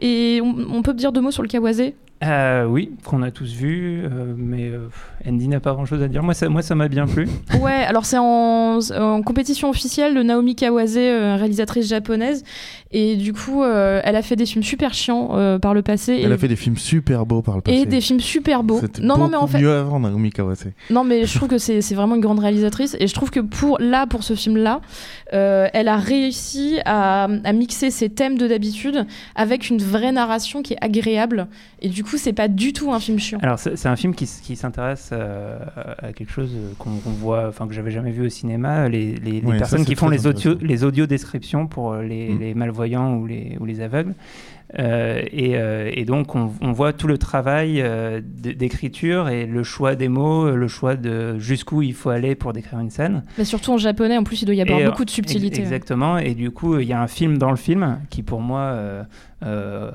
Et 0.00 0.40
on, 0.42 0.54
on 0.76 0.82
peut 0.82 0.94
dire 0.94 1.12
deux 1.12 1.20
mots 1.20 1.30
sur 1.30 1.42
le 1.42 1.48
Kawase 1.48 1.82
Euh, 2.24 2.64
oui, 2.66 2.90
qu'on 3.04 3.22
a 3.22 3.30
tous 3.30 3.52
vu, 3.52 4.02
euh, 4.04 4.34
mais 4.36 4.68
euh, 4.68 4.88
Andy 5.26 5.48
n'a 5.48 5.60
pas 5.60 5.72
grand-chose 5.72 6.02
à 6.02 6.08
dire. 6.08 6.22
Moi, 6.22 6.34
ça, 6.34 6.48
moi, 6.48 6.62
ça 6.62 6.74
m'a 6.74 6.88
bien 6.88 7.06
plu. 7.06 7.28
Ouais, 7.60 7.72
alors 7.72 8.04
c'est 8.04 8.18
en, 8.18 8.78
en 8.78 9.22
compétition 9.22 9.68
officielle 9.68 10.14
de 10.14 10.22
Naomi 10.22 10.54
Kawase, 10.54 10.96
euh, 10.96 11.36
réalisatrice 11.36 11.88
japonaise. 11.88 12.44
Et 12.90 13.16
du 13.16 13.32
coup, 13.34 13.62
euh, 13.62 14.00
elle 14.04 14.16
a 14.16 14.22
fait 14.22 14.36
des 14.36 14.46
films 14.46 14.62
super 14.62 14.94
chiants 14.94 15.30
euh, 15.32 15.58
par 15.58 15.74
le 15.74 15.82
passé. 15.82 16.20
Elle 16.22 16.30
et, 16.30 16.34
a 16.34 16.38
fait 16.38 16.48
des 16.48 16.56
films 16.56 16.78
super 16.78 17.26
beaux 17.26 17.42
par 17.42 17.56
le 17.56 17.60
passé. 17.62 17.76
et 17.78 17.84
des 17.84 18.00
films 18.00 18.20
super 18.20 18.62
beaux. 18.62 18.78
C'était 18.80 19.02
Non, 19.02 19.18
non, 19.18 19.28
mais 19.28 19.36
en 19.36 19.46
fait, 19.46 19.58
mieux 19.60 19.72
avant 19.72 20.00
Naomi 20.00 20.30
Kawase. 20.30 20.64
non, 20.88 21.04
mais 21.04 21.26
je 21.26 21.34
trouve 21.36 21.48
que 21.48 21.58
c'est 21.58 21.82
c'est 21.82 21.94
vraiment 21.94 22.14
une 22.14 22.20
grande 22.22 22.38
réalisatrice. 22.38 22.96
Et 23.00 23.06
je 23.06 23.14
trouve 23.14 23.30
que 23.30 23.40
pour 23.40 23.78
là, 23.78 24.06
pour 24.06 24.22
ce 24.22 24.34
film-là, 24.34 24.80
euh, 25.34 25.68
elle 25.74 25.88
a 25.88 25.96
réussi 25.96 26.78
à, 26.86 27.24
à 27.44 27.52
mixer 27.52 27.90
ses 27.90 28.08
thèmes 28.08 28.38
de 28.38 28.46
d'habitude 28.48 29.04
avec 29.34 29.68
une 29.68 29.76
vraie 29.88 30.12
narration 30.12 30.62
qui 30.62 30.74
est 30.74 30.78
agréable. 30.84 31.48
Et 31.80 31.88
du 31.88 32.04
coup, 32.04 32.16
c'est 32.18 32.32
pas 32.32 32.48
du 32.48 32.72
tout 32.72 32.92
un 32.92 33.00
film 33.00 33.18
chiant. 33.18 33.38
Alors, 33.42 33.58
c'est 33.58 33.86
un 33.86 33.96
film 33.96 34.14
qui, 34.14 34.26
qui 34.42 34.54
s'intéresse 34.56 35.10
euh, 35.12 35.58
à 35.98 36.12
quelque 36.12 36.30
chose 36.30 36.50
euh, 36.54 36.72
qu'on 36.78 36.90
voit, 36.90 37.48
enfin 37.48 37.66
que 37.66 37.74
j'avais 37.74 37.90
jamais 37.90 38.10
vu 38.10 38.26
au 38.26 38.28
cinéma, 38.28 38.88
les, 38.88 39.14
les- 39.16 39.40
personnes 39.40 39.84
qui 39.84 39.94
font 39.94 40.08
les 40.08 40.26
audio, 40.26 40.54
les 40.60 40.84
audio 40.84 41.06
descriptions 41.06 41.66
pour 41.66 41.92
euh, 41.92 42.02
les, 42.02 42.28
Mm. 42.28 42.38
les 42.40 42.54
malvoyants 42.54 43.14
ou 43.16 43.26
les, 43.26 43.56
ou 43.60 43.64
les 43.64 43.80
aveugles. 43.80 44.14
Euh, 44.78 45.22
et, 45.32 45.56
euh, 45.56 45.90
et 45.94 46.04
donc, 46.04 46.34
on, 46.34 46.52
on 46.60 46.72
voit 46.72 46.92
tout 46.92 47.06
le 47.06 47.16
travail 47.16 47.80
euh, 47.80 48.20
d'écriture 48.22 49.28
et 49.30 49.46
le 49.46 49.62
choix 49.62 49.94
des 49.94 50.08
mots, 50.08 50.50
le 50.50 50.68
choix 50.68 50.94
de 50.96 51.38
jusqu'où 51.38 51.80
il 51.82 51.94
faut 51.94 52.10
aller 52.10 52.34
pour 52.34 52.52
décrire 52.52 52.78
une 52.80 52.90
scène. 52.90 53.24
Mais 53.38 53.44
surtout 53.44 53.72
en 53.72 53.78
japonais, 53.78 54.18
en 54.18 54.24
plus, 54.24 54.42
il 54.42 54.44
doit 54.44 54.54
y 54.54 54.60
avoir 54.60 54.80
Et, 54.80 54.84
beaucoup 54.84 55.06
de 55.06 55.10
subtilité. 55.10 55.56
ex- 55.56 55.58
Exactement. 55.60 56.18
Et 56.18 56.34
du 56.34 56.50
coup, 56.50 56.78
il 56.78 56.86
y 56.86 56.92
a 56.92 57.00
un 57.00 57.06
film 57.06 57.38
dans 57.38 57.50
le 57.50 57.56
film 57.56 57.98
qui, 58.10 58.22
pour 58.22 58.40
moi, 58.40 58.76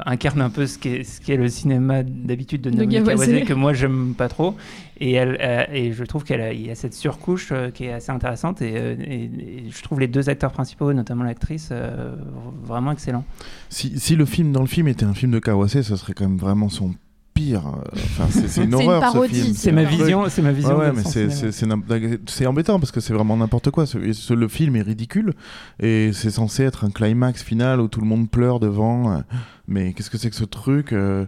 incarne 0.06 0.42
un 0.42 0.50
peu 0.50 0.66
ce 0.66 0.80
qu'est 0.80 1.04
ce 1.04 1.22
qu'est 1.22 1.38
le 1.38 1.50
cinéma 1.50 2.02
d'habitude 2.04 2.62
de 2.62 2.70
De 2.72 2.84
Kawase. 2.86 3.26
Kawase, 3.28 3.44
que 3.46 3.54
moi, 3.54 3.74
j'aime 3.74 4.14
pas 4.18 4.28
trop. 4.30 4.56
Et, 5.00 5.14
elle, 5.14 5.38
euh, 5.42 5.64
et 5.72 5.92
je 5.92 6.04
trouve 6.04 6.24
qu'il 6.24 6.38
y 6.40 6.70
a 6.70 6.76
cette 6.76 6.94
surcouche 6.94 7.50
euh, 7.52 7.72
qui 7.72 7.86
est 7.86 7.94
assez 7.94 8.12
intéressante. 8.12 8.62
Et, 8.62 8.74
euh, 8.76 8.96
et- 9.00 9.24
et 9.24 9.64
je 9.70 9.82
trouve 9.84 10.00
les 10.00 10.08
deux 10.08 10.30
acteurs 10.30 10.52
principaux, 10.52 10.94
notamment 10.94 11.24
l'actrice, 11.24 11.70
euh, 11.72 12.16
vraiment 12.64 12.92
excellents. 12.92 13.26
Si, 13.70 14.00
si 14.00 14.16
le 14.16 14.26
film 14.26 14.52
dans 14.52 14.62
le 14.62 14.68
film 14.68 14.88
était 14.88 15.06
un 15.06 15.14
film 15.14 15.32
de 15.32 15.40
Kawase, 15.40 15.82
ce 15.82 15.96
serait 15.96 16.14
quand 16.14 16.28
même 16.28 16.38
vraiment 16.38 16.70
son 16.70 16.94
pire. 17.34 17.64
Enfin, 17.96 18.26
c'est 18.30 18.48
c'est 18.48 18.62
une 18.64 18.70
C'est 18.72 18.84
une 18.84 18.88
horreur 18.88 19.02
parodie, 19.02 19.34
ce 19.34 19.42
film. 19.42 19.54
c'est 19.56 19.62
C'est 19.62 19.72
ma 19.72 19.84
vision- 19.86 20.30
c'est 20.30 20.42
ma 20.44 20.52
vision 20.52 20.78
ouais, 20.78 20.92
mais 20.96 21.02
c'est 21.04 21.32
c'est- 21.32 21.52
c'est 21.52 21.66
c'est 22.28 22.46
embêtant 22.46 22.80
parce 22.80 22.92
que 22.92 23.00
c'est 23.00 23.14
vraiment 23.14 23.36
n'importe 23.36 23.72
quoi. 23.72 23.88
Ce- 23.88 23.98
et 23.98 24.14
ce- 24.14 24.36
le 24.36 24.48
film 24.48 24.76
est 24.76 24.84
ridicule 24.84 25.34
et 25.82 26.12
c'est 26.14 26.30
censé 26.30 26.62
être 26.64 26.86
un 26.86 26.92
climax 26.92 27.42
final 27.42 27.82
où 27.82 27.88
tout 27.88 28.02
le 28.02 28.06
monde 28.06 28.30
pleure 28.30 28.60
devant. 28.60 29.24
Mais 29.68 29.94
qu'est-ce 29.94 30.10
que 30.10 30.18
c'est 30.18 30.30
que 30.30 30.36
ce 30.36 30.44
truc 30.46 30.92
euh, 30.94 31.26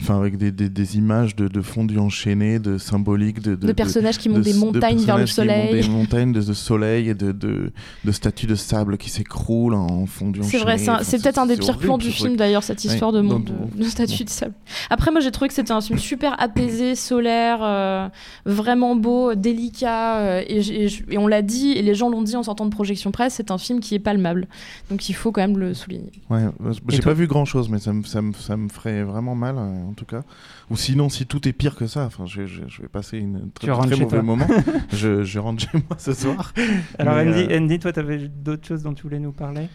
Enfin, 0.00 0.18
avec 0.18 0.38
des, 0.38 0.50
des, 0.50 0.68
des 0.70 0.96
images 0.96 1.36
de, 1.36 1.48
de 1.48 1.60
fondus 1.60 1.98
enchaînés, 1.98 2.58
de 2.58 2.78
symboliques, 2.78 3.40
de, 3.42 3.54
De 3.54 3.72
personnages 3.72 4.16
qui 4.18 4.28
montent 4.30 4.40
des 4.40 4.54
montagnes 4.54 4.98
vers 5.04 5.18
le 5.18 5.24
personnages 5.24 5.34
qui 5.34 5.40
montent 5.40 5.68
soleil. 5.68 5.82
Des 5.82 5.88
montagnes 5.88 6.32
de, 6.32 6.40
de 6.40 6.52
soleil 6.54 7.08
et 7.10 7.14
de, 7.14 7.30
de, 7.30 7.72
de 8.02 8.12
statues 8.12 8.46
de 8.46 8.54
sable 8.54 8.96
qui 8.96 9.10
s'écroulent 9.10 9.74
en 9.74 10.06
fondus 10.06 10.40
C'est 10.42 10.56
enchaînés. 10.56 10.62
vrai, 10.64 10.78
c'est 10.78 10.90
Enfin, 10.90 11.04
c'est 11.04 11.22
peut-être 11.22 11.38
un 11.38 11.46
des 11.46 11.56
c'est 11.56 11.60
pires 11.60 11.78
plans 11.78 11.98
du 11.98 12.10
film 12.10 12.36
d'ailleurs, 12.36 12.62
cette 12.64 12.82
Ouais, 12.82 12.90
histoire 12.90 13.12
de 13.12 13.20
monde 13.20 13.44
de, 13.76 13.82
de 13.84 13.88
statue 13.88 14.24
de 14.24 14.30
sable. 14.30 14.54
Après, 14.88 15.10
moi 15.10 15.20
j'ai 15.20 15.30
trouvé 15.30 15.48
que 15.48 15.54
c'était 15.54 15.72
un 15.72 15.82
film 15.82 15.98
super 15.98 16.40
apaisé, 16.42 16.94
solaire, 16.94 17.58
euh, 17.62 18.08
vraiment 18.46 18.96
beau, 18.96 19.34
délicat, 19.34 20.16
euh, 20.20 20.42
et, 20.48 20.86
et 21.10 21.18
on 21.18 21.26
l'a 21.28 21.42
dit, 21.42 21.72
et 21.72 21.82
les 21.82 21.94
gens 21.94 22.08
l'ont 22.08 22.22
dit 22.22 22.34
en 22.34 22.42
sortant 22.42 22.64
de 22.64 22.70
projection 22.70 23.12
presse, 23.12 23.34
c'est 23.34 23.50
un 23.50 23.58
film 23.58 23.78
qui 23.80 23.94
est 23.94 24.00
palmable. 24.00 24.48
Donc 24.90 25.08
il 25.10 25.12
faut 25.12 25.32
quand 25.32 25.42
même 25.42 25.58
le 25.58 25.74
souligner. 25.74 26.10
Ouais, 26.30 26.42
j'ai 26.88 27.02
pas 27.02 27.12
vu 27.14 27.26
grand 27.26 27.44
chose, 27.44 27.68
mais 27.72 27.78
ça 27.78 27.92
me, 27.92 28.04
ça 28.04 28.20
me, 28.20 28.32
ça 28.34 28.56
me 28.56 28.68
ferait 28.68 29.02
vraiment 29.02 29.34
mal 29.34 29.56
euh, 29.56 29.88
en 29.88 29.94
tout 29.94 30.04
cas. 30.04 30.22
Ou 30.70 30.76
sinon, 30.76 31.08
si 31.08 31.26
tout 31.26 31.48
est 31.48 31.52
pire 31.52 31.74
que 31.74 31.86
ça, 31.86 32.04
enfin, 32.04 32.26
je, 32.26 32.46
je, 32.46 32.62
je 32.68 32.82
vais 32.82 32.88
passer 32.88 33.18
une 33.18 33.50
très, 33.50 33.66
Tu 33.66 33.88
très 33.88 33.96
mauvais 33.96 34.22
moment. 34.22 34.46
je, 34.92 35.24
je 35.24 35.38
rentre 35.38 35.62
chez 35.62 35.78
moi 35.88 35.96
ce 35.98 36.12
soir. 36.12 36.52
Alors, 36.98 37.14
Mais, 37.16 37.28
Andy, 37.28 37.52
euh, 37.52 37.58
Andy, 37.58 37.78
toi, 37.78 37.92
tu 37.92 38.00
avais 38.00 38.28
d'autres 38.28 38.66
choses 38.68 38.82
dont 38.82 38.92
tu 38.92 39.02
voulais 39.04 39.18
nous 39.18 39.32
parler? 39.32 39.68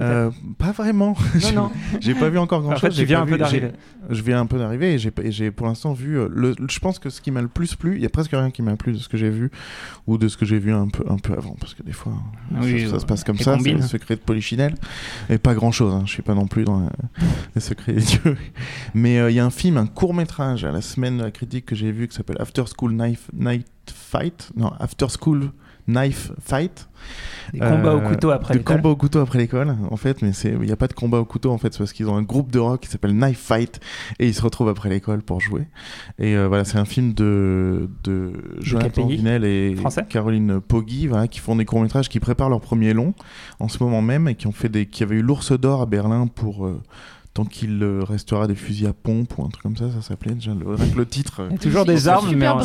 Euh, 0.00 0.30
pas 0.58 0.72
vraiment. 0.72 1.16
Non, 1.42 1.52
non. 1.54 1.70
j'ai 2.00 2.14
pas 2.14 2.28
vu 2.28 2.38
encore 2.38 2.62
grand 2.62 2.72
En 2.72 2.76
fait, 2.76 2.88
chose. 2.88 2.94
tu 2.94 3.00
j'ai 3.00 3.04
viens 3.06 3.22
un 3.22 3.26
peu 3.26 3.38
d'arriver. 3.38 3.70
Je 4.10 4.22
viens 4.22 4.40
un 4.40 4.46
peu 4.46 4.58
d'arriver 4.58 4.94
et 4.94 4.98
j'ai 4.98 5.50
pour 5.50 5.66
l'instant 5.66 5.92
vu. 5.92 6.18
euh, 6.18 6.28
le, 6.30 6.54
je 6.68 6.78
pense 6.80 6.98
que 6.98 7.10
ce 7.10 7.20
qui 7.20 7.30
m'a 7.30 7.40
le 7.42 7.48
plus 7.48 7.76
plu, 7.76 7.94
il 7.96 8.02
y 8.02 8.06
a 8.06 8.08
presque 8.08 8.32
rien 8.32 8.50
qui 8.50 8.62
m'a 8.62 8.76
plu 8.76 8.92
de 8.92 8.98
ce 8.98 9.08
que 9.08 9.16
j'ai 9.16 9.30
vu 9.30 9.50
ou 10.06 10.18
de 10.18 10.26
ce 10.28 10.36
que 10.36 10.44
j'ai 10.44 10.58
vu 10.58 10.72
un 10.72 10.88
peu, 10.88 11.04
un 11.08 11.18
peu 11.18 11.32
avant, 11.34 11.54
parce 11.60 11.74
que 11.74 11.82
des 11.84 11.92
fois, 11.92 12.12
Ah 12.54 12.60
ça, 12.60 12.66
oui, 12.66 12.86
ça 12.86 12.94
ouais. 12.94 12.98
se 13.00 13.06
passe 13.06 13.22
comme 13.24 13.38
ça. 13.38 13.56
C'est 13.62 13.72
le 13.72 13.82
secret 13.82 14.16
de 14.16 14.20
Polichinelle 14.20 14.74
et 15.30 15.38
pas 15.38 15.54
grand 15.54 15.70
chose. 15.72 15.94
Je 16.06 16.10
suis 16.10 16.22
pas 16.22 16.34
non 16.34 16.46
plus 16.46 16.64
dans 16.64 16.82
euh, 16.82 16.88
les 17.54 17.60
secrets 17.60 17.92
des 17.92 18.00
dieux. 18.02 18.36
Mais 18.94 19.18
euh, 19.18 19.30
il 19.30 19.34
y 19.36 19.40
a 19.40 19.44
un 19.46 19.50
film, 19.50 19.76
un 19.76 19.86
court 19.86 20.12
métrage 20.14 20.64
à 20.64 20.72
la 20.72 20.80
semaine 20.80 21.18
de 21.18 21.22
la 21.22 21.30
critique 21.30 21.66
que 21.66 21.74
j'ai 21.76 21.92
vu 21.92 22.08
qui 22.08 22.16
s'appelle 22.16 22.36
After 22.40 22.64
School 22.76 22.92
Knife 22.96 23.30
Night 23.32 23.66
Fight. 23.92 24.50
Non, 24.56 24.72
After 24.80 25.06
School 25.20 25.50
Knife 25.86 26.32
Fight. 26.40 26.88
Des 27.52 27.58
combats 27.60 27.94
au 27.94 28.00
couteau 28.00 28.30
après 28.30 28.54
des 28.54 28.60
l'école. 28.60 28.76
combats 28.76 28.88
au 28.88 28.96
couteau 28.96 29.18
après 29.20 29.38
l'école, 29.38 29.76
en 29.90 29.96
fait, 29.96 30.22
mais 30.22 30.32
c'est 30.32 30.48
il 30.52 30.58
n'y 30.60 30.72
a 30.72 30.76
pas 30.76 30.88
de 30.88 30.94
combat 30.94 31.18
au 31.20 31.26
couteau 31.26 31.52
en 31.52 31.58
fait, 31.58 31.72
c'est 31.72 31.78
parce 31.78 31.92
qu'ils 31.92 32.08
ont 32.08 32.16
un 32.16 32.22
groupe 32.22 32.50
de 32.50 32.58
rock 32.58 32.80
qui 32.80 32.88
s'appelle 32.88 33.12
Knife 33.12 33.38
Fight 33.38 33.78
et 34.18 34.26
ils 34.26 34.32
se 34.34 34.40
retrouvent 34.40 34.70
après 34.70 34.88
l'école 34.88 35.20
pour 35.22 35.40
jouer. 35.40 35.68
Et 36.18 36.34
euh, 36.34 36.48
voilà, 36.48 36.64
c'est 36.64 36.78
un 36.78 36.86
film 36.86 37.12
de, 37.12 37.90
de 38.04 38.32
Jonathan 38.60 39.06
Vinel 39.06 39.44
et 39.44 39.76
Français 39.76 40.06
Caroline 40.08 40.60
Poggi, 40.60 41.06
voilà, 41.06 41.28
qui 41.28 41.40
font 41.40 41.56
des 41.56 41.66
courts 41.66 41.82
métrages, 41.82 42.08
qui 42.08 42.18
préparent 42.20 42.48
leur 42.50 42.62
premier 42.62 42.94
long 42.94 43.12
en 43.60 43.68
ce 43.68 43.82
moment 43.82 44.00
même 44.00 44.26
et 44.26 44.34
qui 44.34 44.46
ont 44.46 44.52
fait 44.52 44.70
des, 44.70 44.86
qui 44.86 45.02
avaient 45.02 45.16
eu 45.16 45.22
l'Ours 45.22 45.52
d'or 45.52 45.82
à 45.82 45.86
Berlin 45.86 46.26
pour 46.26 46.64
euh, 46.66 46.80
tant 47.34 47.44
qu'il 47.44 47.82
euh, 47.82 48.00
restera 48.04 48.46
des 48.46 48.54
fusils 48.54 48.86
à 48.86 48.92
pompe 48.94 49.36
ou 49.38 49.44
un 49.44 49.48
truc 49.48 49.62
comme 49.64 49.76
ça, 49.76 49.90
ça 49.90 50.00
s'appelait 50.00 50.34
déjà 50.34 50.52
le, 50.54 50.76
le 50.96 51.06
titre. 51.06 51.40
euh, 51.42 51.48
Il 51.50 51.52
y 51.52 51.56
a 51.56 51.58
toujours 51.58 51.84
des 51.84 52.08
armes, 52.08 52.28
super 52.28 52.56
mais. 52.56 52.64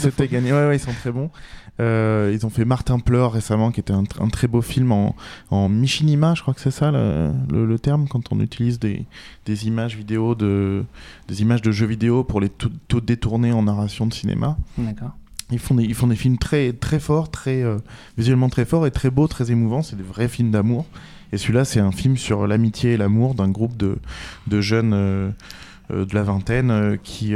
C'était 0.00 0.28
gagné. 0.28 0.52
Ouais, 0.52 0.68
ouais, 0.68 0.76
ils 0.76 0.80
sont 0.80 0.92
très 0.92 1.10
bons. 1.10 1.30
Euh, 1.78 2.30
ils 2.34 2.46
ont 2.46 2.50
fait 2.50 2.64
Martin 2.64 2.98
Pleur 2.98 3.32
récemment, 3.32 3.70
qui 3.70 3.80
était 3.80 3.92
un, 3.92 4.04
tr- 4.04 4.22
un 4.24 4.28
très 4.28 4.48
beau 4.48 4.62
film 4.62 4.92
en, 4.92 5.14
en 5.50 5.68
Michinima, 5.68 6.34
je 6.34 6.40
crois 6.42 6.54
que 6.54 6.60
c'est 6.60 6.70
ça 6.70 6.90
le, 6.90 7.32
le- 7.52 7.66
le 7.66 7.78
terme, 7.78 8.08
quand 8.08 8.32
on 8.32 8.40
utilise 8.40 8.78
des, 8.78 9.04
des 9.44 9.66
images 9.66 9.94
vidéo 9.96 10.34
de, 10.34 10.84
des 11.28 11.42
images 11.42 11.60
de 11.60 11.72
jeux 11.72 11.86
vidéo 11.86 12.24
pour 12.24 12.40
les 12.40 12.48
tout, 12.48 12.72
tout 12.88 13.00
détourner 13.02 13.52
en 13.52 13.62
narration 13.64 14.06
de 14.06 14.14
cinéma. 14.14 14.56
D'accord. 14.78 15.10
Ils 15.52 15.58
font 15.58 15.74
des, 15.74 15.84
ils 15.84 15.94
font 15.94 16.06
des 16.06 16.16
films 16.16 16.38
très, 16.38 16.72
très 16.72 16.98
forts, 16.98 17.30
très, 17.30 17.62
euh, 17.62 17.76
visuellement 18.16 18.48
très 18.48 18.64
forts 18.64 18.86
et 18.86 18.90
très 18.90 19.10
beaux, 19.10 19.28
très 19.28 19.50
émouvants. 19.52 19.82
C'est 19.82 19.96
des 19.96 20.02
vrais 20.02 20.28
films 20.28 20.50
d'amour. 20.50 20.86
Et 21.32 21.38
celui-là, 21.38 21.64
c'est 21.64 21.80
un 21.80 21.92
film 21.92 22.16
sur 22.16 22.46
l'amitié 22.46 22.92
et 22.94 22.96
l'amour 22.96 23.34
d'un 23.34 23.48
groupe 23.48 23.76
de, 23.76 23.98
de 24.46 24.60
jeunes 24.60 24.92
euh, 24.94 25.30
euh, 25.92 26.04
de 26.04 26.14
la 26.14 26.22
vingtaine 26.22 26.98
qui, 27.02 27.34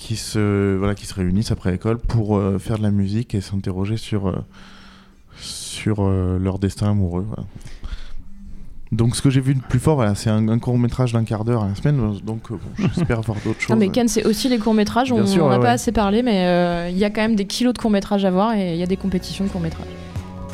qui, 0.00 0.16
se, 0.16 0.76
voilà, 0.76 0.94
qui 0.94 1.04
se 1.04 1.12
réunissent 1.14 1.52
après 1.52 1.70
l'école 1.70 1.98
pour 1.98 2.36
euh, 2.38 2.58
faire 2.58 2.78
de 2.78 2.82
la 2.82 2.90
musique 2.90 3.34
et 3.34 3.42
s'interroger 3.42 3.98
sur, 3.98 4.28
euh, 4.28 4.36
sur 5.36 5.98
euh, 6.00 6.38
leur 6.38 6.58
destin 6.58 6.90
amoureux. 6.90 7.24
voilà. 7.28 7.46
Donc 8.92 9.14
ce 9.14 9.22
que 9.22 9.30
j'ai 9.30 9.42
vu 9.42 9.54
de 9.54 9.60
plus 9.60 9.78
fort, 9.78 9.96
voilà, 9.96 10.14
c'est 10.14 10.30
un, 10.30 10.48
un 10.48 10.58
court 10.58 10.76
métrage 10.78 11.12
d'un 11.12 11.22
quart 11.22 11.44
d'heure 11.44 11.62
à 11.62 11.68
la 11.68 11.74
semaine. 11.74 12.18
Donc 12.24 12.50
bon, 12.50 12.58
j'espère 12.94 13.20
voir 13.20 13.38
d'autres 13.44 13.60
choses. 13.60 13.68
Non, 13.74 13.76
mais 13.76 13.90
Ken, 13.90 14.08
c'est 14.08 14.24
aussi 14.24 14.48
les 14.48 14.58
courts-métrages, 14.58 15.12
on 15.12 15.16
Bien 15.16 15.26
sûr, 15.26 15.44
n'en 15.44 15.50
a 15.50 15.54
ouais, 15.54 15.58
pas 15.58 15.64
ouais. 15.64 15.72
assez 15.74 15.92
parlé, 15.92 16.22
mais 16.22 16.46
euh, 16.46 16.88
il 16.90 16.98
y 16.98 17.04
a 17.04 17.10
quand 17.10 17.20
même 17.20 17.36
des 17.36 17.44
kilos 17.44 17.74
de 17.74 17.78
courts-métrages 17.78 18.24
à 18.24 18.30
voir 18.30 18.54
et 18.54 18.72
il 18.72 18.78
y 18.78 18.82
a 18.82 18.86
des 18.86 18.96
compétitions 18.96 19.44
de 19.44 19.50
courts-métrages. 19.50 19.86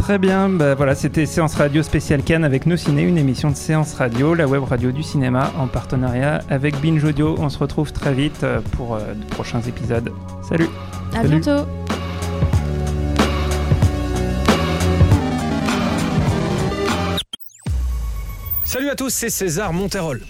Très 0.07 0.19
bien, 0.19 0.49
bah 0.49 0.77
voilà, 0.77 0.95
c'était 0.95 1.27
Séance 1.27 1.57
Radio 1.57 1.83
spéciale 1.83 2.23
Cannes 2.23 2.45
avec 2.45 2.67
Nos 2.67 2.77
Ciné, 2.77 3.03
une 3.03 3.19
émission 3.19 3.51
de 3.51 3.57
Séance 3.57 3.93
Radio, 3.95 4.35
la 4.35 4.47
web 4.47 4.63
radio 4.63 4.93
du 4.93 5.03
cinéma 5.03 5.53
en 5.59 5.67
partenariat 5.67 6.43
avec 6.49 6.81
Binge 6.81 7.03
Audio. 7.03 7.35
On 7.41 7.49
se 7.49 7.59
retrouve 7.59 7.93
très 7.93 8.15
vite 8.15 8.45
euh, 8.45 8.61
pour 8.77 8.95
euh, 8.95 9.15
de 9.15 9.25
prochains 9.35 9.63
épisodes. 9.63 10.13
Salut 10.49 10.69
À 11.13 11.23
Salut. 11.23 11.41
bientôt! 11.41 11.67
Salut 18.63 18.91
à 18.91 18.95
tous, 18.95 19.11
c'est 19.11 19.29
César 19.29 19.73
Monterol. 19.73 20.21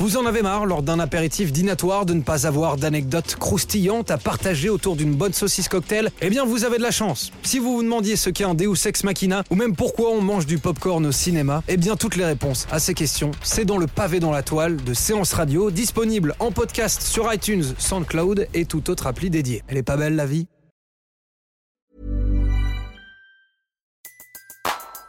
Vous 0.00 0.16
en 0.16 0.26
avez 0.26 0.42
marre 0.42 0.64
lors 0.64 0.84
d'un 0.84 1.00
apéritif 1.00 1.50
dînatoire 1.50 2.06
de 2.06 2.14
ne 2.14 2.22
pas 2.22 2.46
avoir 2.46 2.76
d'anecdotes 2.76 3.34
croustillantes 3.34 4.12
à 4.12 4.16
partager 4.16 4.68
autour 4.68 4.94
d'une 4.94 5.12
bonne 5.12 5.32
saucisse 5.32 5.68
cocktail? 5.68 6.10
Eh 6.20 6.30
bien 6.30 6.44
vous 6.44 6.64
avez 6.64 6.78
de 6.78 6.82
la 6.82 6.92
chance. 6.92 7.32
Si 7.42 7.58
vous 7.58 7.74
vous 7.74 7.82
demandiez 7.82 8.14
ce 8.14 8.30
qu'est 8.30 8.44
un 8.44 8.54
Deus 8.54 8.86
Ex 8.86 9.02
Machina 9.02 9.42
ou 9.50 9.56
même 9.56 9.74
pourquoi 9.74 10.10
on 10.10 10.20
mange 10.20 10.46
du 10.46 10.58
popcorn 10.58 11.04
au 11.04 11.10
cinéma, 11.10 11.64
eh 11.66 11.76
bien 11.76 11.96
toutes 11.96 12.14
les 12.14 12.24
réponses 12.24 12.68
à 12.70 12.78
ces 12.78 12.94
questions, 12.94 13.32
c'est 13.42 13.64
dans 13.64 13.76
le 13.76 13.88
pavé 13.88 14.20
dans 14.20 14.30
la 14.30 14.44
toile 14.44 14.76
de 14.76 14.94
Séance 14.94 15.32
Radio, 15.32 15.72
disponible 15.72 16.36
en 16.38 16.52
podcast 16.52 17.02
sur 17.02 17.32
iTunes, 17.34 17.64
SoundCloud 17.76 18.46
et 18.54 18.66
toute 18.66 18.90
autre 18.90 19.08
appli 19.08 19.30
dédiée. 19.30 19.64
Elle 19.66 19.78
est 19.78 19.82
pas 19.82 19.96
belle 19.96 20.14
la 20.14 20.26
vie? 20.26 20.46